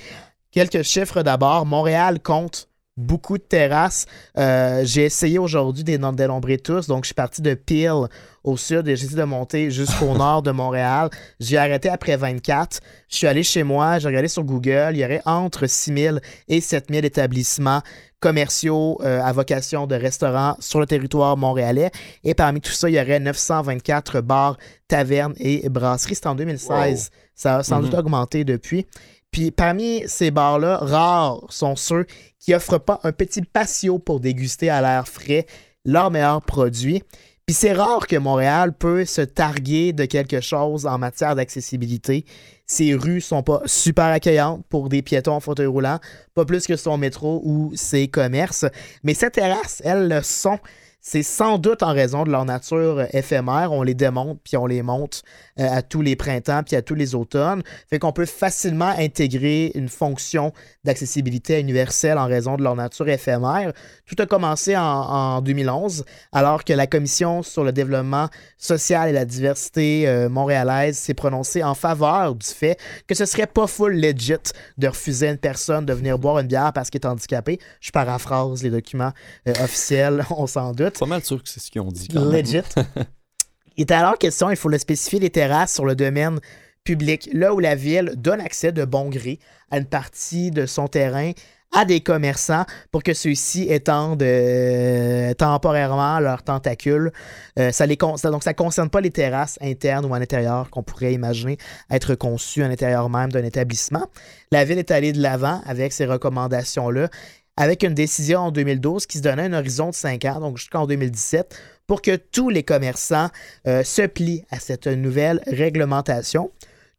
Quelques 0.50 0.82
chiffres 0.82 1.22
d'abord. 1.22 1.68
Montréal 1.68 2.20
compte 2.20 2.68
beaucoup 2.98 3.38
de 3.38 3.44
terrasses. 3.44 4.06
Euh, 4.38 4.82
j'ai 4.86 5.06
essayé 5.06 5.39
aujourd'hui 5.39 5.84
des 5.84 5.98
noms 5.98 6.13
dénombrer 6.13 6.58
tous. 6.58 6.88
Donc, 6.88 7.04
je 7.04 7.08
suis 7.08 7.16
parti 7.16 7.42
de 7.42 7.54
Peel 7.54 8.08
au 8.44 8.58
sud 8.58 8.88
et 8.88 8.96
j'ai 8.96 9.06
essayé 9.06 9.20
de 9.20 9.26
monter 9.26 9.72
jusqu'au 9.72 10.14
nord 10.18 10.42
de 10.42 10.52
Montréal. 10.52 11.10
J'ai 11.40 11.58
arrêté 11.58 11.90
après 11.90 12.18
24. 12.18 12.80
Je 13.10 13.16
suis 13.16 13.28
allé 13.28 13.44
chez 13.44 13.64
moi, 13.64 14.00
j'ai 14.00 14.08
regardé 14.08 14.28
sur 14.28 14.44
Google. 14.44 14.92
Il 14.94 15.00
y 15.00 15.06
aurait 15.06 15.22
entre 15.26 15.68
6000 15.68 16.22
et 16.48 16.62
7000 16.62 17.06
établissements 17.06 17.82
commerciaux 18.20 19.00
euh, 19.04 19.22
à 19.22 19.34
vocation 19.34 19.86
de 19.86 19.96
restaurants 19.96 20.56
sur 20.60 20.80
le 20.80 20.86
territoire 20.86 21.36
montréalais. 21.36 21.92
Et 22.24 22.34
parmi 22.34 22.62
tout 22.62 22.72
ça, 22.72 22.90
il 22.90 22.96
y 22.96 23.00
aurait 23.00 23.20
924 23.20 24.22
bars, 24.22 24.58
tavernes 24.88 25.34
et 25.38 25.68
brasseries. 25.70 26.16
C'est 26.16 26.28
en 26.28 26.36
2016. 26.36 27.10
Ça 27.36 27.58
a 27.58 27.64
sans 27.64 27.82
doute 27.82 27.94
augmenté 27.94 28.46
depuis. 28.46 28.86
Puis 29.32 29.52
parmi 29.52 30.04
ces 30.08 30.32
bars-là, 30.32 30.78
rares 30.78 31.42
sont 31.50 31.76
ceux 31.76 32.06
qui 32.40 32.54
offrent 32.54 32.78
pas 32.78 33.00
un 33.04 33.12
petit 33.12 33.42
patio 33.42 34.00
pour 34.00 34.20
déguster 34.20 34.70
à 34.70 34.80
l'air 34.80 35.08
frais 35.08 35.46
leurs 35.84 36.12
meilleurs 36.12 36.44
produits. 36.44 37.04
Puis 37.46 37.56
c'est 37.56 37.74
rare 37.74 38.08
que 38.08 38.16
Montréal 38.16 38.72
peut 38.72 39.04
se 39.04 39.20
targuer 39.20 39.92
de 39.92 40.06
quelque 40.06 40.40
chose 40.40 40.86
en 40.86 40.98
matière 40.98 41.36
d'accessibilité. 41.36 42.24
Ses 42.66 42.96
rues 42.96 43.20
sont 43.20 43.44
pas 43.44 43.62
super 43.66 44.06
accueillantes 44.06 44.66
pour 44.70 44.88
des 44.88 45.02
piétons 45.02 45.34
en 45.34 45.40
fauteuil 45.42 45.66
roulant, 45.66 46.00
pas 46.36 46.46
plus 46.46 46.66
que 46.66 46.78
son 46.78 46.98
métro 46.98 47.42
ou 47.44 47.74
ses 47.76 48.08
commerces. 48.08 48.66
Mais 49.04 49.14
ces 49.14 49.30
terrasses, 49.30 49.82
elles 49.84 50.08
le 50.08 50.22
sont. 50.22 50.58
C'est 51.06 51.22
sans 51.22 51.58
doute 51.58 51.84
en 51.84 51.92
raison 51.92 52.24
de 52.24 52.32
leur 52.32 52.46
nature 52.46 53.00
euh, 53.00 53.06
éphémère. 53.12 53.74
On 53.74 53.84
les 53.84 53.94
démonte 53.94 54.39
puis 54.42 54.56
on 54.56 54.66
les 54.66 54.82
monte 54.82 55.24
euh, 55.60 55.68
à 55.70 55.82
tous 55.82 56.02
les 56.02 56.16
printemps 56.16 56.63
puis 56.63 56.78
à 56.78 56.82
tous 56.82 56.96
les 56.96 57.13
automnes. 57.13 57.62
Fait 57.89 58.00
qu'on 58.00 58.13
peut 58.13 58.26
facilement 58.26 58.94
intégrer 58.98 59.74
une 59.76 59.89
fonction 59.89 60.54
d'accessibilité 60.86 61.60
universelle 61.60 62.18
en 62.18 62.26
raison 62.26 62.56
de 62.56 62.63
leur 62.63 62.78
nature 62.78 63.10
éphémère. 63.10 63.74
Tout 64.06 64.16
a 64.18 64.26
commencé 64.26 64.78
en, 64.78 64.82
en 64.82 65.42
2011, 65.42 66.06
alors 66.32 66.63
que 66.63 66.72
la 66.72 66.88
Commission 66.88 67.44
sur 67.44 67.66
le 67.66 67.74
développement 67.74 68.30
social 68.58 69.10
et 69.10 69.12
la 69.13 69.26
diversité 69.26 70.08
euh, 70.08 70.30
montréalaise 70.30 70.98
s'est 70.98 71.13
prononcée 71.13 71.63
en 71.63 71.74
faveur 71.74 72.34
du 72.34 72.48
fait 72.48 72.80
que 73.08 73.13
ce 73.13 73.26
serait 73.26 73.48
pas 73.48 73.68
full 73.68 74.00
legit 74.00 74.54
de 74.78 74.88
refuser 74.88 75.28
à 75.28 75.32
une 75.32 75.38
personne 75.38 75.86
de 75.86 75.92
venir 75.92 76.18
boire 76.18 76.39
une 76.39 76.48
bière 76.48 76.72
parce 76.72 76.89
qu'elle 76.89 77.02
est 77.02 77.08
handicapée. 77.08 77.60
Je 77.82 77.92
paraphrase 77.92 78.63
les 78.63 78.70
documents 78.70 79.12
officiels, 79.46 80.26
on 80.30 80.48
s'en 80.48 80.72
doute. 80.72 80.93
Pas 81.00 81.06
mal 81.06 81.24
sûr 81.24 81.42
que 81.42 81.50
c'est 81.50 81.60
ce 81.60 81.70
qu'ils 81.72 81.82
ont 81.82 81.92
dit. 81.92 82.08
quand 82.08 82.22
même. 82.26 82.32
Legit. 82.44 82.62
Il 83.78 83.82
est 83.82 83.92
alors 83.92 84.18
question, 84.20 84.52
il 84.52 84.56
faut 84.56 84.70
le 84.70 84.78
spécifier, 84.78 85.20
les 85.20 85.32
terrasses 85.32 85.74
sur 85.74 85.84
le 85.86 85.96
domaine 85.96 86.40
public, 86.84 87.28
là 87.34 87.56
où 87.56 87.60
la 87.60 87.74
ville 87.74 88.14
donne 88.18 88.40
accès 88.40 88.72
de 88.72 88.86
bon 88.86 89.10
gré 89.10 89.40
à 89.72 89.80
une 89.80 89.86
partie 89.86 90.52
de 90.52 90.68
son 90.68 90.88
terrain 90.88 91.32
à 91.76 91.84
des 91.86 92.02
commerçants 92.02 92.66
pour 92.92 93.02
que 93.02 93.16
ceux-ci 93.16 93.64
étendent 93.64 94.22
euh, 94.22 95.34
temporairement 95.34 96.20
leurs 96.20 96.44
tentacules. 96.44 97.12
Euh, 97.58 97.72
ça 97.72 97.88
les 97.88 97.98
con- 97.98 98.16
ça- 98.16 98.30
donc, 98.30 98.44
ça 98.44 98.52
ne 98.52 98.56
concerne 98.56 98.92
pas 98.92 99.02
les 99.02 99.10
terrasses 99.10 99.58
internes 99.60 100.06
ou 100.06 100.14
à 100.14 100.20
l'intérieur 100.20 100.70
qu'on 100.70 100.84
pourrait 100.84 101.14
imaginer 101.14 101.58
être 101.90 102.14
conçues 102.14 102.62
à 102.64 102.68
l'intérieur 102.68 103.10
même 103.10 103.32
d'un 103.32 103.44
établissement. 103.44 104.06
La 104.52 104.66
ville 104.66 104.78
est 104.78 104.92
allée 104.92 105.14
de 105.14 105.22
l'avant 105.22 105.64
avec 105.66 105.94
ces 105.94 106.06
recommandations-là 106.06 107.10
avec 107.58 107.84
une 107.84 107.94
décision 107.94 108.39
en 108.39 108.52
2012 108.52 109.06
qui 109.06 109.18
se 109.20 109.24
donnait 109.24 109.44
un 109.44 109.54
horizon 109.54 109.89
de 109.89 109.96
5 109.96 110.26
ans, 110.26 110.39
donc 110.39 110.58
jusqu'en 110.58 110.88
2017, 110.88 111.56
pour 111.88 112.02
que 112.02 112.16
tous 112.16 112.50
les 112.50 112.63
commerçants 112.63 113.30
euh, 113.68 113.84
se 113.84 114.04
plient 114.04 114.44
à 114.50 114.60
cette 114.60 114.88
nouvelle 114.88 115.42
réglementation. 115.48 116.52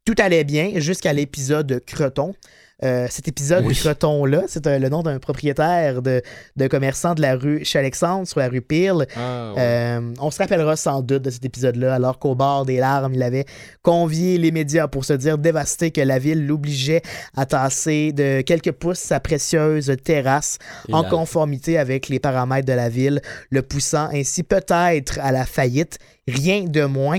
Tout 0.05 0.14
allait 0.19 0.45
bien 0.45 0.73
jusqu'à 0.77 1.12
l'épisode 1.12 1.83
Creton. 1.87 2.35
Euh, 2.83 3.07
cet 3.09 3.29
épisode 3.29 3.65
Oui. 3.65 3.75
de 3.75 3.79
Creton-là, 3.79 4.43
c'est 4.49 4.67
le 4.67 4.89
nom 4.89 5.03
d'un 5.03 5.19
propriétaire 5.21 6.03
de, 6.03 6.23
de 6.57 6.67
commerçant 6.67 7.15
de 7.15 7.23
la 7.23 7.37
rue 7.37 7.65
chez 7.65 7.79
Alexandre, 7.79 8.27
sur 8.27 8.41
la 8.41 8.49
rue 8.49 8.61
Peel. 8.61 9.07
Ah, 9.17 9.53
ouais. 9.55 9.61
Euh, 9.61 10.15
on 10.19 10.31
se 10.33 10.39
rappellera 10.39 10.75
sans 10.75 11.01
doute 11.01 11.23
de 11.23 11.31
cet 11.31 11.45
épisode-là, 11.45 11.95
alors 11.95 12.19
qu'au 12.19 12.35
bord 12.35 12.67
des 12.67 12.79
larmes, 12.79 13.15
il 13.15 13.23
avait 13.23 13.45
convié 13.83 14.39
les 14.39 14.51
médias 14.51 14.89
pour 14.89 15.05
se 15.05 15.13
dire 15.13 15.39
dévasté 15.39 15.93
que 15.93 16.01
la 16.01 16.19
ville 16.19 16.47
l'obligeait 16.47 17.03
à 17.37 17.47
tasser 17.47 18.13
de 18.13 18.41
quelques 18.41 18.73
pouces 18.73 18.99
sa 18.99 19.21
précieuse 19.21 19.95
terrasse 20.03 20.59
Et 20.89 20.95
en 20.95 21.05
conformité 21.05 21.79
avec 21.79 22.09
les 22.09 22.19
paramètres 22.19 22.67
de 22.67 22.73
la 22.73 22.89
ville, 22.89 23.21
le 23.51 23.63
poussant 23.63 24.09
ainsi 24.13 24.43
peut-être 24.43 25.19
à 25.23 25.31
la 25.31 25.47
faillite, 25.47 25.99
rien 26.27 26.65
de 26.65 26.85
moins. 26.85 27.19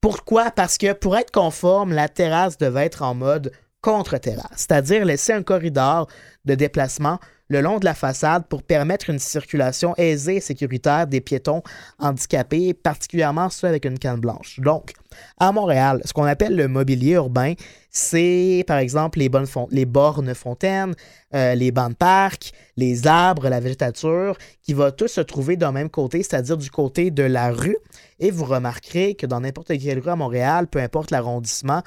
Pourquoi? 0.00 0.50
Parce 0.50 0.78
que 0.78 0.92
pour 0.92 1.16
être 1.16 1.30
conforme, 1.30 1.92
la 1.92 2.08
terrasse 2.08 2.58
devait 2.58 2.86
être 2.86 3.02
en 3.02 3.14
mode 3.14 3.52
contre-terrasse, 3.80 4.48
c'est-à-dire 4.56 5.04
laisser 5.04 5.32
un 5.32 5.42
corridor 5.42 6.08
de 6.44 6.54
déplacement 6.54 7.18
le 7.50 7.60
long 7.60 7.78
de 7.78 7.84
la 7.84 7.94
façade 7.94 8.46
pour 8.46 8.62
permettre 8.62 9.10
une 9.10 9.18
circulation 9.18 9.92
aisée 9.96 10.36
et 10.36 10.40
sécuritaire 10.40 11.06
des 11.08 11.20
piétons 11.20 11.62
handicapés, 11.98 12.72
particulièrement 12.72 13.50
ceux 13.50 13.66
avec 13.66 13.84
une 13.84 13.98
canne 13.98 14.20
blanche. 14.20 14.60
Donc, 14.60 14.92
à 15.38 15.50
Montréal, 15.50 16.00
ce 16.04 16.12
qu'on 16.12 16.24
appelle 16.24 16.54
le 16.54 16.68
mobilier 16.68 17.14
urbain, 17.14 17.54
c'est 17.90 18.62
par 18.68 18.78
exemple 18.78 19.18
les, 19.18 19.28
bornes 19.28 20.34
fontaines, 20.34 20.94
euh, 21.34 21.56
les 21.56 21.72
bancs 21.72 21.90
de 21.90 21.96
parc, 21.96 22.52
les 22.76 23.08
arbres, 23.08 23.48
la 23.48 23.58
végétature, 23.58 24.38
qui 24.62 24.72
va 24.72 24.92
tous 24.92 25.08
se 25.08 25.20
trouver 25.20 25.56
d'un 25.56 25.72
même 25.72 25.90
côté, 25.90 26.22
c'est-à-dire 26.22 26.56
du 26.56 26.70
côté 26.70 27.10
de 27.10 27.24
la 27.24 27.50
rue. 27.50 27.76
Et 28.20 28.30
vous 28.30 28.44
remarquerez 28.44 29.16
que 29.16 29.26
dans 29.26 29.40
n'importe 29.40 29.76
quelle 29.76 29.98
rue 29.98 30.10
à 30.10 30.16
Montréal, 30.16 30.68
peu 30.68 30.78
importe 30.78 31.10
l'arrondissement, 31.10 31.82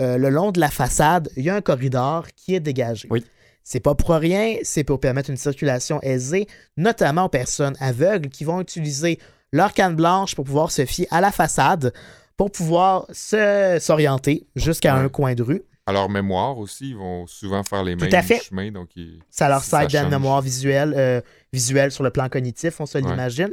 euh, 0.00 0.16
le 0.18 0.28
long 0.30 0.50
de 0.52 0.60
la 0.60 0.70
façade, 0.70 1.28
il 1.36 1.44
y 1.44 1.50
a 1.50 1.54
un 1.56 1.60
corridor 1.60 2.26
qui 2.36 2.54
est 2.54 2.60
dégagé. 2.60 3.08
Oui. 3.10 3.24
C'est 3.62 3.80
pas 3.80 3.94
pour 3.94 4.10
rien, 4.14 4.56
c'est 4.62 4.84
pour 4.84 5.00
permettre 5.00 5.30
une 5.30 5.36
circulation 5.38 5.98
aisée, 6.02 6.46
notamment 6.76 7.24
aux 7.24 7.28
personnes 7.30 7.76
aveugles 7.80 8.28
qui 8.28 8.44
vont 8.44 8.60
utiliser 8.60 9.18
leur 9.52 9.72
canne 9.72 9.94
blanche 9.96 10.34
pour 10.34 10.44
pouvoir 10.44 10.70
se 10.70 10.84
fier 10.84 11.06
à 11.10 11.20
la 11.22 11.30
façade, 11.30 11.92
pour 12.36 12.50
pouvoir 12.50 13.06
s'orienter 13.78 14.46
jusqu'à 14.56 14.96
Ouais. 14.96 15.00
un 15.04 15.08
coin 15.08 15.34
de 15.34 15.42
rue. 15.42 15.62
À 15.86 15.92
leur 15.92 16.08
mémoire 16.08 16.56
aussi, 16.56 16.90
ils 16.90 16.96
vont 16.96 17.26
souvent 17.26 17.62
faire 17.62 17.84
les 17.84 17.94
Tout 17.94 18.06
mêmes 18.06 18.14
à 18.14 18.22
fait. 18.22 18.40
chemins. 18.42 18.70
Donc 18.70 18.88
ils- 18.96 19.18
Ça 19.28 19.50
leur 19.50 19.62
sert 19.62 19.88
change. 19.90 20.10
mémoire 20.10 20.40
visuelle, 20.40 20.94
euh, 20.96 21.20
visuelle 21.52 21.90
sur 21.90 22.02
le 22.02 22.08
plan 22.10 22.28
cognitif, 22.30 22.80
on 22.80 22.86
se 22.86 22.96
l'imagine. 22.96 23.50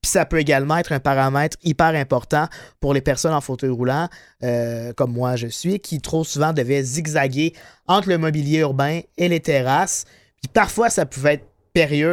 Puis 0.00 0.10
ça 0.10 0.24
peut 0.24 0.38
également 0.40 0.78
être 0.78 0.92
un 0.92 1.00
paramètre 1.00 1.58
hyper 1.62 1.88
important 1.94 2.46
pour 2.80 2.94
les 2.94 3.02
personnes 3.02 3.34
en 3.34 3.42
fauteuil 3.42 3.68
roulant, 3.68 4.08
euh, 4.42 4.94
comme 4.94 5.12
moi 5.12 5.36
je 5.36 5.48
suis, 5.48 5.78
qui 5.78 6.00
trop 6.00 6.24
souvent 6.24 6.54
devaient 6.54 6.82
zigzaguer 6.82 7.52
entre 7.86 8.08
le 8.08 8.16
mobilier 8.16 8.60
urbain 8.60 9.00
et 9.18 9.28
les 9.28 9.40
terrasses. 9.40 10.04
Puis 10.42 10.50
parfois, 10.52 10.88
ça 10.88 11.04
pouvait 11.04 11.34
être 11.34 11.46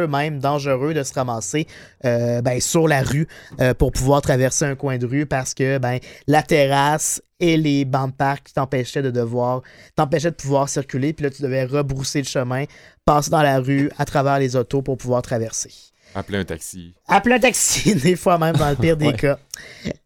même 0.08 0.38
dangereux 0.38 0.94
de 0.94 1.02
se 1.02 1.12
ramasser 1.14 1.66
euh, 2.04 2.42
ben, 2.42 2.60
sur 2.60 2.86
la 2.86 3.02
rue 3.02 3.26
euh, 3.60 3.74
pour 3.74 3.92
pouvoir 3.92 4.20
traverser 4.22 4.64
un 4.64 4.74
coin 4.74 4.98
de 4.98 5.06
rue 5.06 5.26
parce 5.26 5.54
que 5.54 5.78
ben, 5.78 5.98
la 6.26 6.42
terrasse 6.42 7.22
et 7.40 7.56
les 7.56 7.84
bancs 7.84 8.10
de 8.10 8.16
parc 8.16 8.52
t'empêchaient 8.52 9.02
de 9.02 9.10
devoir 9.10 9.62
t'empêchaient 9.96 10.30
de 10.30 10.36
pouvoir 10.36 10.68
circuler. 10.68 11.12
Puis 11.12 11.24
là 11.24 11.30
tu 11.30 11.42
devais 11.42 11.64
rebrousser 11.64 12.20
le 12.20 12.26
chemin 12.26 12.64
passer 13.04 13.30
dans 13.30 13.42
la 13.42 13.58
rue 13.58 13.90
à 13.98 14.04
travers 14.04 14.38
les 14.38 14.56
autos 14.56 14.82
pour 14.82 14.96
pouvoir 14.96 15.22
traverser 15.22 15.93
Appeler 16.14 16.38
un 16.38 16.44
taxi. 16.44 16.94
appeler 17.08 17.34
un 17.36 17.38
taxi 17.40 17.94
des 18.02 18.16
fois 18.16 18.38
même 18.38 18.56
dans 18.56 18.70
le 18.70 18.76
pire 18.76 18.96
des 18.96 19.06
Ouais. 19.06 19.16
cas 19.16 19.38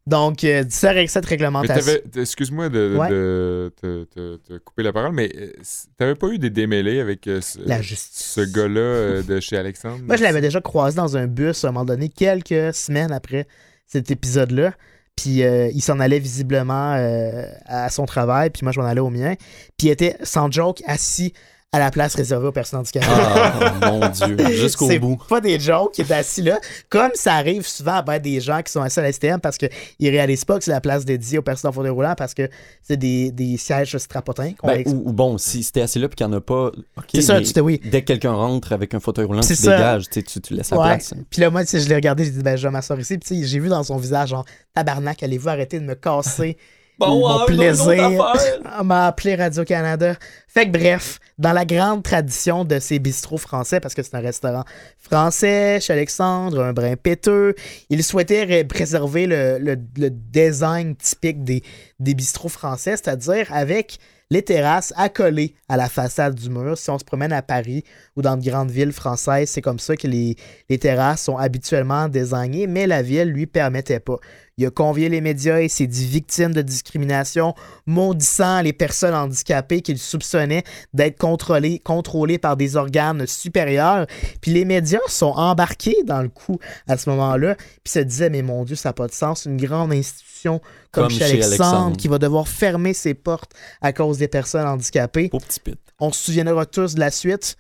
donc 0.07 0.43
euh, 0.45 0.65
ça 0.71 0.91
avec 0.91 1.11
cette 1.11 1.27
réglementation 1.27 1.93
excuse-moi 2.17 2.69
de, 2.71 2.97
Ouais. 2.97 3.09
de 3.11 4.59
couper 4.65 4.83
la 4.83 4.93
parole, 4.93 5.13
mais 5.13 5.31
euh, 5.37 5.53
t'avais 5.99 6.15
pas 6.15 6.29
eu 6.29 6.39
des 6.39 6.51
démêlés 6.51 7.01
avec 7.01 7.27
euh, 7.27 7.41
ce, 7.41 8.41
gars-là 8.41 8.81
euh, 8.81 9.23
de 9.23 9.39
chez 9.41 9.57
Alexandre? 9.57 10.01
Moi, 10.05 10.17
je 10.17 10.23
l'avais 10.23 10.41
déjà 10.41 10.61
croisé 10.61 10.97
dans 10.97 11.17
un 11.17 11.27
bus 11.27 11.65
à 11.65 11.69
un 11.69 11.73
moment 11.73 11.85
donné, 11.85 12.09
quelques 12.09 12.75
semaines 12.75 13.13
après 13.13 13.47
cet 13.87 14.11
épisode-là. 14.11 14.73
Puis 15.17 15.43
euh, 15.43 15.69
il 15.75 15.81
s'en 15.83 15.99
allait 16.01 16.21
visiblement 16.21 16.95
euh, 16.95 17.45
à 17.67 17.91
son 17.91 18.07
travail, 18.07 18.51
puis 18.51 18.61
moi, 18.65 18.73
je 18.73 18.81
m'en 18.81 18.87
allais 18.87 19.01
au 19.01 19.11
mien. 19.11 19.35
Puis 19.77 19.89
il 19.89 19.91
était, 19.91 20.17
sans 20.23 20.51
joke, 20.51 20.81
assis 20.87 21.33
à 21.71 21.79
la 21.79 21.91
place 21.91 22.15
réservée 22.15 22.47
aux 22.47 22.53
personnes 22.53 22.81
handicapées. 22.81 23.05
Ah, 23.11 23.75
mon 23.91 24.09
Dieu, 24.09 24.39
jusqu'au 24.55 24.89
c'est 24.89 24.99
bout. 24.99 25.19
pas 25.29 25.43
des 25.43 25.61
jokes 25.61 25.93
qui 25.93 26.01
est 26.01 26.11
assis 26.11 26.41
là. 26.41 26.59
Comme 26.89 27.11
ça 27.15 27.35
arrive 27.35 27.67
souvent 27.67 27.97
à 27.97 28.03
ben, 28.03 28.19
des 28.19 28.41
gens 28.41 28.63
qui 28.63 28.73
sont 28.73 28.81
assis 28.81 28.99
à 29.01 29.07
l'STM 29.07 29.39
parce 29.39 29.59
qu'ils 29.59 29.69
réalisent 30.01 30.47
pas 30.47 30.57
que 30.57 30.65
c'est 30.65 30.71
la 30.71 30.81
place 30.81 31.05
dédiée 31.05 31.37
aux 31.37 31.43
personnes 31.43 31.69
en 31.69 31.73
fauteuil 31.73 31.91
roulant 31.91 32.15
parce 32.17 32.33
que 32.33 32.49
c'est 32.83 32.97
des, 32.97 33.31
des 33.33 33.59
sièges 33.59 33.95
strapotins. 33.99 34.53
Ben, 34.65 34.83
ou, 34.87 35.11
ou 35.11 35.13
bon, 35.13 35.37
si 35.37 35.63
c'était 35.63 35.83
assis 35.83 35.99
là 35.99 36.09
puis 36.09 36.17
qu'il 36.17 36.27
n'y 36.27 36.33
en 36.33 36.39
a 36.39 36.41
pas, 36.41 36.69
ok, 36.69 37.05
c'est 37.13 37.21
ça, 37.21 37.39
tu 37.39 37.61
oui. 37.61 37.79
dès 37.85 38.01
que 38.01 38.07
quelqu'un 38.07 38.33
rentre 38.33 38.73
avec 38.73 38.95
un 38.95 39.01
fauteuil 39.01 39.27
roulant, 39.27 39.41
tu 39.43 39.49
C'est 39.49 39.57
ça. 39.57 39.77
dégages, 39.77 40.05
tu, 40.09 40.23
tu, 40.23 40.55
laisses 40.55 40.71
la 40.71 40.79
Ouais. 40.79 40.87
place. 40.87 41.13
Puis 41.29 41.43
là, 41.43 41.51
moi, 41.51 41.65
je 41.71 41.87
l'ai 41.87 41.95
regardé, 41.95 42.25
j'ai 42.25 42.31
dit, 42.31 42.43
ben, 42.43 42.57
je 42.57 42.67
vais 42.67 42.73
m'asseoir 42.73 42.99
ici. 42.99 43.19
Puis 43.19 43.47
j'ai 43.47 43.59
vu 43.59 43.69
dans 43.69 43.83
son 43.83 43.99
visage, 43.99 44.31
genre, 44.31 44.47
tabarnak, 44.75 45.23
allez-vous 45.23 45.51
arrêter 45.51 45.79
de 45.79 45.85
me 45.85 45.95
casser 45.95 46.57
mon 46.99 47.45
plaisir? 47.45 48.23
à 48.65 48.83
m'a 48.83 49.09
appelé 49.09 49.35
Radio-Canada. 49.35 50.15
Fait 50.49 50.67
que 50.67 50.71
bref, 50.77 51.19
dans 51.39 51.53
la 51.53 51.65
grande 51.65 52.03
tradition 52.03 52.65
de 52.65 52.79
ces 52.79 52.99
bistrots 52.99 53.39
français, 53.39 53.81
parce 53.81 53.95
que 53.95 54.03
c'est 54.03 54.15
un 54.17 54.21
restaurant 54.21 54.65
français, 54.99 55.79
chez 55.81 55.93
Alexandre, 55.93 56.63
un 56.63 56.73
brin 56.73 56.97
péteux, 56.97 57.55
il 57.91 58.03
souhaitait 58.03 58.45
ré- 58.45 58.65
préserver 58.65 59.27
le, 59.27 59.77
design 59.77 60.97
typique 60.97 61.45
des, 61.45 61.63
des 62.01 62.15
bistrots 62.15 62.49
français, 62.49 62.97
c'est-à-dire 62.97 63.47
avec 63.53 63.99
les 64.31 64.43
terrasses 64.43 64.93
accolées 64.97 65.55
à 65.69 65.77
la 65.77 65.89
façade 65.89 66.35
du 66.35 66.51
mur. 66.51 66.77
Si 66.77 66.91
on 66.91 66.99
se 66.99 67.05
promène 67.05 67.33
à 67.33 67.41
Paris 67.41 67.85
ou 68.15 68.23
dans 68.23 68.37
de 68.37 68.45
grandes 68.45 68.71
villes 68.71 68.93
françaises, 68.93 69.49
c'est 69.49 69.63
comme 69.63 69.79
ça 69.79 69.97
que 69.97 70.07
les, 70.07 70.37
les 70.69 70.79
terrasses 70.79 71.23
sont 71.23 71.39
habituellement 71.39 72.09
désignées, 72.09 72.67
mais 72.67 72.87
la 72.87 73.01
ville 73.01 73.29
lui 73.29 73.47
permettait 73.47 74.01
pas. 74.01 74.19
Il 74.59 74.67
a 74.67 74.71
convié 74.71 75.09
les 75.09 75.21
médias 75.21 75.61
et 75.61 75.69
s'est 75.69 75.87
dit 75.87 76.05
victime 76.05 76.53
de 76.53 76.63
discrimination, 76.63 77.55
maudissant 77.87 78.61
les 78.61 78.73
personnes 78.73 79.15
handicapées 79.15 79.81
qu'il 79.81 79.99
soupçonnait 79.99 80.65
d'être 80.93 81.17
contrôlées, 81.29 81.79
contrôlées 81.79 82.39
par 82.39 82.57
des 82.57 82.77
organes 82.77 83.27
supérieurs. 83.27 84.07
Puis 84.41 84.53
les 84.53 84.65
médias 84.65 85.01
sont 85.09 85.33
embarqués 85.37 85.97
dans 86.05 86.23
le 86.23 86.29
coup 86.29 86.59
à 86.87 86.97
ce 86.97 87.11
moment-là, 87.11 87.55
puis 87.85 87.93
se 87.93 87.99
disaient, 88.01 88.31
mais 88.31 88.43
mon 88.43 88.65
Dieu, 88.65 88.77
ça 88.77 88.91
n'a 88.91 88.93
pas 88.95 89.07
de 89.07 89.13
sens. 89.13 89.45
Une 89.45 89.57
grande 89.57 89.93
institution 89.93 90.61
comme, 90.91 91.05
Comme 91.05 91.11
chez, 91.11 91.19
chez 91.19 91.25
Alexandre, 91.25 91.65
Alexandre. 91.65 91.97
qui 91.97 92.09
va 92.09 92.19
devoir 92.19 92.49
fermer 92.49 92.95
ses 92.95 93.15
portes 93.15 93.53
à 93.83 93.93
cause 93.93 94.19
des 94.19 94.29
personnes 94.29 94.67
handicapées. 94.67 95.29
Au 95.33 95.39
petit 95.39 95.61
pit. 95.61 95.79
On 96.01 96.13
se 96.13 96.25
souviendra 96.25 96.65
tous 96.65 96.95
de 96.95 97.01
la 97.01 97.11
suite. 97.11 97.57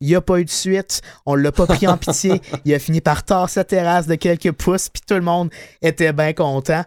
Il 0.00 0.08
n'y 0.08 0.16
a 0.16 0.20
pas 0.20 0.40
eu 0.40 0.44
de 0.44 0.50
suite. 0.50 1.00
On 1.26 1.36
l'a 1.36 1.52
pas 1.52 1.66
pris 1.66 1.86
en 1.86 1.96
pitié. 1.98 2.40
Il 2.64 2.74
a 2.74 2.78
fini 2.80 3.00
par 3.00 3.22
tasser 3.24 3.54
sa 3.54 3.64
terrasse 3.64 4.08
de 4.08 4.16
quelques 4.16 4.50
pouces, 4.50 4.88
puis 4.88 5.02
tout 5.06 5.14
le 5.14 5.20
monde 5.20 5.50
était 5.80 6.12
bien 6.12 6.32
content. 6.32 6.82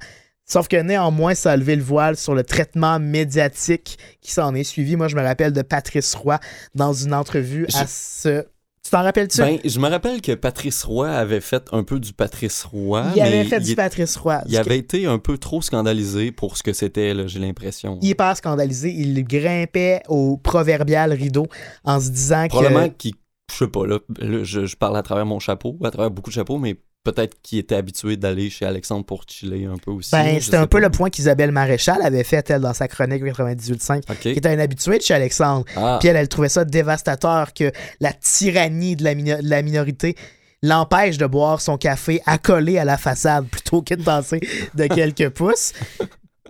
Sauf 0.46 0.68
que 0.68 0.78
néanmoins, 0.78 1.34
ça 1.34 1.52
a 1.52 1.58
levé 1.58 1.76
le 1.76 1.82
voile 1.82 2.18
sur 2.18 2.36
le 2.36 2.44
traitement 2.44 3.00
médiatique 3.00 3.98
qui 4.22 4.32
s'en 4.32 4.54
est 4.54 4.64
suivi. 4.64 4.96
Moi, 4.96 5.08
je 5.08 5.16
me 5.16 5.24
rappelle 5.24 5.54
de 5.54 5.64
Patrice 5.64 6.14
Roy 6.14 6.40
dans 6.76 6.94
une 6.94 7.14
entrevue 7.14 7.66
à 7.74 7.88
ce. 7.88 8.46
Tu 8.84 8.92
t'en 8.92 9.02
rappelles-tu? 9.02 9.40
Ben, 9.40 9.58
je 9.66 9.80
me 9.80 9.90
rappelle 9.90 10.22
que 10.22 10.34
Patrice 10.34 10.84
Roy 10.84 11.10
avait 11.10 11.42
fait 11.42 11.64
un 11.72 11.84
peu 11.84 12.00
du 12.00 12.14
Patrice 12.14 12.64
Roy. 12.64 13.04
il 13.16 13.22
avait 13.24 13.44
fait 13.46 13.58
il, 13.58 13.64
du 13.64 13.76
Patrice 13.76 14.16
Roy. 14.16 14.44
il 14.48 14.56
avait 14.58 14.78
été 14.78 15.08
un 15.08 15.18
peu 15.18 15.40
trop 15.40 15.64
scandalisé 15.64 16.32
pour 16.32 16.56
ce 16.56 16.62
que 16.62 16.72
c'était, 16.72 17.28
j'ai 17.28 17.40
l'impression. 17.40 17.98
hyper 18.04 18.38
scandalisé. 18.38 18.94
Il 18.96 19.24
grimpait 19.24 20.04
au 20.08 20.38
proverbial 20.38 21.12
rideau 21.14 21.48
en 21.84 22.00
se 22.00 22.10
disant 22.12 22.44
que. 22.44 22.50
Probablement 22.50 22.90
qu'il, 22.90 23.16
je 23.52 23.58
sais 23.58 23.68
pas, 23.68 23.88
là, 23.88 23.98
là, 24.20 24.44
je, 24.44 24.68
je 24.68 24.76
parle 24.76 24.98
à 24.98 25.02
travers 25.02 25.26
mon 25.26 25.40
chapeau, 25.40 25.80
à 25.84 25.90
travers 25.90 26.12
beaucoup 26.12 26.30
de 26.30 26.36
chapeaux, 26.36 26.60
mais 26.60 26.78
peut-être 27.06 27.38
qu'il 27.42 27.60
était 27.60 27.76
habitué 27.76 28.18
d'aller 28.18 28.50
chez 28.50 28.66
Alexandre 28.66 29.06
pour 29.06 29.24
chiller 29.28 29.66
un 29.66 29.78
peu 29.78 29.92
aussi. 29.92 30.12
Ben, 30.12 30.42
c'était 30.42 30.58
un 30.58 30.68
peu 30.68 30.80
pas. 30.82 30.88
le 30.88 30.90
point 30.90 31.10
qu'Isabelle 31.10 31.52
Maréchal 31.54 32.02
avait 32.04 32.26
fait, 32.26 32.50
elle, 32.50 32.60
dans 32.62 32.74
sa 32.74 32.90
chronique 32.90 33.24
98.5, 33.24 34.00
OK. 34.10 34.18
qui 34.20 34.30
était 34.32 34.54
une 34.54 34.60
habituée 34.60 34.98
de 34.98 35.04
chez 35.04 35.14
Alexandre. 35.14 35.64
Ah, 35.78 35.98
Puis 36.02 36.10
elle, 36.10 36.18
elle 36.18 36.28
trouvait 36.28 36.50
ça 36.50 36.66
dévastateur 36.66 37.54
que 37.54 37.72
la 38.02 38.12
tyrannie 38.12 38.98
de 38.98 39.04
la, 39.06 39.16
mino- 39.16 39.42
de 39.42 39.50
la 39.50 39.62
minorité 39.62 40.16
l'empêche 40.62 41.18
de 41.20 41.28
boire 41.28 41.62
son 41.62 41.78
café 41.78 42.22
accolé 42.26 42.78
à 42.80 42.86
la 42.86 42.98
façade 42.98 43.46
plutôt 43.48 43.82
que 43.84 43.94
de 43.94 44.02
danser 44.04 44.40
de 44.74 44.88
quelques 44.88 45.30
pouces. 45.30 45.74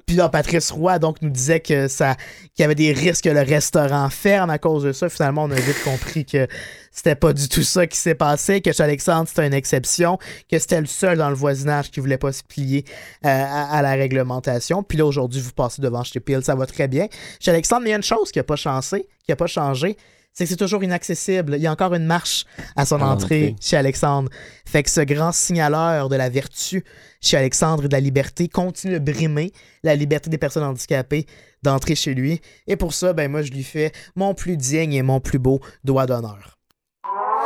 Puis 0.05 0.15
là, 0.15 0.29
Patrice 0.29 0.71
Roy 0.71 0.99
donc 0.99 1.21
nous 1.21 1.29
disait 1.29 1.59
que 1.59 1.87
ça 1.87 2.15
qu'il 2.53 2.63
y 2.63 2.63
avait 2.63 2.75
des 2.75 2.93
risques 2.93 3.23
que 3.23 3.29
le 3.29 3.41
restaurant 3.41 4.09
ferme 4.09 4.49
à 4.49 4.59
cause 4.59 4.83
de 4.83 4.91
ça. 4.91 5.09
Finalement, 5.09 5.43
on 5.43 5.51
a 5.51 5.55
vite 5.55 5.83
compris 5.83 6.25
que 6.25 6.47
c'était 6.91 7.15
pas 7.15 7.33
du 7.33 7.49
tout 7.49 7.63
ça 7.63 7.87
qui 7.87 7.97
s'est 7.97 8.15
passé, 8.15 8.61
que 8.61 8.71
chez 8.71 8.83
Alexandre, 8.83 9.27
c'était 9.27 9.45
une 9.45 9.53
exception, 9.53 10.17
que 10.49 10.57
c'était 10.59 10.79
le 10.79 10.85
seul 10.85 11.17
dans 11.17 11.29
le 11.29 11.35
voisinage 11.35 11.91
qui 11.91 11.99
voulait 11.99 12.17
pas 12.17 12.31
se 12.31 12.43
plier 12.43 12.85
euh, 13.25 13.29
à, 13.29 13.81
la 13.81 13.93
réglementation. 13.93 14.83
Puis 14.83 14.97
là, 14.97 15.05
aujourd'hui, 15.05 15.41
vous 15.41 15.51
passez 15.51 15.81
devant 15.81 16.03
chez 16.03 16.19
Peel, 16.19 16.43
ça 16.43 16.55
va 16.55 16.65
très 16.65 16.87
bien. 16.87 17.07
Chez 17.39 17.51
Alexandre, 17.51 17.83
il 17.85 17.89
y 17.89 17.93
a 17.93 17.97
une 17.97 18.03
chose 18.03 18.31
qui 18.31 18.39
a 18.39 18.43
pas 18.43 18.55
changé, 18.55 19.07
qui 19.25 19.31
a 19.31 19.35
pas 19.35 19.47
changé, 19.47 19.97
c'est 20.35 20.43
que 20.43 20.49
c'est 20.49 20.57
toujours 20.57 20.83
inaccessible. 20.83 21.55
Il 21.55 21.61
y 21.61 21.67
a 21.67 21.71
encore 21.71 21.93
une 21.93 22.05
marche 22.05 22.45
à 22.75 22.85
son 22.85 22.99
À 22.99 23.05
entrée 23.05 23.55
chez 23.61 23.77
Alexandre. 23.77 24.29
Fait 24.65 24.83
que 24.83 24.89
ce 24.89 24.99
grand 24.99 25.31
signaleur 25.31 26.09
de 26.09 26.17
la 26.17 26.29
vertu 26.29 26.83
chez 27.21 27.37
Alexandre 27.37 27.85
et 27.85 27.87
de 27.87 27.93
la 27.93 28.01
liberté 28.01 28.49
continue 28.49 28.95
de 28.95 28.99
brimer 28.99 29.53
la 29.83 29.95
liberté 29.95 30.29
des 30.29 30.37
personnes 30.37 30.65
handicapées 30.65 31.25
d'entrer 31.63 31.95
chez 31.95 32.13
lui. 32.13 32.41
Et 32.67 32.75
pour 32.75 32.93
ça, 32.93 33.13
ben 33.13 33.31
moi, 33.31 33.43
je 33.43 33.51
lui 33.51 33.63
fais 33.63 33.93
mon 34.17 34.33
plus 34.33 34.57
digne 34.57 34.91
et 34.91 35.03
mon 35.03 35.21
plus 35.21 35.39
beau 35.39 35.61
doigt 35.85 36.05
d'honneur. 36.05 36.57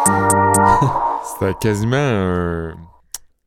C'était 1.40 1.54
quasiment 1.62 1.96
un. 1.96 2.76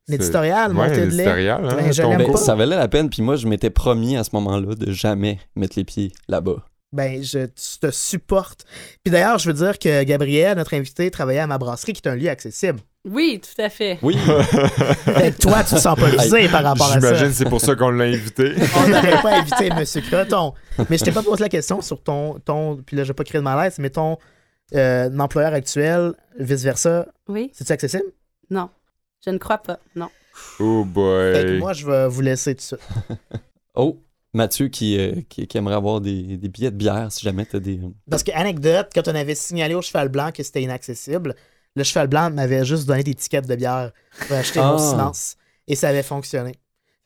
L'éditorial, 0.06 0.76
ouais, 0.76 0.90
de 0.90 1.02
lait. 1.02 1.06
éditorial, 1.06 1.64
hein, 1.68 2.16
Ben, 2.16 2.30
pas. 2.32 2.38
ça 2.38 2.54
valait 2.54 2.76
la 2.76 2.88
peine, 2.88 3.08
puis 3.10 3.22
moi, 3.22 3.34
je 3.36 3.48
m'étais 3.48 3.70
promis 3.70 4.16
à 4.16 4.22
ce 4.24 4.30
moment-là 4.34 4.74
de 4.74 4.92
jamais 4.92 5.38
mettre 5.56 5.74
les 5.76 5.84
pieds 5.84 6.12
là-bas. 6.28 6.64
Ben, 6.92 7.22
je 7.22 7.46
te 7.80 7.90
supporte. 7.90 8.64
Puis 9.02 9.10
d'ailleurs, 9.10 9.38
je 9.38 9.48
veux 9.50 9.54
dire 9.54 9.78
que 9.78 10.02
Gabriel, 10.04 10.56
notre 10.58 10.74
invité, 10.74 11.10
travaillait 11.10 11.40
à 11.40 11.46
ma 11.46 11.56
brasserie, 11.58 11.94
qui 11.94 12.02
est 12.04 12.10
un 12.10 12.14
lieu 12.16 12.28
accessible. 12.28 12.80
Oui, 13.08 13.40
tout 13.42 13.60
à 13.60 13.68
fait. 13.68 13.98
Oui, 14.02 14.14
que 14.26 15.30
toi, 15.40 15.64
tu 15.64 15.74
te 15.74 15.80
sens 15.80 15.98
pas 15.98 16.08
visé 16.08 16.48
par 16.48 16.62
rapport 16.62 16.92
à 16.92 17.00
ça. 17.00 17.14
J'imagine 17.14 17.32
c'est 17.32 17.48
pour 17.48 17.60
ça 17.60 17.74
qu'on 17.74 17.90
l'a 17.90 18.04
invité. 18.04 18.52
On 18.76 18.88
n'aurait 18.88 19.22
pas 19.22 19.38
invité 19.38 19.66
M. 19.68 20.02
Creton. 20.08 20.54
Mais 20.88 20.98
je 20.98 21.04
t'ai 21.04 21.12
pas 21.12 21.22
posé 21.22 21.42
la 21.42 21.48
question 21.48 21.80
sur 21.80 22.00
ton, 22.02 22.38
ton 22.38 22.76
puis 22.76 22.96
là, 22.96 23.02
je 23.04 23.08
vais 23.08 23.14
pas 23.14 23.24
créer 23.24 23.40
de 23.40 23.44
malaise, 23.44 23.78
mais 23.78 23.90
ton 23.90 24.18
euh, 24.74 25.18
employeur 25.18 25.52
actuel, 25.52 26.12
vice-versa, 26.38 27.06
Oui? 27.28 27.50
c'est-tu 27.54 27.72
accessible? 27.72 28.04
Non. 28.50 28.68
Je 29.24 29.30
ne 29.30 29.38
crois 29.38 29.58
pas. 29.58 29.78
Non. 29.96 30.08
Oh 30.60 30.84
Fait 30.84 31.42
que 31.42 31.48
boy. 31.48 31.58
moi, 31.58 31.72
je 31.72 31.86
vais 31.86 32.06
vous 32.08 32.20
laisser 32.20 32.54
tout 32.54 32.62
ça. 32.64 32.76
Oh, 33.74 33.98
Mathieu 34.34 34.68
qui, 34.68 34.98
euh, 34.98 35.12
qui, 35.28 35.46
qui 35.46 35.58
aimerait 35.58 35.74
avoir 35.74 36.00
des, 36.00 36.38
des 36.38 36.48
billets 36.48 36.70
de 36.70 36.76
bière 36.76 37.08
si 37.10 37.22
jamais 37.22 37.44
t'as 37.44 37.58
des. 37.60 37.78
Parce 38.10 38.22
que, 38.22 38.32
anecdote, 38.32 38.88
quand 38.94 39.06
on 39.08 39.14
avait 39.14 39.34
signalé 39.34 39.74
au 39.74 39.82
cheval 39.82 40.08
blanc 40.08 40.30
que 40.34 40.42
c'était 40.42 40.62
inaccessible, 40.62 41.34
le 41.76 41.84
cheval 41.84 42.06
blanc 42.08 42.30
m'avait 42.30 42.64
juste 42.64 42.86
donné 42.86 43.02
des 43.02 43.14
tickets 43.14 43.46
de 43.46 43.54
bière 43.56 43.92
pour 44.26 44.36
acheter 44.36 44.60
mon 44.60 44.76
Ah. 44.76 44.78
silence. 44.78 45.36
Et 45.68 45.74
ça 45.76 45.88
avait 45.90 46.02
fonctionné. 46.02 46.52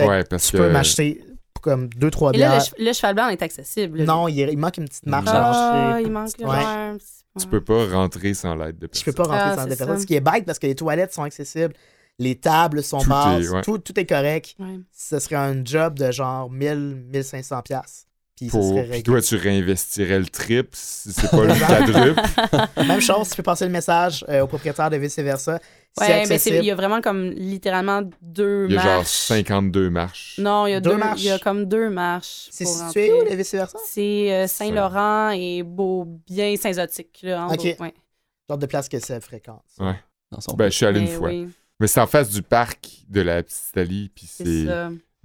Fait 0.01 0.07
Ouais, 0.07 0.25
parce 0.25 0.47
Tu 0.47 0.53
que. 0.53 0.59
peux 0.59 0.71
m'acheter 0.71 1.21
comme 1.63 1.89
deux, 1.89 2.11
trois 2.13 2.33
Et 2.33 2.39
là, 2.39 2.49
bières. 2.51 2.59
le, 2.79 2.83
che- 2.85 2.87
le 2.89 2.93
cheval 2.93 3.15
blanc 3.17 3.29
est 3.29 3.43
accessible. 3.43 4.05
Non, 4.05 4.29
il, 4.29 4.39
il 4.39 4.57
manque 4.59 4.77
une 4.77 4.85
petite 4.87 5.07
marche 5.07 5.27
Ah, 5.29 5.95
Ah, 5.95 6.01
il 6.01 6.11
manque 6.13 6.31
le 6.39 6.47
Ouais. 6.47 6.99
Tu 7.41 7.47
peux 7.49 7.61
pas 7.63 7.87
rentrer 7.89 8.33
sans 8.35 8.55
l'aide 8.55 8.79
de 8.79 8.87
Je 8.93 9.03
personne. 9.03 9.05
peux 9.05 9.13
pas 9.15 9.23
rentrer 9.25 9.41
Ah, 9.43 9.57
sans 9.57 9.63
c'est 9.65 9.69
défense. 9.71 9.89
ça. 9.89 9.99
Ce 9.99 10.07
qui 10.07 10.15
est 10.15 10.21
bête 10.21 10.45
parce 10.47 10.59
que 10.61 10.67
les 10.69 10.75
toilettes 10.75 11.13
sont 11.13 11.23
accessibles, 11.25 11.75
les 12.19 12.35
tables 12.37 12.83
sont 12.83 12.99
Tout 12.99 13.09
basses, 13.11 13.45
est- 13.45 13.49
ouais. 13.51 13.63
tout, 13.63 13.79
tout 13.79 13.99
est 13.99 14.07
correct. 14.07 14.55
Ouais. 14.59 14.79
Ce 14.93 15.19
serait 15.19 15.37
un 15.37 15.65
job 15.65 15.99
de 15.99 16.11
genre 16.11 16.51
1000, 16.51 17.05
1500 17.13 17.63
pièces. 17.63 18.07
Puis 18.37 18.51
ça 18.51 18.59
Puis 18.59 18.81
réglé. 18.81 19.03
toi, 19.03 19.23
tu 19.23 19.35
réinvestirais 19.37 20.19
le 20.19 20.27
trip, 20.27 20.69
si 20.75 21.11
c'est 21.11 21.31
pas 21.31 21.45
le 21.45 21.55
quadruple. 21.59 22.21
Même 22.87 23.01
chose, 23.01 23.31
tu 23.31 23.37
peux 23.37 23.43
passer 23.43 23.65
le 23.65 23.71
message 23.71 24.27
euh, 24.29 24.43
au 24.43 24.47
propriétaire 24.47 24.91
de 24.91 24.97
vice-versa. 24.99 25.59
Ouais, 25.99 26.27
mais 26.29 26.37
il 26.43 26.65
y 26.65 26.71
a 26.71 26.75
vraiment 26.75 27.01
comme 27.01 27.31
littéralement 27.31 28.03
deux 28.21 28.67
Il 28.69 28.75
y 28.75 28.77
a 28.79 28.85
marches. 28.85 28.95
genre 28.97 29.07
52 29.07 29.89
marches. 29.89 30.35
Non, 30.39 30.67
il 30.67 30.73
y 30.73 30.75
a 30.75 30.81
Deux 30.81 30.91
deux, 30.91 30.97
marches. 30.99 31.21
Il 31.23 31.27
y 31.29 31.31
a 31.31 31.39
comme 31.39 31.65
deux 31.65 31.89
marches. 31.89 32.49
C'est 32.51 32.67
situé 32.67 33.11
rentrer. 33.11 33.13
où, 33.13 33.31
le 33.31 33.37
vice-versa? 33.37 33.79
C'est 33.87 34.31
euh, 34.35 34.47
Saint-Laurent 34.47 35.31
et 35.31 35.63
Beaubien, 35.63 36.55
Saint-Zotique. 36.57 37.21
Là, 37.23 37.47
en 37.47 37.55
Ok. 37.55 37.77
bas, 37.79 37.85
ouais. 37.87 37.95
Genre 38.51 38.59
de 38.59 38.67
place 38.67 38.91
que 38.91 38.99
c'est 38.99 39.19
fréquente. 39.23 39.65
Ouais. 39.81 39.99
Dans 40.31 40.41
son... 40.43 40.53
Ben, 40.57 40.67
je 40.71 40.77
suis 40.77 40.85
allé 40.85 41.01
une 41.01 41.07
Mais 41.07 41.13
fois. 41.15 41.29
oui, 41.31 41.49
Mais 41.81 41.87
c'est 41.87 42.01
en 42.01 42.07
face 42.07 42.31
du 42.31 42.43
parc 42.43 43.05
de 43.09 43.21
la 43.21 43.43
petite 43.43 43.69
Italie, 43.71 44.11
puis 44.15 44.27
c'est. 44.27 44.67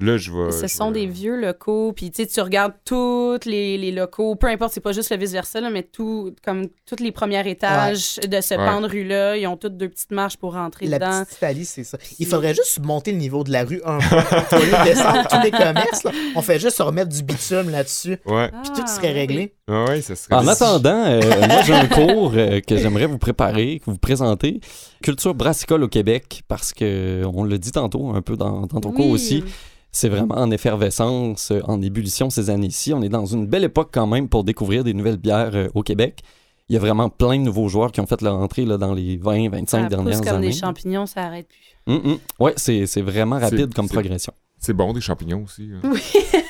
Là, 0.02 0.18
je 0.18 0.32
vais... 0.32 0.52
Ce 0.52 0.68
je 0.68 0.74
sont 0.74 0.91
vais- 0.91 1.02
des 1.02 1.06
vieux 1.08 1.39
locaux, 1.39 1.93
puis 1.93 2.12
tu 2.12 2.24
sais, 2.24 2.28
tu 2.28 2.41
regardes 2.41 2.74
tous 2.86 3.39
les, 3.45 3.78
les 3.78 3.91
locaux, 3.91 4.36
peu 4.36 4.47
importe, 4.47 4.74
c'est 4.74 4.80
pas 4.82 4.91
juste 4.93 5.12
le 5.12 5.18
vice-versa, 5.18 5.62
mais 5.70 5.84
tout, 5.84 6.34
comme 6.43 6.68
tous 6.86 7.02
les 7.04 7.12
premiers 7.12 7.47
étages 7.49 8.18
de 8.18 8.41
ce 8.41 8.56
Ouais. 8.56 8.66
pan 8.66 8.82
de 8.82 8.88
rue-là, 8.88 9.38
ils 9.38 9.47
ont 9.47 9.58
toutes 9.58 9.78
deux 9.78 9.89
petites 9.89 10.12
marches 10.12 10.38
pour 10.38 10.54
rentrer 10.54 10.88
La 10.88 10.99
dedans. 10.99 11.24
petite 11.24 11.38
Italie, 11.38 11.66
c'est 11.66 11.84
ça. 11.84 11.97
Il 12.20 12.26
faudrait 12.28 12.54
juste 12.54 12.80
monter 12.84 13.12
le 13.12 13.18
niveau 13.18 13.43
de 13.43 13.52
la 13.52 13.64
rue 13.64 13.82
un 13.86 13.99
peu. 13.99 14.16
Au 14.58 14.60
lieu 14.60 14.72
de 14.72 14.84
descendre 14.86 15.28
tous 15.30 15.41
les 15.43 15.52
commerces, 15.52 16.04
là, 16.04 16.12
on 16.36 16.41
fait 16.41 16.60
juste 16.60 16.80
remettre 16.82 17.10
du 17.10 17.24
bitume 17.24 17.70
là-dessus. 17.70 18.18
Ouais, 18.26 18.49
Puis 18.64 18.72
tout 18.76 18.82
Ah, 18.84 18.88
serait 18.88 19.10
oui. 19.10 19.14
réglé. 19.14 19.54
ouais, 19.68 19.86
ouais, 19.89 20.02
ça 20.02 20.16
serait... 20.16 20.36
En 20.36 20.47
attendant, 20.47 21.06
euh, 21.06 21.22
moi 21.47 21.62
j'ai 21.64 21.74
un 21.74 21.88
cours 21.88 22.34
euh, 22.36 22.60
que 22.60 22.76
j'aimerais 22.78 23.06
vous 23.06 23.18
préparer, 23.20 23.80
que 23.80 23.89
vous 23.91 23.97
présenter. 23.97 24.60
Culture 25.04 25.34
brassicole 25.36 25.84
au 25.84 25.88
Québec, 25.88 26.41
parce 26.47 26.74
que 26.74 27.24
on 27.34 27.43
l'a 27.43 27.58
dit 27.58 27.72
tantôt, 27.72 28.10
un 28.16 28.22
peu 28.22 28.36
dans, 28.36 28.62
dans 28.68 28.80
ton 28.82 28.91
cours 28.91 29.10
aussi. 29.10 29.43
C'est 29.92 30.10
vraiment 30.10 30.36
en 30.36 30.50
effervescence, 30.52 31.52
euh, 31.52 31.60
en 31.66 31.82
ébullition 31.82 32.30
ces 32.30 32.50
années-ci. 32.50 32.94
On 32.94 33.02
est 33.02 33.10
dans 33.10 33.26
une 33.26 33.46
belle 33.48 33.64
époque 33.66 33.89
quand 33.94 34.08
même 34.08 34.30
pour 34.30 34.44
découvrir 34.44 34.84
des 34.84 34.94
nouvelles 34.94 35.18
bières 35.18 35.52
euh, 35.54 35.68
au 35.76 35.84
Québec. 35.84 36.22
il 36.70 36.74
y 36.74 36.78
a 36.78 36.80
vraiment 36.80 37.10
plein 37.10 37.38
de 37.38 37.44
nouveaux 37.44 37.68
joueurs 37.68 37.92
qui 37.92 38.00
ont 38.00 38.06
fait 38.06 38.22
leur 38.22 38.36
entrée 38.36 38.66
là, 38.66 38.78
dans 38.78 38.94
les 38.94 39.18
20, 39.18 39.50
25 39.50 39.66
Ça 39.68 39.88
dernières 39.89 40.18
pousse 40.18 40.28
comme 40.28 40.38
années. 40.38 40.48
des 40.48 40.54
champignons, 40.54 41.06
ça 41.06 41.24
arrête 41.24 41.48
plus. 41.48 41.94
Hum, 41.94 42.02
hum. 42.06 42.18
Ouais, 42.39 42.54
c'est 42.58 42.86
c'est 42.86 43.02
vraiment 43.02 43.38
rapide 43.39 43.74
comme 43.74 43.89
progression. 43.89 44.34
C'est 44.60 44.74
bon, 44.74 44.94
des 44.94 45.02
champignons 45.02 45.44
aussi. 45.44 45.70
hein. 45.74 45.89
Oui. 45.92 46.00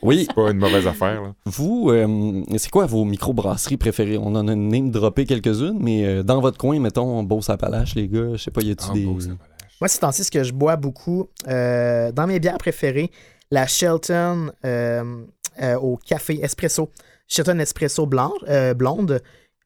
Oui, 0.00 0.24
C'est 0.28 0.34
pas 0.34 0.50
une 0.52 0.58
mauvaise 0.58 0.86
affaire. 0.86 1.20
Là. 1.22 1.34
vous, 1.44 1.90
euh, 1.90 2.42
c'est 2.56 2.70
quoi 2.70 2.86
vos 2.86 3.04
microbrasseries 3.04 3.76
préférées? 3.76 4.16
On 4.16 4.28
en 4.36 4.46
a 4.46 4.54
name 4.54 4.90
droppé 4.92 5.24
quelques-unes, 5.26 5.76
mais 5.80 6.04
euh, 6.06 6.22
dans 6.22 6.40
votre 6.40 6.56
coin, 6.56 6.78
mettons, 6.78 7.22
Beauce-Appalaches, 7.24 7.96
les 7.96 8.06
gars, 8.06 8.28
je 8.32 8.36
sais 8.36 8.52
pas, 8.52 8.62
y 8.62 8.70
a-tu 8.70 8.84
Ah, 8.88 8.92
des... 8.94 9.06
Moi, 9.80 9.88
c'est 9.88 10.00
temps-ci 10.00 10.24
ce 10.24 10.30
que 10.30 10.42
je 10.44 10.52
bois 10.52 10.76
beaucoup. 10.76 11.28
euh, 11.46 12.10
dans 12.12 12.26
mes 12.26 12.40
bières 12.40 12.58
préférées, 12.58 13.10
la 13.50 13.66
Shelton 13.66 14.52
euh, 14.64 15.24
euh, 15.62 15.74
au 15.76 15.96
café 15.96 16.40
espresso. 16.44 16.90
Shelton 17.28 17.58
espresso 17.58 18.06
blanc, 18.06 18.32
euh, 18.48 18.74
blonde. 18.74 19.22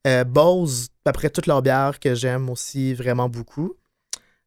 Euh, 0.06 0.24
Bose, 0.24 0.88
après 1.04 1.30
toutes 1.30 1.46
leurs 1.46 1.62
bières 1.62 2.00
que 2.00 2.14
j'aime 2.14 2.50
aussi 2.50 2.92
vraiment 2.94 3.28
beaucoup. 3.28 3.74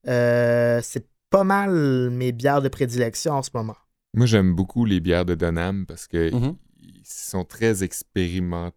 Euh, 0.07 0.79
c'est 0.83 1.05
pas 1.29 1.43
mal 1.45 2.09
mes 2.11 2.31
bières 2.31 2.61
de 2.61 2.67
prédilection 2.67 3.33
en 3.33 3.41
ce 3.41 3.49
moment. 3.53 3.75
Moi, 4.13 4.25
j'aime 4.27 4.53
beaucoup 4.53 4.85
les 4.85 4.99
bières 4.99 5.25
de 5.25 5.33
Donham 5.35 5.85
parce 5.85 6.07
que 6.07 6.33
Mhm. 6.33 6.55
ils 6.81 7.01
sont 7.05 7.43
très 7.45 7.83
expérimentatifs. 7.83 8.73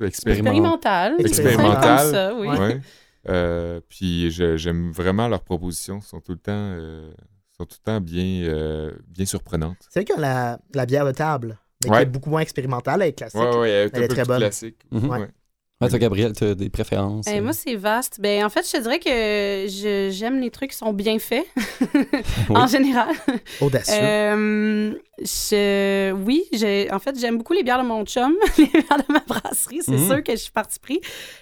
Expériment- 0.00 0.06
Expérimental. 0.06 1.14
Expérimental. 1.18 1.98
C'est 1.98 2.04
comme 2.04 2.12
ça, 2.12 2.34
oui. 2.34 2.48
Ouais. 2.48 2.80
Euh, 3.28 3.80
puis 3.88 4.30
j'aime 4.30 4.90
vraiment 4.92 5.28
leurs 5.28 5.42
propositions. 5.42 6.00
sont 6.00 6.20
tout 6.20 6.32
le 6.32 6.38
temps, 6.38 6.52
euh, 6.54 7.10
sont 7.56 7.64
tout 7.66 7.76
le 7.80 7.84
temps 7.84 8.00
bien, 8.00 8.42
euh, 8.48 8.92
bien 9.08 9.26
surprenantes. 9.26 9.76
C'est 9.90 10.00
vrai 10.04 10.14
que 10.14 10.20
la, 10.20 10.58
la 10.74 10.86
bière 10.86 11.04
de 11.04 11.12
table, 11.12 11.58
mais 11.82 11.90
qui 11.90 11.94
Ouais. 11.96 12.02
est 12.02 12.06
beaucoup 12.06 12.30
moins 12.30 12.40
expérimentale, 12.40 13.02
elle 13.02 13.08
est 13.08 13.12
classique. 13.12 13.40
Ouais, 13.40 13.56
ouais, 13.56 13.70
elle 13.70 13.86
est 13.88 13.90
Elle 13.94 14.00
un 14.00 14.04
est 14.04 14.08
peu 14.08 14.14
très 14.14 14.22
plus 14.22 14.28
bonne. 14.28 14.38
classique. 14.38 14.76
Ouais. 14.92 15.28
Ouais, 15.80 15.88
toi, 15.88 15.98
Gabriel, 16.00 16.32
tu 16.32 16.42
as 16.42 16.54
des 16.56 16.70
préférences? 16.70 17.26
Eh, 17.28 17.38
euh? 17.38 17.42
moi, 17.42 17.52
c'est 17.52 17.76
vaste. 17.76 18.18
Ben, 18.20 18.44
en 18.44 18.48
fait, 18.48 18.66
je 18.66 18.72
te 18.78 18.82
dirais 18.82 18.98
que 18.98 19.70
je- 19.70 20.08
j'aime 20.12 20.40
les 20.40 20.50
trucs 20.50 20.70
qui 20.72 20.76
sont 20.76 20.92
bien 20.92 21.20
faits, 21.20 21.46
Oui. 22.50 22.56
en 22.56 22.66
général. 22.66 23.14
Audacieux. 23.60 23.94
Euh, 24.02 24.94
je- 25.22 26.12
oui, 26.12 26.44
j'ai- 26.52 26.90
en 26.92 26.98
fait, 26.98 27.18
j'aime 27.18 27.38
beaucoup 27.38 27.52
les 27.52 27.62
bières 27.62 27.82
de 27.82 27.86
mon 27.88 28.04
chum, 28.04 28.34
les 28.58 28.66
bières 28.66 28.98
de 29.08 29.12
ma 29.12 29.20
brasserie, 29.20 29.80
c'est 29.82 29.92
Mhm. 29.92 30.06
sûr 30.06 30.22
que 30.22 30.32
je 30.32 30.36
suis 30.36 30.52
parti 30.52 30.78
pris. 30.78 31.00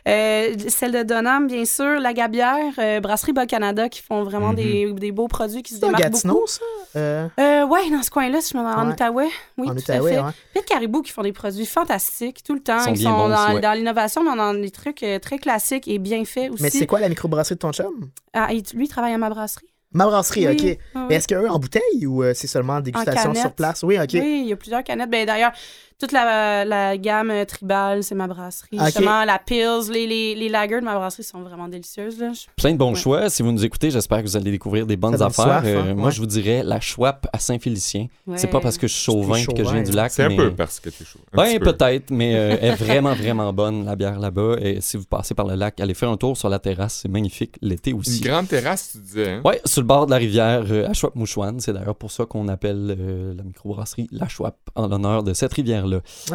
Euh, 0.09 0.55
celle 0.69 0.93
de 0.93 1.03
Donham, 1.03 1.47
bien 1.47 1.65
sûr, 1.65 1.99
la 2.01 2.13
Gabière, 2.13 2.73
euh, 2.79 3.01
Brasserie 3.01 3.33
Bas-Canada, 3.33 3.89
qui 3.89 4.03
font 4.03 4.23
vraiment 4.25 4.51
Mhm. 4.51 4.55
des, 4.57 4.93
des 4.93 5.13
beaux 5.13 5.29
produits 5.29 5.63
qui 5.63 5.75
se 5.75 5.81
démarquent 5.81 6.03
Gatineau, 6.03 6.35
beaucoup. 6.35 6.47
ça? 6.47 6.61
Euh, 6.97 7.29
Euh, 7.39 7.67
ouais, 7.67 7.91
dans 7.91 8.03
ce 8.03 8.11
coin-là, 8.11 8.41
si 8.41 8.53
je 8.53 8.59
me 8.59 8.63
demande, 8.63 8.79
en 8.79 8.87
Ouais. 8.87 8.93
Outaouais. 8.93 9.29
Oui, 9.59 9.69
en 9.69 9.75
tout 9.75 9.79
Outaouais, 9.81 10.17
à 10.17 10.21
fait. 10.21 10.25
ouais. 10.27 10.33
Pet 10.55 10.65
Caribou 10.65 11.03
qui 11.03 11.13
font 11.13 11.23
des 11.23 11.33
produits 11.33 11.67
fantastiques 11.67 12.43
tout 12.43 12.55
le 12.55 12.61
temps. 12.61 12.79
Ils 12.79 12.85
sont 12.85 12.93
Ils 12.95 13.03
sont 13.03 13.11
bons 13.13 13.29
dans, 13.29 13.45
aussi, 13.47 13.55
ouais. 13.55 13.61
dans 13.61 13.73
l'innovation, 13.73 14.23
mais 14.25 14.37
dans 14.37 14.55
des 14.55 14.71
trucs 14.71 15.03
euh, 15.03 15.19
très 15.19 15.39
classiques 15.39 15.89
et 15.89 15.99
bien 15.99 16.25
faits 16.25 16.51
aussi. 16.53 16.63
Mais 16.63 16.71
c'est 16.71 16.87
quoi 16.87 17.01
la 17.01 17.09
microbrasserie 17.09 17.55
de 17.57 17.61
ton 17.61 17.73
chum? 17.73 18.11
Ah, 18.33 18.49
lui, 18.53 18.63
il 18.85 18.89
travaille 18.89 19.13
à 19.15 19.19
ma 19.19 19.29
brasserie. 19.31 19.67
Ma 19.93 20.05
brasserie, 20.07 20.47
Oui, 20.49 20.55
ok. 20.55 20.63
oui, 20.63 20.79
Mais 20.95 21.01
oui. 21.09 21.15
est-ce 21.15 21.27
qu'il 21.29 21.37
y 21.37 21.41
a 21.41 21.43
eux 21.43 21.51
en 21.51 21.59
bouteille 21.59 22.07
ou 22.07 22.23
euh, 22.23 22.33
c'est 22.35 22.47
seulement 22.49 22.81
dégustation 22.81 23.35
sur 23.35 23.53
place? 23.53 23.83
Oui, 23.83 23.99
ok. 23.99 24.11
Oui, 24.15 24.41
il 24.43 24.49
y 24.49 24.53
a 24.53 24.57
plusieurs 24.57 24.85
canettes. 24.85 25.11
Ben, 25.11 25.27
D'ailleurs, 25.27 25.53
toute 25.99 26.13
la, 26.13 26.65
la 26.65 26.97
gamme 26.99 27.31
euh, 27.31 27.45
tribale, 27.45 28.03
c'est 28.03 28.15
ma 28.15 28.27
brasserie. 28.27 28.79
Ok. 28.79 28.85
Justement, 28.85 29.25
la 29.25 29.39
Pils, 29.39 29.91
les, 29.91 30.07
les, 30.07 30.35
les 30.35 30.49
lagers 30.49 30.81
de 30.81 30.85
ma 30.85 30.95
brasserie 30.95 31.23
sont 31.25 31.41
vraiment 31.41 31.69
délicieuses. 31.69 32.19
Là. 32.19 32.33
Je- 32.33 32.47
Plein 32.57 32.73
de 32.73 32.77
bons 32.79 32.91
Ouais. 32.91 32.95
choix. 33.01 33.31
Si 33.31 33.43
vous 33.43 33.51
nous 33.53 33.65
écoutez, 33.65 33.91
j'espère 33.91 34.19
que 34.19 34.25
vous 34.25 34.37
allez 34.37 34.51
découvrir 34.51 34.87
des 34.87 34.97
bonnes 34.97 35.15
affaires. 35.23 35.31
soif, 35.31 35.65
hein? 35.65 35.87
Euh, 35.87 35.95
Moi, 35.95 36.11
je 36.11 36.21
vous 36.21 36.27
dirais 36.27 36.63
la 36.63 36.81
Schwab 36.81 37.27
à 37.33 37.39
Saint-Félicien. 37.39 38.09
C'est 38.35 38.47
Ouais. 38.47 38.51
pas 38.53 38.61
parce 38.61 38.77
que 38.79 38.87
je 38.87 38.93
suis 38.93 39.05
chauvin 39.05 39.37
et 39.37 39.47
que 39.47 39.65
je 39.65 39.71
viens 39.71 39.81
du 39.81 39.87
chauvin, 39.87 40.03
lac. 40.03 40.11
C'est 40.13 40.25
un 40.25 40.29
mais... 40.29 40.37
peu 40.37 40.51
parce 40.55 40.81
que. 40.81 40.91
Un 41.33 41.39
Ouais, 41.39 41.53
petit 41.55 41.59
peu. 41.61 41.73
peut-être, 41.73 42.11
mais 42.11 42.35
euh, 42.37 42.57
elle 42.61 42.73
est 42.73 42.75
vraiment, 42.85 43.15
vraiment 43.15 43.53
bonne, 43.53 43.85
la 43.85 43.97
bière 43.97 44.19
là-bas. 44.19 44.57
Et 44.61 44.81
si 44.81 44.97
vous 44.97 45.05
passez 45.05 45.35
par 45.35 45.47
le 45.47 45.55
lac, 45.55 45.81
allez 45.81 45.95
faire 45.95 46.11
un 46.11 46.17
tour 46.17 46.37
sur 46.37 46.49
la 46.49 46.59
terrasse. 46.59 47.01
C'est 47.03 47.09
magnifique 47.09 47.57
l'été 47.63 47.91
Une 47.91 47.99
aussi. 48.01 48.21
grande 48.21 48.49
terrasse, 48.49 48.91
tu 48.93 48.99
disais. 48.99 49.31
Hein? 49.33 49.43
Ouais, 49.45 49.61
sur 49.65 49.81
le 49.81 49.87
bord 49.87 50.07
de 50.07 50.11
la 50.11 50.19
rivière 50.19 50.65
euh, 50.71 50.87
à 50.89 50.93
Chouap-Mouchouane. 50.93 51.61
C'est 51.61 51.73
d'ailleurs 51.73 51.97
pour 51.97 52.11
ça 52.11 52.27
qu'on 52.27 52.49
appelle 52.49 52.97
euh, 52.99 53.35
la 53.35 53.43
microbrasserie 53.43 54.09
La 54.13 54.29
Chouap 54.29 54.57
en 54.75 54.89
l'honneur 54.89 55.23
de 55.23 55.33
cette 55.33 55.55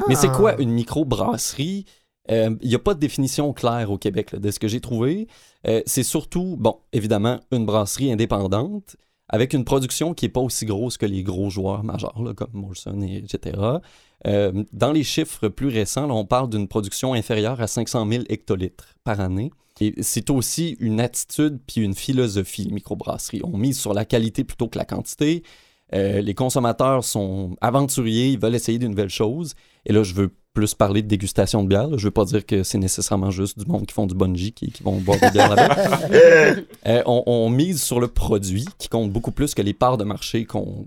Mais 0.08 0.16
c'est 0.16 0.28
Ah. 0.30 0.36
quoi 0.36 0.62
une 0.62 0.72
microbrasserie? 0.72 1.86
Il 2.30 2.58
n'y 2.64 2.76
a 2.76 2.80
pas 2.80 2.94
de 2.94 3.00
définition 3.00 3.52
claire 3.52 3.92
au 3.92 3.98
Québec 3.98 4.32
là, 4.32 4.40
de 4.40 4.52
ce 4.52 4.60
que 4.60 4.68
j'ai 4.68 4.80
trouvé. 4.80 5.28
Euh, 5.68 5.82
c'est 5.86 6.04
surtout, 6.04 6.56
bon, 6.58 6.78
évidemment, 6.94 7.40
une 7.52 7.66
brasserie 7.66 8.12
indépendante 8.12 8.96
avec 9.28 9.54
une 9.54 9.64
production 9.66 10.14
qui 10.14 10.26
n'est 10.26 10.30
pas 10.32 10.42
aussi 10.42 10.66
grosse 10.66 10.98
que 10.98 11.06
les 11.06 11.24
gros 11.24 11.50
joueurs 11.50 11.84
majeurs, 11.84 12.22
là, 12.22 12.34
comme 12.34 12.52
Molson, 12.54 13.02
et 13.02 13.18
etc. 13.18 13.58
Euh, 14.28 14.64
dans 14.72 14.92
les 14.92 15.04
chiffres 15.04 15.48
plus 15.48 15.68
récents, 15.70 16.06
là, 16.08 16.14
on 16.14 16.26
parle 16.26 16.50
d'une 16.50 16.68
production 16.68 17.14
inférieure 17.14 17.60
à 17.62 17.68
500 17.68 18.08
000 18.10 18.24
hectolitres 18.30 18.94
par 19.04 19.20
année. 19.20 19.52
Et 19.80 19.96
c'est 20.02 20.30
aussi 20.30 20.78
une 20.80 21.00
attitude 21.00 21.60
puis 21.66 21.82
une 21.82 21.96
philosophie, 21.96 22.70
microbrasserie. 22.72 23.42
On 23.44 23.58
mise 23.58 23.80
sur 23.80 23.94
la 23.94 24.06
qualité 24.06 24.44
plutôt 24.44 24.68
que 24.68 24.78
la 24.78 24.86
quantité. 24.86 25.44
Euh, 25.94 26.22
les 26.22 26.34
consommateurs 26.34 27.04
sont 27.04 27.56
aventuriers, 27.62 28.30
ils 28.30 28.40
veulent 28.40 28.56
essayer 28.56 28.80
de 28.80 28.88
nouvelles 28.88 29.10
choses. 29.10 29.56
Et 29.86 29.94
là, 29.94 30.04
je 30.04 30.14
veux 30.14 30.32
plus 30.54 30.74
parler 30.74 31.02
de 31.02 31.08
dégustation 31.08 31.64
de 31.64 31.70
bière. 31.70 31.88
là. 31.88 31.98
Je 31.98 32.04
veux 32.04 32.12
pas 32.12 32.26
dire 32.26 32.46
que 32.46 32.64
c'est 32.64 32.78
nécessairement 32.78 33.32
juste 33.32 33.58
du 33.58 33.66
monde 33.66 33.86
qui 33.86 33.94
font 33.94 34.06
du 34.06 34.16
bungee 34.16 34.52
qui, 34.52 34.72
qui 34.72 34.84
vont 34.84 34.98
boire 34.98 35.20
des 35.20 35.32
bières 35.32 35.56
là-bas. 35.56 35.76
Euh, 36.88 37.04
on, 37.06 37.24
on 37.28 37.50
mise 37.50 37.82
sur 37.82 38.00
le 38.00 38.08
produit 38.08 38.66
qui 38.78 38.90
compte 38.90 39.12
beaucoup 39.12 39.32
plus 39.32 39.54
que 39.54 39.62
les 39.62 39.74
parts 39.74 39.98
de 39.98 40.04
marché 40.04 40.46
qu'on 40.46 40.86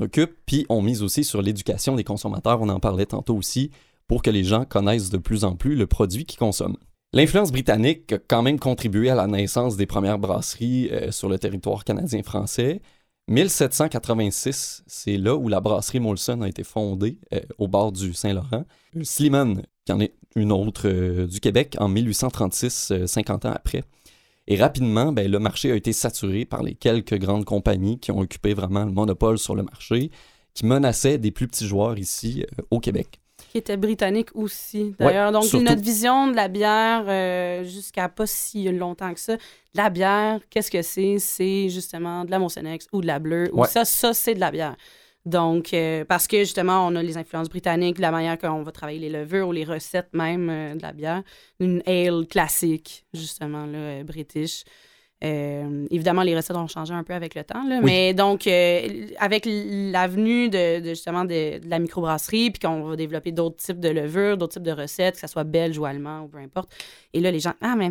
occupe. 0.00 0.32
Puis 0.46 0.66
on 0.68 0.82
mise 0.82 1.02
aussi 1.02 1.24
sur 1.24 1.40
l'éducation 1.42 1.96
des 1.96 2.04
consommateurs. 2.04 2.60
On 2.60 2.68
en 2.68 2.78
parlait 2.78 3.06
tantôt 3.06 3.34
aussi 3.34 3.70
pour 4.06 4.22
que 4.22 4.30
les 4.30 4.44
gens 4.44 4.64
connaissent 4.64 5.10
de 5.10 5.16
plus 5.18 5.44
en 5.44 5.56
plus 5.56 5.76
le 5.76 5.86
produit 5.86 6.26
qu'ils 6.26 6.38
consomment. 6.38 6.76
L'influence 7.12 7.50
britannique 7.50 8.12
a 8.12 8.18
quand 8.18 8.42
même 8.42 8.58
contribué 8.58 9.10
à 9.10 9.14
la 9.14 9.26
naissance 9.26 9.76
des 9.76 9.86
premières 9.86 10.18
brasseries 10.18 10.88
euh, 10.92 11.10
sur 11.10 11.28
le 11.28 11.38
territoire 11.38 11.84
canadien-français. 11.84 12.82
1786, 13.30 14.82
c'est 14.86 15.16
là 15.16 15.36
où 15.36 15.48
la 15.48 15.60
brasserie 15.60 16.00
Molson 16.00 16.42
a 16.42 16.48
été 16.48 16.64
fondée, 16.64 17.18
euh, 17.32 17.40
au 17.58 17.68
bord 17.68 17.92
du 17.92 18.12
Saint-Laurent. 18.12 18.64
Slimane, 19.02 19.62
qui 19.86 19.92
en 19.92 20.00
est 20.00 20.14
une 20.36 20.52
autre 20.52 20.88
euh, 20.88 21.26
du 21.26 21.40
Québec, 21.40 21.76
en 21.78 21.88
1836, 21.88 22.90
euh, 22.90 23.06
50 23.06 23.44
ans 23.46 23.52
après. 23.54 23.84
Et 24.46 24.56
rapidement, 24.56 25.12
ben, 25.12 25.30
le 25.30 25.38
marché 25.38 25.70
a 25.70 25.76
été 25.76 25.92
saturé 25.92 26.44
par 26.44 26.64
les 26.64 26.74
quelques 26.74 27.18
grandes 27.18 27.44
compagnies 27.44 28.00
qui 28.00 28.10
ont 28.10 28.18
occupé 28.18 28.52
vraiment 28.52 28.84
le 28.84 28.90
monopole 28.90 29.38
sur 29.38 29.54
le 29.54 29.62
marché, 29.62 30.10
qui 30.54 30.66
menaçaient 30.66 31.18
des 31.18 31.30
plus 31.30 31.46
petits 31.46 31.66
joueurs 31.66 31.98
ici 31.98 32.44
euh, 32.58 32.62
au 32.70 32.80
Québec. 32.80 33.20
Qui 33.50 33.58
était 33.58 33.76
britannique 33.76 34.28
aussi, 34.34 34.94
d'ailleurs. 34.96 35.32
Donc, 35.32 35.42
surtout. 35.42 35.64
notre 35.64 35.82
vision 35.82 36.28
de 36.28 36.36
la 36.36 36.46
bière, 36.46 37.04
euh, 37.08 37.64
jusqu'à 37.64 38.08
pas 38.08 38.24
si 38.24 38.70
longtemps 38.70 39.12
que 39.12 39.18
ça, 39.18 39.38
la 39.74 39.90
bière, 39.90 40.38
qu'est-ce 40.48 40.70
que 40.70 40.82
c'est? 40.82 41.18
C'est 41.18 41.68
justement 41.68 42.24
de 42.24 42.30
la 42.30 42.38
Monsenex 42.38 42.86
ou 42.92 43.00
de 43.00 43.08
la 43.08 43.18
bleue. 43.18 43.50
Ou 43.52 43.64
ça, 43.64 43.84
ça, 43.84 44.14
c'est 44.14 44.34
de 44.34 44.40
la 44.40 44.52
bière. 44.52 44.76
Donc, 45.26 45.74
euh, 45.74 46.04
parce 46.04 46.28
que 46.28 46.38
justement, 46.38 46.86
on 46.86 46.94
a 46.94 47.02
les 47.02 47.16
influences 47.16 47.48
britanniques, 47.48 47.98
la 47.98 48.12
manière 48.12 48.38
qu'on 48.38 48.62
va 48.62 48.70
travailler 48.70 49.00
les 49.00 49.10
levures 49.10 49.48
ou 49.48 49.52
les 49.52 49.64
recettes 49.64 50.10
même 50.12 50.48
euh, 50.48 50.74
de 50.76 50.82
la 50.82 50.92
bière. 50.92 51.22
Une 51.58 51.82
ale 51.86 52.28
classique, 52.28 53.04
justement, 53.12 53.66
là, 53.66 54.04
british. 54.04 54.62
Euh, 55.22 55.86
évidemment, 55.90 56.22
les 56.22 56.34
recettes 56.34 56.56
ont 56.56 56.66
changé 56.66 56.94
un 56.94 57.04
peu 57.04 57.12
avec 57.12 57.34
le 57.34 57.44
temps, 57.44 57.62
là, 57.68 57.76
Oui. 57.78 57.84
mais 57.84 58.14
donc, 58.14 58.46
euh, 58.46 59.06
avec 59.18 59.46
l'avenue 59.46 60.48
de, 60.48 60.80
de, 60.80 60.88
justement 60.90 61.24
de, 61.24 61.58
de 61.58 61.68
la 61.68 61.78
microbrasserie, 61.78 62.50
puis 62.50 62.60
qu'on 62.60 62.82
va 62.84 62.96
développer 62.96 63.30
d'autres 63.30 63.56
types 63.58 63.80
de 63.80 63.90
levures, 63.90 64.38
d'autres 64.38 64.54
types 64.54 64.62
de 64.62 64.72
recettes, 64.72 65.16
que 65.16 65.20
ce 65.20 65.26
soit 65.26 65.44
belge 65.44 65.76
ou 65.78 65.84
allemand 65.84 66.22
ou 66.22 66.28
peu 66.28 66.38
importe. 66.38 66.70
Et 67.12 67.20
là, 67.20 67.30
les 67.30 67.40
gens, 67.40 67.52
ah, 67.60 67.74
mais 67.76 67.90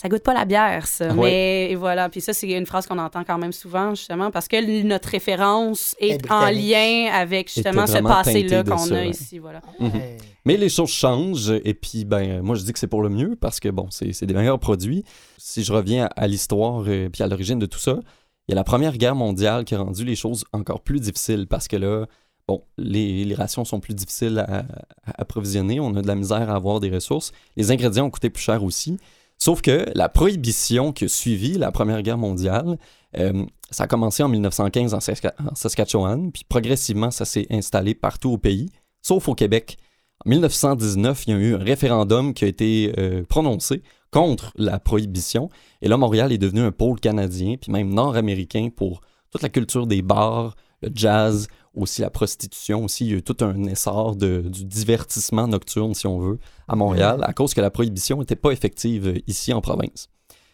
ça 0.00 0.08
goûte 0.08 0.22
pas 0.22 0.32
la 0.32 0.44
bière, 0.44 0.86
ça. 0.86 1.08
Ouais. 1.08 1.14
Mais 1.14 1.70
et 1.72 1.74
voilà. 1.74 2.08
Puis 2.08 2.20
ça, 2.20 2.32
c'est 2.32 2.48
une 2.48 2.66
phrase 2.66 2.86
qu'on 2.86 3.00
entend 3.00 3.24
quand 3.24 3.36
même 3.36 3.50
souvent, 3.50 3.96
justement, 3.96 4.30
parce 4.30 4.46
que 4.46 4.82
notre 4.84 5.08
référence 5.08 5.96
est, 5.98 6.30
en 6.30 6.50
lien 6.50 7.10
avec 7.12 7.52
justement 7.52 7.84
ce 7.84 7.98
passé-là 7.98 8.62
qu'on 8.62 8.78
ça, 8.78 8.94
a 8.94 8.98
ouais. 8.98 9.10
ici. 9.10 9.40
Voilà. 9.40 9.60
Mhm. 9.80 9.90
Ouais. 9.90 10.16
Mais 10.44 10.56
les 10.56 10.68
choses 10.68 10.90
changent 10.90 11.50
et 11.50 11.74
puis 11.74 12.04
ben 12.04 12.40
moi 12.42 12.54
je 12.54 12.62
dis 12.62 12.72
que 12.72 12.78
c'est 12.78 12.86
pour 12.86 13.02
le 13.02 13.08
mieux 13.08 13.36
parce 13.38 13.60
que 13.60 13.68
bon 13.68 13.88
c'est 13.90 14.12
c'est 14.12 14.24
des 14.24 14.34
meilleurs 14.34 14.60
produits. 14.60 15.02
Si 15.36 15.64
je 15.64 15.72
reviens 15.72 16.04
à, 16.04 16.22
à 16.22 16.26
l'histoire 16.28 16.88
et 16.88 17.10
puis 17.10 17.24
à 17.24 17.26
l'origine 17.26 17.58
de 17.58 17.66
tout 17.66 17.80
ça, 17.80 17.98
il 18.46 18.52
y 18.52 18.54
a 18.54 18.56
la 18.56 18.64
Première 18.64 18.96
Guerre 18.96 19.16
mondiale 19.16 19.64
qui 19.64 19.74
a 19.74 19.80
rendu 19.80 20.04
les 20.04 20.14
choses 20.14 20.44
encore 20.52 20.80
plus 20.80 21.00
difficiles 21.00 21.48
parce 21.48 21.66
que 21.66 21.76
là 21.76 22.06
bon 22.46 22.62
les, 22.78 23.24
les 23.24 23.34
rations 23.34 23.64
sont 23.64 23.80
plus 23.80 23.94
difficiles 23.94 24.38
à, 24.38 24.60
à 25.04 25.20
approvisionner, 25.20 25.80
on 25.80 25.94
a 25.96 26.02
de 26.02 26.06
la 26.06 26.14
misère 26.14 26.48
à 26.50 26.54
avoir 26.54 26.78
des 26.78 26.88
ressources, 26.88 27.32
les 27.56 27.72
ingrédients 27.72 28.06
ont 28.06 28.10
coûté 28.10 28.30
plus 28.30 28.44
cher 28.44 28.62
aussi. 28.62 28.96
Sauf 29.38 29.62
que 29.62 29.86
la 29.94 30.08
prohibition 30.08 30.92
qui 30.92 31.04
a 31.04 31.08
suivi 31.08 31.52
la 31.54 31.70
Première 31.70 32.02
Guerre 32.02 32.18
mondiale, 32.18 32.78
euh, 33.16 33.44
ça 33.70 33.84
a 33.84 33.86
commencé 33.86 34.22
en 34.22 34.28
1915 34.28 34.94
en, 34.94 34.98
Saska- 34.98 35.34
en 35.38 35.54
Saskatchewan, 35.54 36.32
puis 36.32 36.42
progressivement 36.48 37.10
ça 37.10 37.24
s'est 37.24 37.46
installé 37.50 37.94
partout 37.94 38.30
au 38.32 38.38
pays, 38.38 38.68
sauf 39.02 39.28
au 39.28 39.34
Québec. 39.34 39.76
En 40.26 40.30
1919, 40.30 41.24
il 41.26 41.30
y 41.30 41.36
a 41.36 41.38
eu 41.38 41.54
un 41.54 41.58
référendum 41.58 42.34
qui 42.34 42.44
a 42.44 42.48
été 42.48 42.92
euh, 42.98 43.22
prononcé 43.28 43.82
contre 44.10 44.52
la 44.56 44.80
prohibition. 44.80 45.48
Et 45.82 45.88
là, 45.88 45.96
Montréal 45.96 46.32
est 46.32 46.38
devenu 46.38 46.60
un 46.60 46.72
pôle 46.72 46.98
canadien, 46.98 47.54
puis 47.60 47.70
même 47.70 47.94
nord-américain 47.94 48.68
pour 48.74 49.00
toute 49.30 49.42
la 49.42 49.48
culture 49.50 49.86
des 49.86 50.02
bars, 50.02 50.56
le 50.82 50.90
jazz 50.92 51.46
aussi 51.78 52.02
la 52.02 52.10
prostitution. 52.10 52.84
Aussi, 52.84 53.06
il 53.06 53.10
y 53.10 53.14
a 53.14 53.16
eu 53.18 53.22
tout 53.22 53.36
un 53.40 53.64
essor 53.64 54.16
de, 54.16 54.40
du 54.40 54.64
divertissement 54.64 55.48
nocturne, 55.48 55.94
si 55.94 56.06
on 56.06 56.18
veut, 56.18 56.38
à 56.66 56.76
Montréal, 56.76 57.20
à 57.22 57.32
cause 57.32 57.54
que 57.54 57.60
la 57.60 57.70
prohibition 57.70 58.18
n'était 58.18 58.36
pas 58.36 58.50
effective 58.50 59.08
euh, 59.08 59.18
ici 59.26 59.52
en 59.52 59.60
province. 59.60 60.08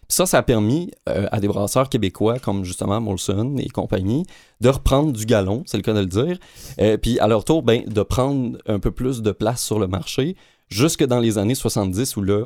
Ça, 0.09 0.27
ça 0.27 0.39
a 0.39 0.43
permis 0.43 0.91
euh, 1.09 1.27
à 1.33 1.41
des 1.41 1.49
brasseurs 1.49 1.89
québécois 1.89 2.39
comme 2.39 2.64
justement 2.64 3.01
Molson 3.01 3.57
et 3.59 3.68
compagnie 3.68 4.25
de 4.61 4.68
reprendre 4.68 5.12
du 5.12 5.25
galon, 5.25 5.62
c'est 5.66 5.77
le 5.77 5.83
cas 5.83 5.95
de 5.95 6.01
le 6.01 6.07
dire, 6.07 6.39
euh, 6.81 6.97
puis 6.97 7.18
à 7.20 7.27
leur 7.27 7.45
tour, 7.45 7.62
ben, 7.62 7.85
de 7.87 8.03
prendre 8.03 8.59
un 8.66 8.79
peu 8.79 8.91
plus 8.91 9.22
de 9.22 9.33
place 9.33 9.62
sur 9.62 9.79
le 9.79 9.87
marché, 9.87 10.37
jusque 10.68 11.05
dans 11.05 11.20
les 11.20 11.39
années 11.39 11.55
70 11.55 12.16
où 12.16 12.22
là, 12.22 12.45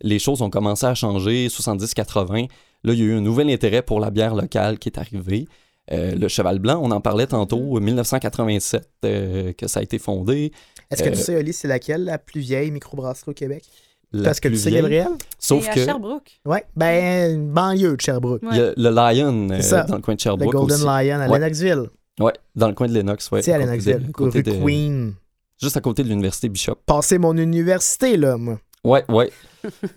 les 0.00 0.18
choses 0.18 0.42
ont 0.42 0.50
commencé 0.50 0.86
à 0.86 0.94
changer, 0.94 1.48
70-80. 1.48 2.48
Là, 2.84 2.92
il 2.92 2.98
y 2.98 3.02
a 3.02 3.06
eu 3.06 3.16
un 3.16 3.20
nouvel 3.20 3.50
intérêt 3.50 3.82
pour 3.82 4.00
la 4.00 4.10
bière 4.10 4.34
locale 4.34 4.78
qui 4.78 4.88
est 4.88 4.98
arrivé. 4.98 5.46
Euh, 5.92 6.14
le 6.16 6.28
Cheval 6.28 6.58
Blanc, 6.58 6.80
on 6.82 6.90
en 6.90 7.00
parlait 7.00 7.26
tantôt, 7.26 7.78
1987 7.80 8.88
euh, 9.04 9.52
que 9.52 9.66
ça 9.68 9.80
a 9.80 9.82
été 9.82 9.98
fondé. 9.98 10.52
Est-ce 10.90 11.02
que 11.02 11.08
tu 11.10 11.14
Euh, 11.14 11.20
sais, 11.22 11.36
Oli, 11.36 11.52
c'est 11.52 11.68
laquelle 11.68 12.04
la 12.04 12.18
plus 12.18 12.40
vieille 12.40 12.70
microbrasserie 12.70 13.30
au 13.30 13.34
Québec? 13.34 13.64
La 14.12 14.24
Parce 14.24 14.40
que 14.40 14.48
tu 14.48 14.54
plus 14.54 14.60
sais, 14.62 14.70
vieille? 14.70 14.82
Gabriel? 14.82 15.08
Sauf 15.38 15.66
Et 15.66 15.70
à 15.70 15.74
que 15.74 15.84
Sherbrooke. 15.84 16.40
Ouais, 16.44 16.64
ben, 16.76 17.34
une 17.34 17.50
banlieue 17.52 17.96
de 17.96 18.00
Sherbrooke. 18.00 18.42
le 18.42 18.74
Lion 18.76 19.48
euh, 19.50 19.56
C'est 19.56 19.62
ça. 19.62 19.82
dans 19.82 19.96
le 19.96 20.02
coin 20.02 20.14
de 20.14 20.18
Le 20.18 20.22
Sherbrooke 20.22 20.52
Golden 20.52 20.76
aussi. 20.76 20.84
Lion 20.84 21.20
à 21.20 21.28
Ouais. 21.28 21.38
Lennoxville. 21.38 21.82
Ouais, 22.20 22.32
dans 22.54 22.68
le 22.68 22.74
coin 22.74 22.86
de 22.88 22.94
Lennox, 22.94 23.30
ouais. 23.30 23.40
Tu 23.40 23.46
sais, 23.46 23.52
à 23.52 23.56
côté 23.58 23.66
Lennoxville. 23.66 24.06
de- 24.06 24.12
côté 24.12 24.38
Rue 24.46 24.64
Queen. 24.64 25.14
Juste 25.60 25.76
à 25.76 25.80
côté 25.80 26.02
de 26.02 26.08
l'université 26.08 26.48
Bishop. 26.48 26.76
Passer 26.86 27.18
mon 27.18 27.36
université, 27.36 28.16
là, 28.16 28.36
moi. 28.36 28.58
Ouais, 28.84 29.04
ouais. 29.08 29.30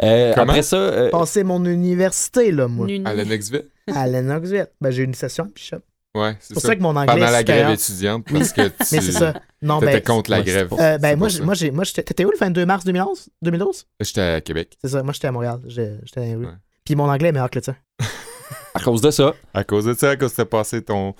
Euh, 0.01 0.31
Comment? 0.33 0.47
après 0.51 0.63
ça, 0.63 0.77
euh, 0.77 1.09
Passer 1.11 1.43
mon 1.43 1.63
université, 1.63 2.51
là, 2.51 2.67
moi. 2.67 2.87
Nuni. 2.87 3.05
À 3.05 3.13
Lennoxville? 3.13 3.65
À 3.95 4.07
Lennoxville. 4.07 4.67
Ben, 4.81 4.91
j'ai 4.91 5.03
une 5.03 5.13
session 5.13 5.45
à 5.45 5.47
Bishop. 5.47 5.77
Ouais, 6.15 6.35
C'est 6.39 6.47
c'est 6.49 6.53
pour 6.55 6.61
ça. 6.63 6.67
ça 6.69 6.75
que 6.75 6.81
mon 6.81 6.95
anglais 6.95 7.05
Pendant 7.13 7.27
est 7.27 7.31
la 7.31 7.43
grève 7.43 7.69
étudiante, 7.69 8.25
parce 8.31 8.51
que 8.51 8.67
tu 8.67 8.73
Mais 8.93 9.01
c'est 9.01 9.11
ça. 9.11 9.33
Non, 9.61 9.79
étais 9.79 9.91
ben, 9.93 10.01
contre 10.03 10.31
la 10.31 10.41
grève. 10.41 10.67
pour- 10.67 10.81
euh, 10.81 10.97
ben 10.97 11.15
moi, 11.17 11.27
moi, 11.43 11.53
j'ai, 11.53 11.69
moi, 11.69 11.83
j'étais, 11.83 12.01
t'étais 12.01 12.25
où 12.25 12.31
le 12.31 12.37
22 12.37 12.65
mars 12.65 12.83
2011? 12.83 13.29
2012? 13.43 13.85
J'étais 13.99 14.21
à 14.21 14.41
Québec. 14.41 14.75
C'est 14.81 14.89
ça, 14.89 15.03
moi, 15.03 15.13
j'étais 15.13 15.27
à 15.27 15.31
Montréal. 15.31 15.59
J'étais 15.67 15.91
dans 16.15 16.21
les 16.23 16.35
rues. 16.35 16.45
Ouais. 16.47 16.51
Puis 16.83 16.95
mon 16.95 17.07
anglais 17.09 17.29
est 17.29 17.31
meilleur 17.31 17.49
que 17.51 17.59
le 17.59 17.61
tien. 17.61 17.75
à 18.73 18.79
cause 18.79 19.01
de 19.01 19.11
ça, 19.11 19.33
À 19.53 19.63
cause 19.63 19.85
de 19.85 19.93
ça, 19.93 20.09
à 20.11 20.15
cause 20.15 20.31
que 20.31 20.37
t'as 20.37 20.45
passé 20.45 20.81
ton, 20.81 21.13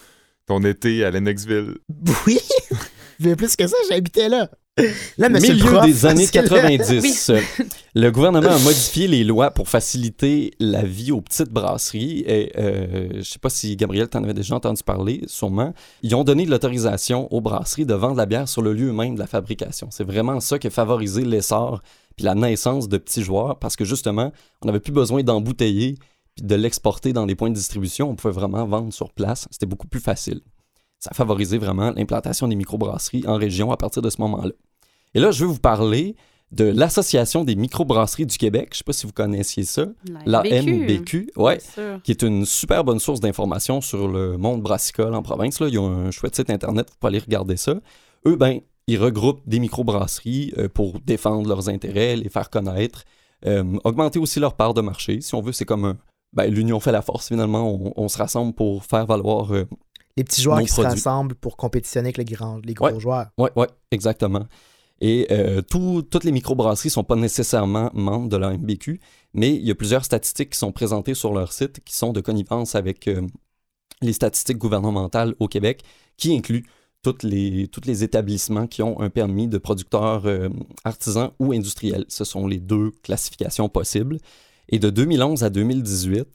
ton 0.48 0.64
été 0.64 1.06
à 1.06 1.12
Lennoxville. 1.12 1.76
Oui! 2.26 2.40
Mais 3.20 3.36
plus 3.36 3.56
que 3.56 3.68
ça, 3.68 3.76
j'habitais 3.90 4.28
là. 4.30 4.50
Là, 5.18 5.30
milieu 5.30 5.66
prof, 5.66 5.86
des 5.86 6.06
années 6.06 6.28
parce 6.32 6.32
que 6.32 6.54
là- 6.54 6.62
90, 6.62 7.30
euh, 7.30 7.42
le 7.96 8.10
gouvernement 8.12 8.50
a 8.50 8.60
modifié 8.60 9.08
les 9.08 9.24
lois 9.24 9.52
pour 9.52 9.68
faciliter 9.70 10.52
la 10.60 10.84
vie 10.84 11.12
aux 11.12 11.22
petites 11.22 11.50
brasseries. 11.52 12.24
Et, 12.28 12.52
euh, 12.58 13.10
je 13.18 13.22
sais 13.24 13.40
pas 13.40 13.50
si 13.50 13.76
Gabriel 13.76 14.08
t'en 14.08 14.24
avait 14.24 14.34
déjà 14.34 14.56
entendu 14.56 14.84
parler, 14.84 15.22
sûrement. 15.28 15.74
Ils 16.04 16.16
ont 16.16 16.24
donné 16.24 16.46
de 16.46 16.52
l'autorisation 16.52 17.32
aux 17.34 17.42
brasseries 17.42 17.86
de 17.86 17.94
vendre 17.94 18.16
la 18.18 18.26
bière 18.26 18.48
sur 18.48 18.62
le 18.62 18.74
lieu 18.74 18.92
même 18.92 19.16
de 19.16 19.20
la 19.20 19.28
fabrication. 19.28 19.88
C'est 19.92 20.04
vraiment 20.06 20.40
ça 20.40 20.60
qui 20.60 20.68
a 20.68 20.70
favorisé 20.70 21.24
l'essor 21.26 21.82
puis 22.16 22.26
la 22.26 22.36
naissance 22.36 22.90
de 22.90 22.98
petits 22.98 23.24
joueurs 23.24 23.60
parce 23.60 23.76
que 23.76 23.86
justement, 23.86 24.32
on 24.62 24.68
n'avait 24.68 24.80
plus 24.80 24.92
besoin 24.94 25.24
d'embouteiller 25.24 25.96
puis 26.36 26.46
de 26.46 26.56
l'exporter 26.56 27.12
dans 27.14 27.26
des 27.26 27.36
points 27.36 27.50
de 27.50 27.56
distribution. 27.56 28.10
On 28.10 28.16
pouvait 28.16 28.34
vraiment 28.34 28.66
vendre 28.66 28.94
sur 28.94 29.12
place. 29.12 29.48
C'était 29.52 29.66
beaucoup 29.66 29.88
plus 29.88 30.00
facile. 30.02 30.42
Ça 31.00 31.12
a 31.12 31.14
favorisé 31.14 31.58
vraiment 31.58 31.92
l'implantation 31.92 32.48
des 32.50 32.56
microbrasseries 32.56 33.24
en 33.26 33.36
région 33.36 33.72
à 33.72 33.78
partir 33.78 34.02
de 34.02 34.10
ce 34.10 34.20
moment-là. 34.20 34.52
Et 35.16 35.20
là, 35.20 35.32
je 35.32 35.46
veux 35.46 35.52
vous 35.52 35.60
parler 35.60 36.16
de 36.52 36.66
l'Association 36.66 37.44
des 37.44 37.56
microbrasseries 37.56 38.26
du 38.26 38.38
Québec. 38.38 38.70
Je 38.72 38.76
ne 38.76 38.78
sais 38.80 38.84
pas 38.84 38.94
si 38.94 39.06
vous 39.06 39.14
connaissiez 39.14 39.64
ça. 39.64 39.86
La 40.26 40.42
MBQ, 40.44 41.32
ouais, 41.36 41.58
Bien 41.58 41.74
sûr. 41.74 42.02
qui 42.04 42.12
est 42.12 42.22
une 42.24 42.46
super 42.46 42.84
bonne 42.84 43.00
source 43.00 43.20
d'informations 43.20 43.82
sur 43.82 44.08
le 44.08 44.38
monde 44.38 44.62
brassicole 44.62 45.14
en 45.14 45.22
province. 45.22 45.60
Là. 45.60 45.68
Ils 45.68 45.78
ont 45.80 45.88
un 46.08 46.12
chouette 46.12 46.36
site 46.36 46.50
internet, 46.50 46.88
vous 46.90 46.96
pouvez 47.00 47.10
aller 47.10 47.20
regarder 47.20 47.56
ça. 47.58 47.76
Eux, 48.26 48.36
ben, 48.36 48.60
ils 48.88 48.98
regroupent 48.98 49.48
des 49.48 49.60
microbrasseries 49.60 50.54
euh, 50.58 50.68
pour 50.68 51.00
défendre 51.02 51.48
leurs 51.48 51.70
intérêts, 51.70 52.16
les 52.16 52.30
faire 52.30 52.50
connaître, 52.50 53.04
euh, 53.46 53.78
augmenter 53.84 54.18
aussi 54.18 54.40
leur 54.40 54.56
part 54.56 54.74
de 54.74 54.82
marché. 54.82 55.22
Si 55.22 55.36
on 55.36 55.42
veut, 55.42 55.52
c'est 55.52 55.66
comme 55.66 55.86
un. 55.86 55.98
Ben, 56.34 56.46
l'union 56.52 56.80
fait 56.80 56.92
la 56.92 57.02
force, 57.04 57.28
finalement. 57.28 57.72
On, 57.72 57.94
on 57.96 58.08
se 58.08 58.18
rassemble 58.18 58.54
pour 58.54 58.84
faire 58.86 59.06
valoir 59.06 59.54
euh, 59.54 59.66
Les 60.18 60.24
petits 60.24 60.42
joueurs 60.42 60.58
Nos 60.60 60.66
qui 60.66 60.72
se 60.72 60.82
rassemblent 60.82 61.36
pour 61.36 61.58
compétitionner 61.58 62.08
avec 62.08 62.18
les, 62.18 62.26
grands, 62.26 62.60
les 62.64 62.74
gros 62.74 62.88
Ouais. 62.88 63.00
joueurs. 63.00 63.28
Oui, 63.38 63.50
oui, 63.56 63.66
exactement. 63.92 64.46
Et 65.02 65.28
euh, 65.32 65.62
tout- 65.62 66.02
toutes 66.02 66.24
les 66.24 66.32
microbrasseries 66.32 66.88
ne 66.90 66.92
sont 66.94 67.04
pas 67.04 67.16
nécessairement 67.16 67.90
membres 67.94 68.30
de 68.30 68.38
la 68.38 68.52
MBQ, 68.58 69.00
mais 69.34 69.56
il 69.56 69.66
y 69.66 69.72
a 69.72 69.76
plusieurs 69.76 70.04
statistiques 70.06 70.52
qui 70.52 70.58
sont 70.60 70.72
présentées 70.72 71.14
sur 71.14 71.34
leur 71.34 71.54
site 71.54 71.80
qui 71.86 71.96
sont 71.96 72.12
de 72.14 72.22
connivence 72.22 72.76
avec 72.76 73.08
euh, 73.08 73.22
les 74.02 74.14
statistiques 74.14 74.58
gouvernementales 74.58 75.36
au 75.40 75.48
Québec, 75.48 75.84
qui 76.18 76.36
incluent 76.36 76.66
toutes 77.02 77.24
les, 77.24 77.68
tous 77.70 77.82
les 77.86 78.04
établissements 78.04 78.68
qui 78.68 78.84
ont 78.84 79.00
un 79.00 79.10
permis 79.10 79.48
de 79.48 79.58
producteur 79.58 80.26
euh, 80.26 80.50
artisan 80.84 81.34
ou 81.40 81.54
industriel. 81.54 82.04
Ce 82.10 82.26
sont 82.26 82.46
les 82.46 82.60
deux 82.60 82.92
classifications 83.04 83.70
possibles. 83.70 84.18
Et 84.68 84.80
de 84.80 84.90
2011 84.90 85.44
à 85.44 85.50
2018, 85.50 86.28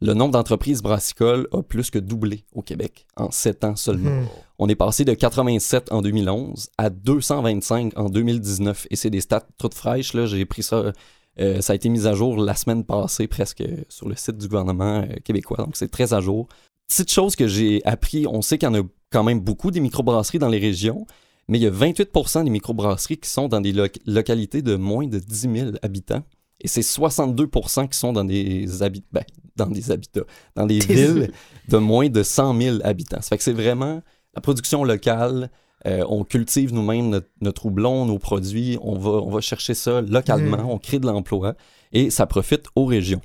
le 0.00 0.14
nombre 0.14 0.32
d'entreprises 0.32 0.80
brassicoles 0.82 1.46
a 1.52 1.62
plus 1.62 1.90
que 1.90 1.98
doublé 1.98 2.44
au 2.52 2.62
Québec 2.62 3.06
en 3.16 3.30
sept 3.30 3.64
ans 3.64 3.76
seulement. 3.76 4.10
Hmm. 4.22 4.26
On 4.64 4.68
est 4.68 4.76
passé 4.76 5.04
de 5.04 5.12
87 5.12 5.90
en 5.90 6.02
2011 6.02 6.68
à 6.78 6.88
225 6.88 7.98
en 7.98 8.08
2019. 8.08 8.86
Et 8.90 8.96
c'est 8.96 9.10
des 9.10 9.20
stats 9.20 9.44
toutes 9.58 9.74
fraîches. 9.74 10.14
Là. 10.14 10.26
J'ai 10.26 10.44
pris 10.44 10.62
ça. 10.62 10.92
euh, 11.40 11.60
ça 11.60 11.72
a 11.72 11.76
été 11.76 11.88
mis 11.88 12.06
à 12.06 12.14
jour 12.14 12.36
la 12.36 12.54
semaine 12.54 12.84
passée, 12.84 13.26
presque 13.26 13.64
sur 13.88 14.08
le 14.08 14.14
site 14.14 14.36
du 14.38 14.46
gouvernement 14.46 15.00
euh, 15.02 15.16
québécois. 15.24 15.56
Donc, 15.58 15.74
c'est 15.76 15.88
très 15.90 16.12
à 16.14 16.20
jour. 16.20 16.46
Petite 16.86 17.10
chose 17.10 17.34
que 17.34 17.48
j'ai 17.48 17.82
appris, 17.84 18.26
on 18.28 18.40
sait 18.40 18.56
qu'il 18.58 18.68
y 18.68 18.70
en 18.70 18.74
a 18.80 18.82
quand 19.10 19.24
même 19.24 19.40
beaucoup 19.40 19.70
des 19.72 19.80
microbrasseries 19.80 20.38
dans 20.38 20.48
les 20.48 20.58
régions, 20.58 21.06
mais 21.48 21.58
il 21.58 21.62
y 21.62 21.66
a 21.66 21.70
28% 21.70 22.44
des 22.44 22.50
microbrasseries 22.50 23.18
qui 23.18 23.28
sont 23.30 23.48
dans 23.48 23.60
des 23.60 23.72
loc- 23.72 23.98
localités 24.06 24.62
de 24.62 24.76
moins 24.76 25.06
de 25.08 25.18
10 25.18 25.40
000 25.54 25.70
habitants. 25.82 26.22
Et 26.60 26.68
c'est 26.68 26.82
62% 26.82 27.88
qui 27.88 27.98
sont 27.98 28.12
dans 28.12 28.24
des, 28.24 28.66
ben, 29.10 29.24
dans 29.56 29.66
des 29.66 29.90
habitats, 29.90 30.20
dans 30.54 30.66
des 30.66 30.78
Des- 30.78 30.94
villes 30.94 31.32
de 31.68 31.78
moins 31.78 32.08
de 32.08 32.22
100 32.22 32.60
000 32.60 32.76
habitants. 32.84 33.20
Ça 33.22 33.30
fait 33.30 33.38
que 33.38 33.42
c'est 33.44 33.52
vraiment 33.52 34.02
la 34.34 34.40
production 34.40 34.84
locale. 34.84 35.50
euh, 35.86 36.04
on 36.08 36.24
cultive 36.24 36.72
nous-mêmes 36.72 37.10
notre, 37.10 37.28
notre 37.40 37.66
houblon, 37.66 38.06
nos 38.06 38.18
produits. 38.18 38.78
On 38.82 38.98
va, 38.98 39.10
on 39.10 39.30
va 39.30 39.40
chercher 39.40 39.74
ça 39.74 40.00
localement. 40.00 40.64
Mm. 40.64 40.70
On 40.70 40.78
crée 40.78 40.98
de 40.98 41.06
l'emploi 41.06 41.54
et 41.92 42.10
ça 42.10 42.26
profite 42.26 42.66
aux 42.76 42.86
régions. 42.86 43.20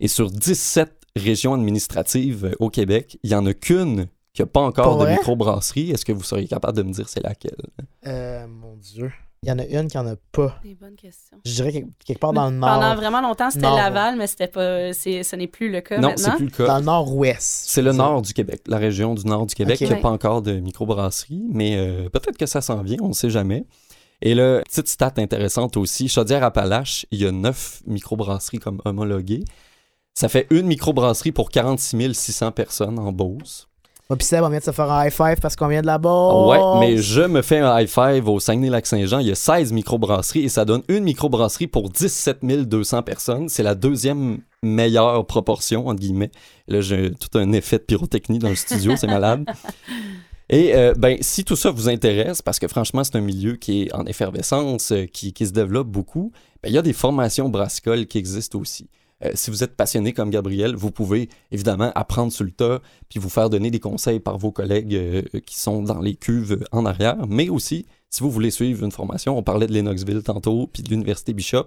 Et 0.00 0.08
sur 0.08 0.30
17 0.30 0.92
régions 1.16 1.54
administratives 1.54 2.46
euh, 2.46 2.54
au 2.58 2.70
Québec, 2.70 3.18
il 3.22 3.30
n'y 3.30 3.36
en 3.36 3.46
a 3.46 3.54
qu'une 3.54 4.06
qui 4.32 4.42
n'a 4.42 4.46
pas 4.46 4.60
encore 4.60 4.96
Pour 4.96 5.04
de 5.04 5.10
microbrasserie. 5.10 5.90
Est-ce 5.90 6.04
que 6.04 6.12
vous 6.12 6.22
seriez 6.22 6.48
capable 6.48 6.76
de 6.76 6.82
me 6.82 6.92
dire 6.92 7.08
c'est 7.08 7.22
laquelle? 7.22 7.56
Euh, 8.06 8.46
mon 8.46 8.76
Dieu. 8.76 9.12
Il 9.44 9.48
y 9.48 9.52
en 9.52 9.58
a 9.58 9.64
une 9.64 9.88
qui 9.88 9.98
en 9.98 10.06
a 10.06 10.14
pas. 10.30 10.56
Des 10.62 10.74
bonnes 10.76 10.94
questions. 10.94 11.36
Je 11.44 11.52
dirais 11.52 11.72
quelque, 11.72 11.88
quelque 12.04 12.18
part 12.20 12.32
dans 12.32 12.48
le 12.48 12.54
nord. 12.56 12.78
Pendant 12.78 12.94
vraiment 12.94 13.20
longtemps, 13.20 13.50
c'était. 13.50 13.66
Laval, 13.66 14.16
mais 14.16 14.28
c'était 14.28 14.46
pas, 14.46 14.92
c'est, 14.92 15.24
ce 15.24 15.34
n'est 15.34 15.48
plus 15.48 15.68
le 15.68 15.80
cas 15.80 15.98
non, 15.98 16.12
c'est 16.16 16.30
plus 16.36 16.44
le 16.44 16.50
cas. 16.52 16.66
Dans 16.66 16.78
le 16.78 16.84
nord-ouest. 16.84 17.64
C'est 17.66 17.82
le 17.82 17.92
nord 17.92 18.22
du 18.22 18.32
Québec, 18.34 18.62
la 18.68 18.78
région 18.78 19.14
du 19.14 19.26
nord 19.26 19.46
du 19.46 19.54
Québec 19.56 19.78
qui 19.78 19.84
n'a 19.84 19.94
Ouais. 19.94 20.00
pas 20.00 20.10
encore 20.10 20.42
de 20.42 20.52
microbrasserie, 20.60 21.48
mais 21.50 21.76
euh, 21.76 22.08
peut-être 22.08 22.38
que 22.38 22.46
ça 22.46 22.60
s'en 22.60 22.82
vient, 22.82 22.98
on 23.02 23.08
ne 23.08 23.12
sait 23.14 23.30
jamais. 23.30 23.64
Et 24.20 24.36
là, 24.36 24.62
petite 24.62 24.86
stat 24.86 25.14
intéressante 25.16 25.76
aussi, 25.76 26.08
Chaudière-Appalaches, 26.08 27.06
il 27.10 27.20
y 27.20 27.26
a 27.26 27.32
neuf 27.32 27.82
microbrasseries 27.86 28.58
comme 28.60 28.80
homologuées. 28.84 29.44
Ça 30.14 30.28
fait 30.28 30.46
une 30.50 30.66
microbrasserie 30.66 31.32
pour 31.32 31.50
46 31.50 32.14
600 32.14 32.52
personnes 32.52 32.98
en 33.00 33.10
Beauce. 33.10 33.68
Moi, 34.12 34.18
puis 34.18 34.26
Seb, 34.26 34.44
on 34.44 34.50
vient 34.50 34.58
de 34.58 34.62
se 34.62 34.72
faire 34.72 34.92
un 34.92 35.06
high 35.06 35.10
five 35.10 35.40
parce 35.40 35.56
qu'on 35.56 35.68
vient 35.68 35.80
de 35.80 35.86
là-bas. 35.86 36.34
Ouais, 36.44 36.80
mais 36.80 36.98
je 36.98 37.22
me 37.22 37.40
fais 37.40 37.60
un 37.60 37.80
high 37.80 37.88
five 37.88 38.28
au 38.28 38.38
Saguenay-Lac-Saint-Jean. 38.40 39.20
Il 39.20 39.28
y 39.28 39.30
a 39.30 39.34
16 39.34 39.72
microbrasseries 39.72 40.44
et 40.44 40.48
ça 40.50 40.66
donne 40.66 40.82
une 40.88 41.04
microbrasserie 41.04 41.66
pour 41.66 41.88
17 41.88 42.44
200 42.44 43.04
personnes. 43.04 43.48
C'est 43.48 43.62
la 43.62 43.74
deuxième 43.74 44.40
meilleure 44.62 45.26
proportion, 45.26 45.88
entre 45.88 46.00
guillemets. 46.00 46.30
Là, 46.68 46.82
j'ai 46.82 47.10
tout 47.14 47.38
un 47.38 47.52
effet 47.52 47.78
de 47.78 47.84
pyrotechnie 47.84 48.38
dans 48.38 48.50
le 48.50 48.54
studio, 48.54 48.96
c'est 48.96 49.06
malade. 49.06 49.46
Et 50.50 50.74
euh, 50.74 50.92
ben, 50.94 51.16
si 51.22 51.42
tout 51.42 51.56
ça 51.56 51.70
vous 51.70 51.88
intéresse, 51.88 52.42
parce 52.42 52.58
que 52.58 52.68
franchement, 52.68 53.04
c'est 53.04 53.16
un 53.16 53.22
milieu 53.22 53.56
qui 53.56 53.84
est 53.84 53.94
en 53.94 54.04
effervescence, 54.04 54.92
euh, 54.92 55.06
qui, 55.06 55.32
qui 55.32 55.46
se 55.46 55.52
développe 55.52 55.88
beaucoup, 55.88 56.32
ben, 56.62 56.68
il 56.68 56.74
y 56.74 56.78
a 56.78 56.82
des 56.82 56.92
formations 56.92 57.48
brassicoles 57.48 58.06
qui 58.06 58.18
existent 58.18 58.58
aussi. 58.58 58.90
Euh, 59.24 59.30
si 59.34 59.50
vous 59.50 59.62
êtes 59.62 59.76
passionné 59.76 60.12
comme 60.12 60.30
Gabriel, 60.30 60.74
vous 60.74 60.90
pouvez 60.90 61.28
évidemment 61.50 61.92
apprendre 61.94 62.32
sur 62.32 62.44
le 62.44 62.50
tas, 62.50 62.80
puis 63.08 63.18
vous 63.20 63.28
faire 63.28 63.50
donner 63.50 63.70
des 63.70 63.80
conseils 63.80 64.20
par 64.20 64.38
vos 64.38 64.52
collègues 64.52 64.94
euh, 64.94 65.22
qui 65.46 65.58
sont 65.58 65.82
dans 65.82 66.00
les 66.00 66.14
cuves 66.14 66.64
en 66.72 66.84
arrière. 66.86 67.16
Mais 67.28 67.48
aussi, 67.48 67.86
si 68.10 68.22
vous 68.22 68.30
voulez 68.30 68.50
suivre 68.50 68.84
une 68.84 68.92
formation, 68.92 69.36
on 69.36 69.42
parlait 69.42 69.66
de 69.66 69.72
Lennoxville 69.72 70.22
tantôt, 70.22 70.68
puis 70.72 70.82
de 70.82 70.88
l'Université 70.88 71.32
Bishop, 71.32 71.66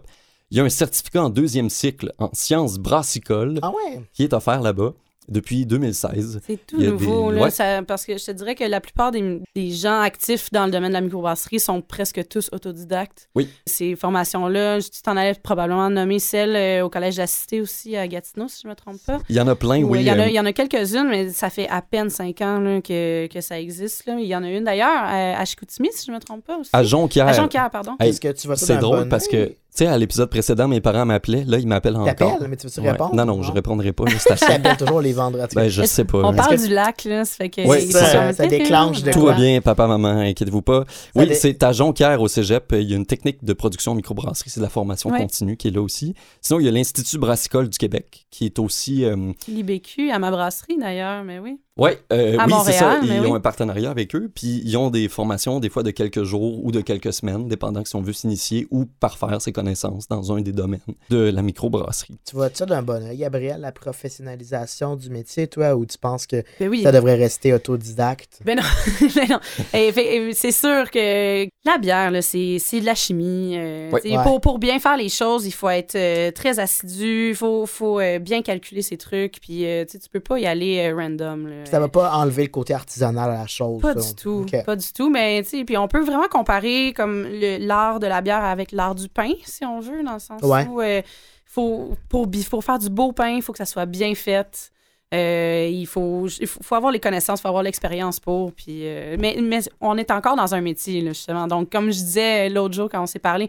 il 0.52 0.58
y 0.58 0.60
a 0.60 0.64
un 0.64 0.70
certificat 0.70 1.24
en 1.24 1.30
deuxième 1.30 1.70
cycle 1.70 2.14
en 2.20 2.30
sciences 2.34 2.78
brassicoles 2.78 3.60
Ah 3.64 3.72
ouais? 3.72 4.02
qui 4.14 4.24
est 4.24 4.34
offert 4.34 4.62
là-bas. 4.62 4.94
Depuis 5.30 5.66
2016. 5.66 6.42
C'est 6.46 6.66
tout 6.66 6.80
nouveau, 6.82 7.30
des- 7.32 7.38
là, 7.38 7.44
ouais. 7.44 7.50
ça- 7.52 7.82
parce 7.84 8.06
que 8.06 8.18
je 8.18 8.26
te 8.26 8.32
dirais 8.32 8.56
que 8.56 8.64
la 8.64 8.82
plupart 8.82 9.12
des, 9.12 9.42
des 9.56 9.72
gens 9.72 10.00
actifs 10.02 10.52
dans 10.52 10.66
le 10.66 10.72
domaine 10.72 10.90
de 10.90 10.94
la 10.96 11.02
microbrasserie 11.02 11.60
sont 11.60 11.82
presque 11.82 12.28
tous 12.28 12.50
autodidactes. 12.52 13.30
Oui. 13.36 13.50
Ces 13.66 13.96
formations-là, 13.96 14.80
tu 14.82 15.02
t'en 15.04 15.18
allais 15.18 15.34
probablement 15.42 15.90
nommer 15.90 16.20
celle 16.20 16.56
euh, 16.56 16.86
au 16.86 16.90
Collège 16.90 17.16
de 17.16 17.22
la 17.22 17.28
Cité 17.28 17.62
aussi 17.62 17.96
à 17.96 18.08
Gatineau, 18.08 18.48
si 18.48 18.62
je 18.64 18.68
me 18.68 18.76
trompe 18.76 18.98
pas. 19.06 19.20
Il 19.30 19.36
y 19.36 19.40
en 19.42 19.48
a 19.48 19.56
plein, 19.56 19.84
Oui, 19.84 20.00
il 20.02 20.06
y 20.06 20.12
en 20.12 20.20
a, 20.20 20.28
euh, 20.28 20.50
a 20.50 20.54
quelques-unes, 20.54 21.08
mais 21.10 21.30
ça 21.30 21.50
fait 21.50 21.68
à 21.70 21.82
peine 21.82 22.10
cinq 22.10 22.42
ans 22.42 22.60
là, 22.60 22.82
que, 22.82 23.28
que 23.28 23.42
ça 23.42 23.60
existe. 23.60 24.06
Là. 24.06 24.16
Il 24.20 24.26
y 24.28 24.36
en 24.36 24.44
a 24.44 24.50
une 24.50 24.64
d'ailleurs 24.64 24.90
à, 25.04 25.40
à 25.40 25.46
Chicoutimi, 25.46 25.90
si 25.92 26.06
je 26.08 26.12
me 26.12 26.20
trompe 26.20 26.46
pas 26.46 26.58
aussi. 26.58 26.70
à 26.74 26.84
Jonquière. 26.84 27.28
À 27.28 27.34
Jonquière, 27.34 27.70
pardon. 27.70 27.96
Hey, 28.00 28.10
Est-ce 28.10 28.22
que 28.22 28.32
tu 28.32 28.48
vas 28.48 28.56
C'est 28.56 28.78
drôle 28.78 29.08
parce 29.10 29.28
que? 29.28 29.54
Tu 29.76 29.84
sais, 29.84 29.88
à 29.88 29.98
l'épisode 29.98 30.30
précédent, 30.30 30.68
mes 30.68 30.80
parents 30.82 31.06
m'appelaient. 31.06 31.44
Là, 31.46 31.58
ils 31.60 31.68
m'appellent 31.68 31.98
encore. 31.98 32.06
T'appelles, 32.16 32.48
mais 32.48 32.56
tu 32.56 32.68
veux-tu 32.68 32.80
Ouais. 32.80 32.92
répondre? 32.92 33.14
Non, 33.14 33.26
non, 33.26 33.42
je 33.42 33.52
répondrai 33.52 33.92
pas. 33.92 34.06
Je 34.08 34.16
t'appelle 34.36 34.78
toujours 34.78 35.02
les 35.02 35.14
vendredis. 35.14 35.56
ben, 35.56 35.68
je 35.70 35.84
sais 35.84 36.06
pas. 36.06 36.20
On 36.20 36.34
parle 36.34 36.56
que- 36.56 36.66
du 36.68 36.74
lac, 36.74 37.04
là, 37.04 37.26
ça 37.26 37.36
fait 37.36 37.50
que... 37.50 37.62
Ça, 37.92 38.48
déclenche 38.48 39.04
de 39.04 39.12
Tout 39.12 39.20
quoi? 39.22 39.34
va 39.34 39.38
bien, 39.38 39.60
papa, 39.62 39.88
maman, 39.88 40.20
inquiétez-vous 40.22 40.62
pas. 40.62 40.86
Oui, 41.16 41.28
dé- 41.28 41.36
c'est 41.36 41.62
à 41.64 41.72
Jonquière, 41.74 42.22
au 42.22 42.28
cégep. 42.28 42.74
Il 42.78 42.90
y 42.90 42.94
a 42.94 42.96
une 42.98 43.06
technique 43.06 43.44
de 43.44 43.54
production 43.54 43.92
en 43.92 43.96
microbrasserie. 43.96 44.50
C'est 44.50 44.60
de 44.60 44.66
la 44.66 44.70
formation 44.70 45.10
Ouais. 45.12 45.20
continue 45.20 45.58
qui 45.58 45.68
est 45.68 45.72
là 45.72 45.82
aussi. 45.82 46.14
Sinon, 46.42 46.60
il 46.60 46.66
y 46.66 46.70
a 46.70 46.72
l'Institut 46.72 47.18
brassicole 47.18 47.70
du 47.70 47.78
Québec, 47.78 48.26
qui 48.32 48.46
est 48.46 48.60
aussi. 48.60 49.04
euh, 49.04 49.16
L'IBQ 49.48 50.12
à 50.12 50.20
ma 50.20 50.32
brasserie, 50.32 50.78
d'ailleurs, 50.80 51.24
mais 51.24 51.40
oui. 51.40 51.60
Ouais, 51.78 52.00
euh, 52.14 52.38
À 52.40 52.46
oui, 52.48 52.54
c'est 52.66 52.72
ça. 52.72 53.00
Montréal, 53.02 53.20
Ils 53.24 53.28
ont 53.28 53.36
un 53.36 53.42
partenariat 53.42 53.92
avec 53.92 54.16
eux, 54.16 54.32
puis 54.34 54.62
ils 54.64 54.78
ont 54.78 54.90
des 54.90 55.10
formations 55.10 55.60
des 55.60 55.68
fois 55.70 55.84
de 55.84 55.92
quelques 55.92 56.24
jours 56.24 56.64
ou 56.64 56.72
de 56.72 56.80
quelques 56.80 57.12
semaines, 57.12 57.50
dépendant 57.50 57.84
si 57.84 57.96
on 57.98 58.02
veut 58.02 58.14
s'initier 58.14 58.66
ou 58.72 58.86
parfaire 58.86 59.42
ses 59.42 59.52
connaissances 59.52 60.08
dans 60.08 60.32
un 60.32 60.40
des 60.40 60.54
domaines 60.54 60.80
de 61.10 61.18
la 61.30 61.42
microbrasserie. 61.42 62.18
Tu 62.26 62.36
vois 62.36 62.50
ça 62.54 62.66
d'un 62.66 62.82
bon 62.82 63.06
œil, 63.06 63.18
Gabriel, 63.18 63.60
la 63.60 63.74
professionnalisation 63.74 64.96
du 64.96 65.10
métier, 65.10 65.48
toi, 65.48 65.76
ou 65.76 65.86
tu 65.86 65.98
penses 65.98 66.26
que 66.28 66.44
Ben 66.60 66.70
oui. 66.70 66.84
ça 66.84 66.94
devrait 66.94 67.16
rester 67.16 67.54
autodidacte? 67.54 68.40
Ben 68.46 68.56
non, 68.58 68.64
ben 69.16 69.28
non. 69.30 69.40
Fait- 69.72 70.16
et 70.16 70.34
c'est 70.34 70.52
sûr 70.54 70.90
que 70.90 71.44
la 71.66 71.78
bière, 71.78 72.12
là, 72.12 72.22
c'est, 72.22 72.58
c'est 72.60 72.80
de 72.80 72.86
la 72.86 72.96
chimie. 72.96 73.56
euh, 73.58 73.92
Ouais. 73.92 74.02
pour, 74.24 74.40
pour 74.40 74.60
bien 74.60 74.80
faire 74.80 74.98
les 74.98 75.10
choses, 75.10 75.46
il 75.46 75.52
faut 75.52 75.70
être 75.70 75.96
euh, 75.96 76.32
très 76.32 76.60
assidu, 76.60 77.30
il 77.30 77.36
faut, 77.36 77.66
faut 77.66 78.00
euh, 78.00 78.20
bien 78.20 78.42
calculer 78.42 78.82
ses 78.82 78.98
trucs, 78.98 79.40
puis 79.42 79.66
euh, 79.66 79.84
tu 79.86 79.94
sais, 79.94 80.00
tu 80.00 80.10
peux 80.10 80.20
pas 80.20 80.40
y 80.40 80.46
aller 80.46 80.80
euh, 80.90 80.96
random. 80.96 81.48
là. 81.48 81.65
Ça 81.66 81.80
va 81.80 81.88
pas 81.88 82.12
enlever 82.16 82.44
le 82.44 82.50
côté 82.50 82.74
artisanal 82.74 83.30
à 83.32 83.38
la 83.40 83.48
chose. 83.48 83.82
Pas 83.82 83.94
ça. 83.94 84.00
du 84.10 84.16
tout, 84.16 84.46
pas 84.66 84.76
du 84.76 84.94
tout, 84.94 85.10
mais 85.10 85.42
tu 85.44 85.50
sais, 85.50 85.66
puis 85.66 85.78
on 85.78 85.88
peut 85.88 86.02
vraiment 86.04 86.28
comparer 86.30 86.94
comme 86.96 87.28
l'art 87.30 88.00
de 88.00 88.08
la 88.08 88.22
bière 88.22 88.44
avec 88.44 88.72
l'art 88.72 88.96
du 88.96 89.10
pain, 89.10 89.32
si 89.44 89.66
on 89.66 89.80
veut, 89.80 90.04
dans 90.04 90.14
le 90.14 90.20
sens 90.20 90.42
Ouais. 90.44 90.68
où 90.68 90.82
euh, 90.82 91.02
faut, 91.46 91.96
pour, 92.10 92.30
pour 92.50 92.64
faire 92.64 92.80
du 92.80 92.90
beau 92.90 93.12
pain, 93.12 93.30
il 93.30 93.42
faut 93.42 93.52
que 93.52 93.58
ça 93.58 93.66
soit 93.66 93.86
bien 93.86 94.14
fait. 94.16 94.72
Euh, 95.14 95.70
il 95.72 95.86
faut, 95.86 96.28
il 96.28 96.48
faut, 96.48 96.62
faut 96.64 96.76
avoir 96.76 96.92
les 96.92 97.00
connaissances, 97.00 97.40
il 97.40 97.44
faut 97.44 97.48
avoir 97.48 97.64
l'expérience 97.64 98.20
pour. 98.20 98.52
Puis, 98.52 98.80
euh, 98.88 99.16
mais, 99.20 99.38
mais 99.42 99.60
on 99.80 99.98
est 99.98 100.12
encore 100.12 100.36
dans 100.36 100.54
un 100.56 100.62
métier, 100.62 101.02
là, 101.02 101.12
justement. 101.14 101.48
Donc, 101.48 101.72
comme 101.72 101.86
je 101.92 102.00
disais 102.00 102.50
l'autre 102.50 102.74
jour 102.74 102.90
quand 102.92 103.02
on 103.02 103.06
s'est 103.06 103.20
parlé, 103.20 103.48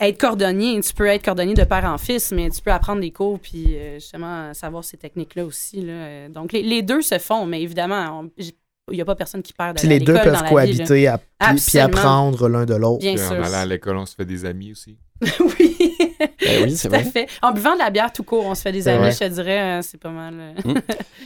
être 0.00 0.18
cordonnier, 0.20 0.80
tu 0.80 0.92
peux 0.94 1.06
être 1.06 1.24
cordonnier 1.24 1.54
de 1.54 1.64
père 1.64 1.84
en 1.84 1.98
fils, 1.98 2.32
mais 2.32 2.50
tu 2.50 2.60
peux 2.60 2.72
apprendre 2.72 3.00
des 3.00 3.10
cours, 3.12 3.38
puis 3.38 3.66
euh, 3.76 3.94
justement 3.94 4.52
savoir 4.54 4.84
ces 4.84 4.96
techniques-là 4.96 5.44
aussi. 5.44 5.82
Là. 5.82 6.28
Donc, 6.28 6.52
les, 6.52 6.62
les 6.62 6.82
deux 6.82 7.02
se 7.02 7.18
font, 7.18 7.46
mais 7.46 7.62
évidemment, 7.62 8.24
il 8.38 8.52
n'y 8.94 9.00
a 9.00 9.04
pas 9.04 9.16
personne 9.16 9.42
qui 9.42 9.52
perd 9.52 9.76
Puis 9.76 9.88
d'aller 9.88 9.96
à 9.96 9.98
les 9.98 10.04
deux 10.04 10.14
dans 10.14 10.22
peuvent 10.22 10.42
vie, 10.44 10.48
cohabiter 10.48 11.06
à- 11.08 11.18
puis, 11.40 11.60
puis 11.66 11.78
apprendre 11.78 12.48
l'un 12.48 12.64
de 12.64 12.74
l'autre. 12.74 13.00
Bien 13.00 13.14
Puis 13.14 13.24
en 13.24 13.28
sûr. 13.28 13.44
allant 13.44 13.58
à 13.58 13.66
l'école, 13.66 13.96
on 13.96 14.06
se 14.06 14.14
fait 14.14 14.24
des 14.24 14.44
amis 14.44 14.72
aussi. 14.72 14.96
oui. 15.40 15.76
Ben 16.44 16.62
oui, 16.64 16.76
c'est 16.76 16.88
vrai. 16.88 17.02
fait. 17.02 17.26
En 17.42 17.50
buvant 17.52 17.72
de 17.74 17.78
la 17.78 17.90
bière 17.90 18.12
tout 18.12 18.22
court, 18.22 18.44
on 18.46 18.54
se 18.54 18.62
fait 18.62 18.72
des 18.72 18.86
amis, 18.86 19.10
je 19.12 19.18
te 19.18 19.24
dirais, 19.28 19.78
euh, 19.78 19.82
c'est 19.82 19.98
pas 19.98 20.10
mal. 20.10 20.34
euh. 20.38 20.74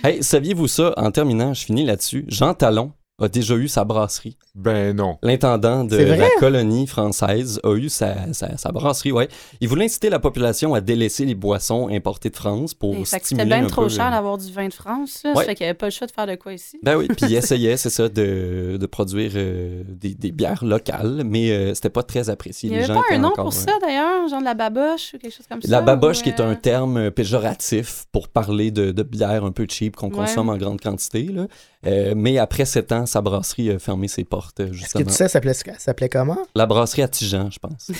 Hey, 0.04 0.22
saviez-vous 0.22 0.68
ça? 0.68 0.94
En 0.96 1.10
terminant, 1.10 1.52
je 1.52 1.64
finis 1.64 1.84
là-dessus. 1.84 2.24
Jean 2.28 2.54
Talon 2.54 2.92
a 3.20 3.28
déjà 3.28 3.54
eu 3.54 3.68
sa 3.68 3.84
brasserie. 3.84 4.36
Ben 4.54 4.96
non. 4.96 5.18
L'intendant 5.22 5.84
de 5.84 5.96
la 5.96 6.26
colonie 6.38 6.86
française 6.86 7.60
a 7.62 7.74
eu 7.76 7.88
sa, 7.88 8.32
sa- 8.32 8.56
sa 8.56 8.72
brasserie, 8.72 9.12
ouais. 9.12 9.28
Il 9.60 9.68
voulait 9.68 9.84
inciter 9.84 10.10
la 10.10 10.18
population 10.18 10.74
à 10.74 10.80
délaisser 10.80 11.24
les 11.24 11.34
boissons 11.34 11.88
importées 11.88 12.30
de 12.30 12.36
France 12.36 12.74
pour 12.74 12.94
Et 12.96 13.04
ça 13.04 13.18
stimuler 13.18 13.44
coûtait 13.44 13.56
bien 13.58 13.64
un 13.66 13.68
trop 13.68 13.82
peu, 13.82 13.88
cher 13.88 14.06
euh, 14.06 14.10
d'avoir 14.10 14.38
du 14.38 14.50
vin 14.52 14.68
de 14.68 14.72
France. 14.74 15.20
Là. 15.24 15.30
Ouais. 15.32 15.36
Ça 15.36 15.44
fait 15.44 15.54
qu'il 15.54 15.64
n'y 15.64 15.68
avait 15.70 15.76
pas 15.78 15.86
le 15.86 15.92
choix 15.92 16.06
de 16.06 16.12
faire 16.12 16.26
de 16.26 16.34
quoi 16.34 16.52
ici. 16.52 16.78
Ben 16.82 16.96
oui, 16.96 17.06
puis 17.08 17.26
il 17.30 17.34
essayait, 17.36 17.76
c'est 17.76 17.90
ça, 17.90 18.08
de, 18.08 18.76
de 18.80 18.86
produire 18.86 19.32
euh, 19.36 19.82
des, 19.86 20.14
des 20.14 20.32
bières 20.32 20.64
locales, 20.64 21.22
mais 21.24 21.50
euh, 21.50 21.74
c'était 21.74 21.90
pas 21.90 22.02
très 22.02 22.30
apprécié. 22.30 22.68
Il 22.70 22.76
n'y 22.76 22.82
avait 22.82 22.92
pas 22.94 23.02
un 23.12 23.18
nom 23.18 23.28
encore, 23.28 23.44
pour 23.50 23.54
euh, 23.54 23.56
ça 23.56 23.72
d'ailleurs, 23.80 24.28
genre 24.28 24.40
de 24.40 24.44
la 24.44 24.54
baboche 24.54 25.12
ou 25.14 25.18
quelque 25.18 25.34
chose 25.36 25.46
comme 25.48 25.62
ça. 25.62 25.68
La 25.68 25.80
baboche, 25.82 26.20
ou, 26.20 26.22
qui 26.22 26.28
est 26.30 26.40
un 26.40 26.54
terme 26.54 27.10
péjoratif 27.10 28.06
pour 28.12 28.28
parler 28.28 28.70
de, 28.70 28.90
de 28.92 29.02
bière 29.02 29.44
un 29.44 29.52
peu 29.52 29.66
cheap 29.68 29.96
qu'on 29.96 30.10
Ouais. 30.10 30.16
consomme 30.16 30.48
en 30.48 30.56
grande 30.56 30.80
quantité. 30.80 31.22
Là. 31.22 31.46
Euh, 31.86 32.12
mais 32.16 32.36
après 32.38 32.66
sept 32.66 32.92
ans, 32.92 33.06
sa 33.06 33.22
brasserie 33.22 33.70
a 33.70 33.78
fermé 33.78 34.06
ses 34.06 34.24
portes, 34.24 34.60
euh, 34.60 34.64
Est-ce 34.64 34.70
que 34.72 34.76
justement. 34.76 35.04
tu 35.06 35.10
sais, 35.12 35.16
ça 35.24 35.28
s'appelait, 35.28 35.54
ça 35.54 35.72
s'appelait 35.78 36.08
comment? 36.10 36.38
La 36.54 36.66
brasserie 36.66 37.02
à 37.02 37.08
Tijan, 37.08 37.48
je 37.50 37.58
pense. 37.58 37.90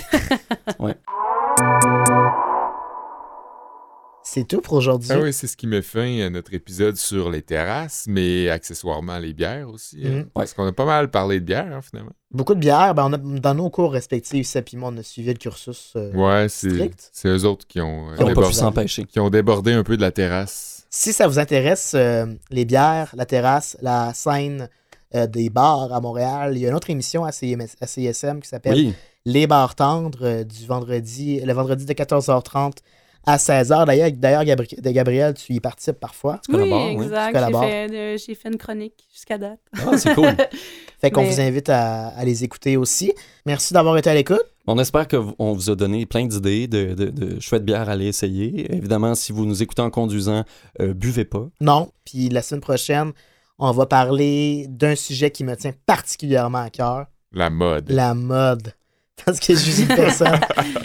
C'est 4.23 4.47
tout 4.47 4.61
pour 4.61 4.73
aujourd'hui. 4.73 5.09
Ah 5.11 5.19
oui, 5.19 5.33
c'est 5.33 5.47
ce 5.47 5.57
qui 5.57 5.65
met 5.65 5.81
fin 5.81 6.19
à 6.21 6.29
notre 6.29 6.53
épisode 6.53 6.95
sur 6.95 7.29
les 7.31 7.41
terrasses, 7.41 8.05
mais 8.07 8.49
accessoirement 8.49 9.17
les 9.17 9.33
bières 9.33 9.67
aussi. 9.69 10.01
hein. 10.05 10.09
Mhm. 10.09 10.25
Parce 10.33 10.53
qu'on 10.53 10.67
a 10.67 10.71
pas 10.71 10.85
mal 10.85 11.09
parlé 11.09 11.39
de 11.39 11.45
bière, 11.45 11.67
hein, 11.73 11.81
finalement. 11.81 12.11
Beaucoup 12.29 12.53
de 12.53 12.59
bières. 12.59 12.93
Ben, 12.93 13.05
on 13.09 13.13
a, 13.13 13.17
dans 13.17 13.55
nos 13.55 13.69
cours 13.71 13.91
respectifs, 13.91 14.45
Seb 14.47 14.65
et 14.71 14.77
moi, 14.77 14.91
on 14.93 14.97
a 14.97 15.03
suivi 15.03 15.29
le 15.29 15.39
cursus. 15.39 15.93
euh, 15.95 16.11
Ouais, 16.13 16.47
c'est 16.49 16.69
strict. 16.69 17.09
c'est 17.11 17.29
eux 17.29 17.45
autres 17.45 17.65
qui 17.67 17.81
ont, 17.81 18.11
euh, 18.11 18.15
ont 18.19 18.27
débordé, 18.27 18.85
qui 19.07 19.19
ont 19.19 19.29
débordé 19.29 19.73
un 19.73 19.83
peu 19.83 19.97
de 19.97 20.01
la 20.01 20.11
terrasse. 20.11 20.85
Si 20.91 21.13
ça 21.13 21.27
vous 21.27 21.39
intéresse, 21.39 21.93
euh, 21.95 22.27
les 22.51 22.65
bières, 22.65 23.11
la 23.15 23.25
terrasse, 23.25 23.75
la 23.81 24.13
scène 24.13 24.69
euh, 25.15 25.25
des 25.25 25.49
bars 25.49 25.91
à 25.93 25.99
Montréal, 25.99 26.51
il 26.55 26.61
y 26.61 26.65
a 26.65 26.69
une 26.69 26.75
autre 26.75 26.89
émission 26.89 27.25
à, 27.25 27.31
CMS 27.31 27.75
à 27.81 27.87
CSM 27.87 28.39
qui 28.41 28.47
s'appelle 28.49 28.75
Oui, 28.75 28.93
Les 29.25 29.47
bars 29.47 29.73
tendres 29.75 30.25
euh, 30.25 30.43
du 30.43 30.65
vendredi, 30.67 31.39
le 31.39 31.53
vendredi 31.53 31.85
de 31.85 31.93
14h30 31.93 32.73
à 33.25 33.37
16h. 33.37 33.85
D'ailleurs, 33.85 34.11
d'ailleurs 34.11 34.43
Gabri- 34.43 34.81
de 34.81 34.89
Gabriel, 34.91 35.33
tu 35.33 35.53
y 35.53 35.59
participes 35.59 35.99
parfois. 35.99 36.39
tu 36.45 36.55
Oui, 36.55 36.63
oui. 36.71 37.03
exact. 37.03 37.37
Tu 37.37 37.45
J'ai 37.53 37.59
fait, 37.59 37.87
de- 37.87 38.17
j'ai 38.17 38.35
fait 38.35 38.49
une 38.49 38.57
chronique 38.57 39.03
jusqu'à 39.13 39.37
date. 39.37 39.59
Ah, 39.73 39.97
c'est 39.97 40.13
cool. 40.15 40.35
Fait 41.01 41.09
qu'on 41.09 41.21
Mais- 41.23 41.29
vous 41.31 41.41
invite 41.41 41.69
à, 41.69 42.09
à 42.09 42.23
les 42.25 42.43
écouter 42.43 42.77
aussi. 42.77 43.11
Merci 43.45 43.73
d'avoir 43.73 43.97
été 43.97 44.09
à 44.09 44.13
l'écoute. 44.13 44.43
On 44.67 44.77
espère 44.77 45.07
qu'on 45.07 45.53
vous 45.53 45.69
a 45.71 45.75
donné 45.75 46.05
plein 46.05 46.25
d'idées 46.27 46.67
de, 46.67 46.93
de, 46.93 47.05
de 47.09 47.39
chouettes 47.39 47.65
bières 47.65 47.89
à 47.89 47.93
aller 47.93 48.05
essayer. 48.05 48.71
Évidemment, 48.75 49.15
si 49.15 49.31
vous 49.31 49.45
nous 49.47 49.63
écoutez 49.63 49.81
en 49.81 49.89
conduisant, 49.89 50.43
euh, 50.79 50.93
buvez 50.93 51.25
pas. 51.25 51.47
Non, 51.59 51.91
puis 52.05 52.29
la 52.29 52.43
semaine 52.43 52.61
prochaine, 52.61 53.11
on 53.57 53.71
va 53.71 53.87
parler 53.87 54.67
d'un 54.69 54.95
sujet 54.95 55.31
qui 55.31 55.43
me 55.43 55.55
tient 55.55 55.73
particulièrement 55.87 56.59
à 56.59 56.69
cœur, 56.69 57.07
La 57.31 57.49
mode. 57.49 57.89
la 57.89 58.13
mode. 58.13 58.73
Parce 59.25 59.39
que 59.39 59.53
je 59.53 59.59
suis 59.59 59.81
une 59.83 59.87
personne 59.87 60.39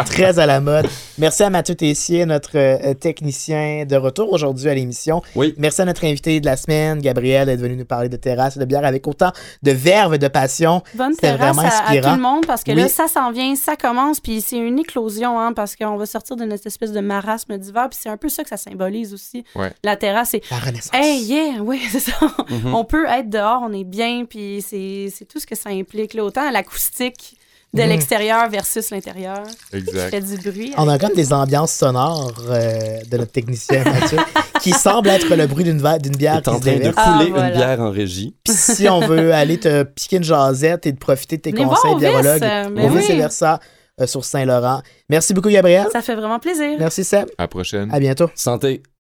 très 0.06 0.38
à 0.38 0.46
la 0.46 0.60
mode. 0.60 0.86
Merci 1.18 1.42
à 1.42 1.50
Mathieu 1.50 1.74
Tessier, 1.74 2.26
notre 2.26 2.56
euh, 2.56 2.94
technicien 2.94 3.84
de 3.86 3.96
retour 3.96 4.32
aujourd'hui 4.32 4.68
à 4.68 4.74
l'émission. 4.74 5.22
Oui. 5.34 5.54
Merci 5.58 5.82
à 5.82 5.84
notre 5.84 6.04
invité 6.04 6.40
de 6.40 6.46
la 6.46 6.56
semaine, 6.56 7.00
Gabriel, 7.00 7.46
d'être 7.46 7.60
venu 7.60 7.76
nous 7.76 7.84
parler 7.84 8.08
de 8.08 8.16
terrasse 8.16 8.56
et 8.56 8.60
de 8.60 8.64
bière 8.64 8.84
avec 8.84 9.06
autant 9.06 9.32
de 9.62 9.70
verve 9.70 10.14
et 10.14 10.18
de 10.18 10.28
passion. 10.28 10.82
Bonne 10.94 11.16
terrasse 11.16 11.56
vraiment 11.56 11.68
à, 11.68 11.90
à 11.90 11.96
tout 12.00 12.08
le 12.16 12.22
monde 12.22 12.46
parce 12.46 12.62
que 12.64 12.72
Oui. 12.72 12.78
là, 12.82 12.88
ça 12.88 13.08
s'en 13.08 13.30
vient, 13.32 13.54
ça 13.56 13.76
commence, 13.76 14.20
puis 14.20 14.40
c'est 14.40 14.58
une 14.58 14.78
éclosion, 14.78 15.38
hein, 15.40 15.52
parce 15.52 15.76
qu'on 15.76 15.96
va 15.96 16.06
sortir 16.06 16.36
de 16.36 16.44
notre 16.44 16.66
espèce 16.66 16.92
de 16.92 17.00
marasme 17.00 17.56
d'hiver, 17.58 17.88
puis 17.90 17.98
c'est 18.02 18.08
un 18.10 18.16
peu 18.16 18.28
ça 18.28 18.42
que 18.42 18.48
ça 18.48 18.56
symbolise 18.56 19.14
aussi. 19.14 19.44
Ouais. 19.54 19.72
La 19.84 19.96
terrasse, 19.96 20.30
c'est 20.30 20.42
La 20.50 20.58
renaissance. 20.58 20.90
Hey, 20.94 21.22
yeah, 21.22 21.62
oui, 21.62 21.80
c'est 21.90 22.00
ça. 22.00 22.12
Mhm. 22.50 22.74
On 22.74 22.84
peut 22.84 23.06
être 23.06 23.30
dehors, 23.30 23.62
on 23.64 23.72
est 23.72 23.84
bien, 23.84 24.24
puis 24.28 24.62
c'est 24.66 25.08
c'est 25.14 25.24
tout 25.24 25.38
ce 25.40 25.46
que 25.46 25.54
ça 25.54 25.70
implique. 25.70 26.14
Là. 26.14 26.24
Autant 26.24 26.50
l'acoustique 26.50 27.36
de 27.74 27.82
Mhm. 27.82 27.88
l'extérieur 27.90 28.48
versus 28.48 28.90
l'intérieur. 28.90 29.42
qui 29.70 29.76
Exact. 29.76 30.10
fait 30.10 30.20
du 30.20 30.36
bruit. 30.50 30.72
On 30.78 30.88
a 30.88 30.98
comme 30.98 31.12
des 31.14 31.32
ambiances 31.32 31.72
sonores 31.72 32.32
euh, 32.48 33.00
de 33.10 33.16
notre 33.18 33.32
technicien 33.32 33.84
Mathieu 33.84 34.18
qui 34.62 34.72
semble 34.72 35.08
être 35.08 35.34
le 35.36 35.46
bruit 35.46 35.64
d'une 35.64 35.78
bière 36.16 36.36
est 36.36 36.42
qui 36.42 36.48
en 36.50 36.58
train 36.60 36.76
de. 36.76 36.92
Ah, 36.96 37.18
couler 37.18 37.30
voilà. 37.30 37.48
une 37.50 37.54
bière 37.56 37.80
en 37.80 37.90
régie. 37.90 38.34
Puis 38.44 38.54
si 38.54 38.88
on 38.88 39.00
veut 39.00 39.32
aller 39.34 39.58
te 39.58 39.82
piquer 39.82 40.16
une 40.16 40.24
jasette 40.24 40.86
et 40.86 40.92
de 40.92 40.98
profiter 40.98 41.36
de 41.36 41.42
tes 41.42 41.50
Venez 41.50 41.64
conseils 41.64 41.82
voir 41.90 41.96
au 41.96 41.98
d'urologue, 41.98 42.42
Vice, 42.42 42.42
euh, 42.42 43.10
oui. 43.12 43.16
Versa 43.18 43.60
euh, 44.00 44.06
sur 44.06 44.24
Saint-Laurent. 44.24 44.80
Merci 45.10 45.34
beaucoup, 45.34 45.48
Gabriel. 45.50 45.86
Ça 45.92 46.02
fait 46.02 46.14
vraiment 46.14 46.38
plaisir. 46.38 46.70
Ah. 46.74 46.76
Merci, 46.78 47.04
Seb. 47.04 47.28
À 47.38 47.42
la 47.42 47.48
prochaine. 47.48 47.88
À 47.92 47.98
bientôt. 48.00 48.30
Santé. 48.34 48.82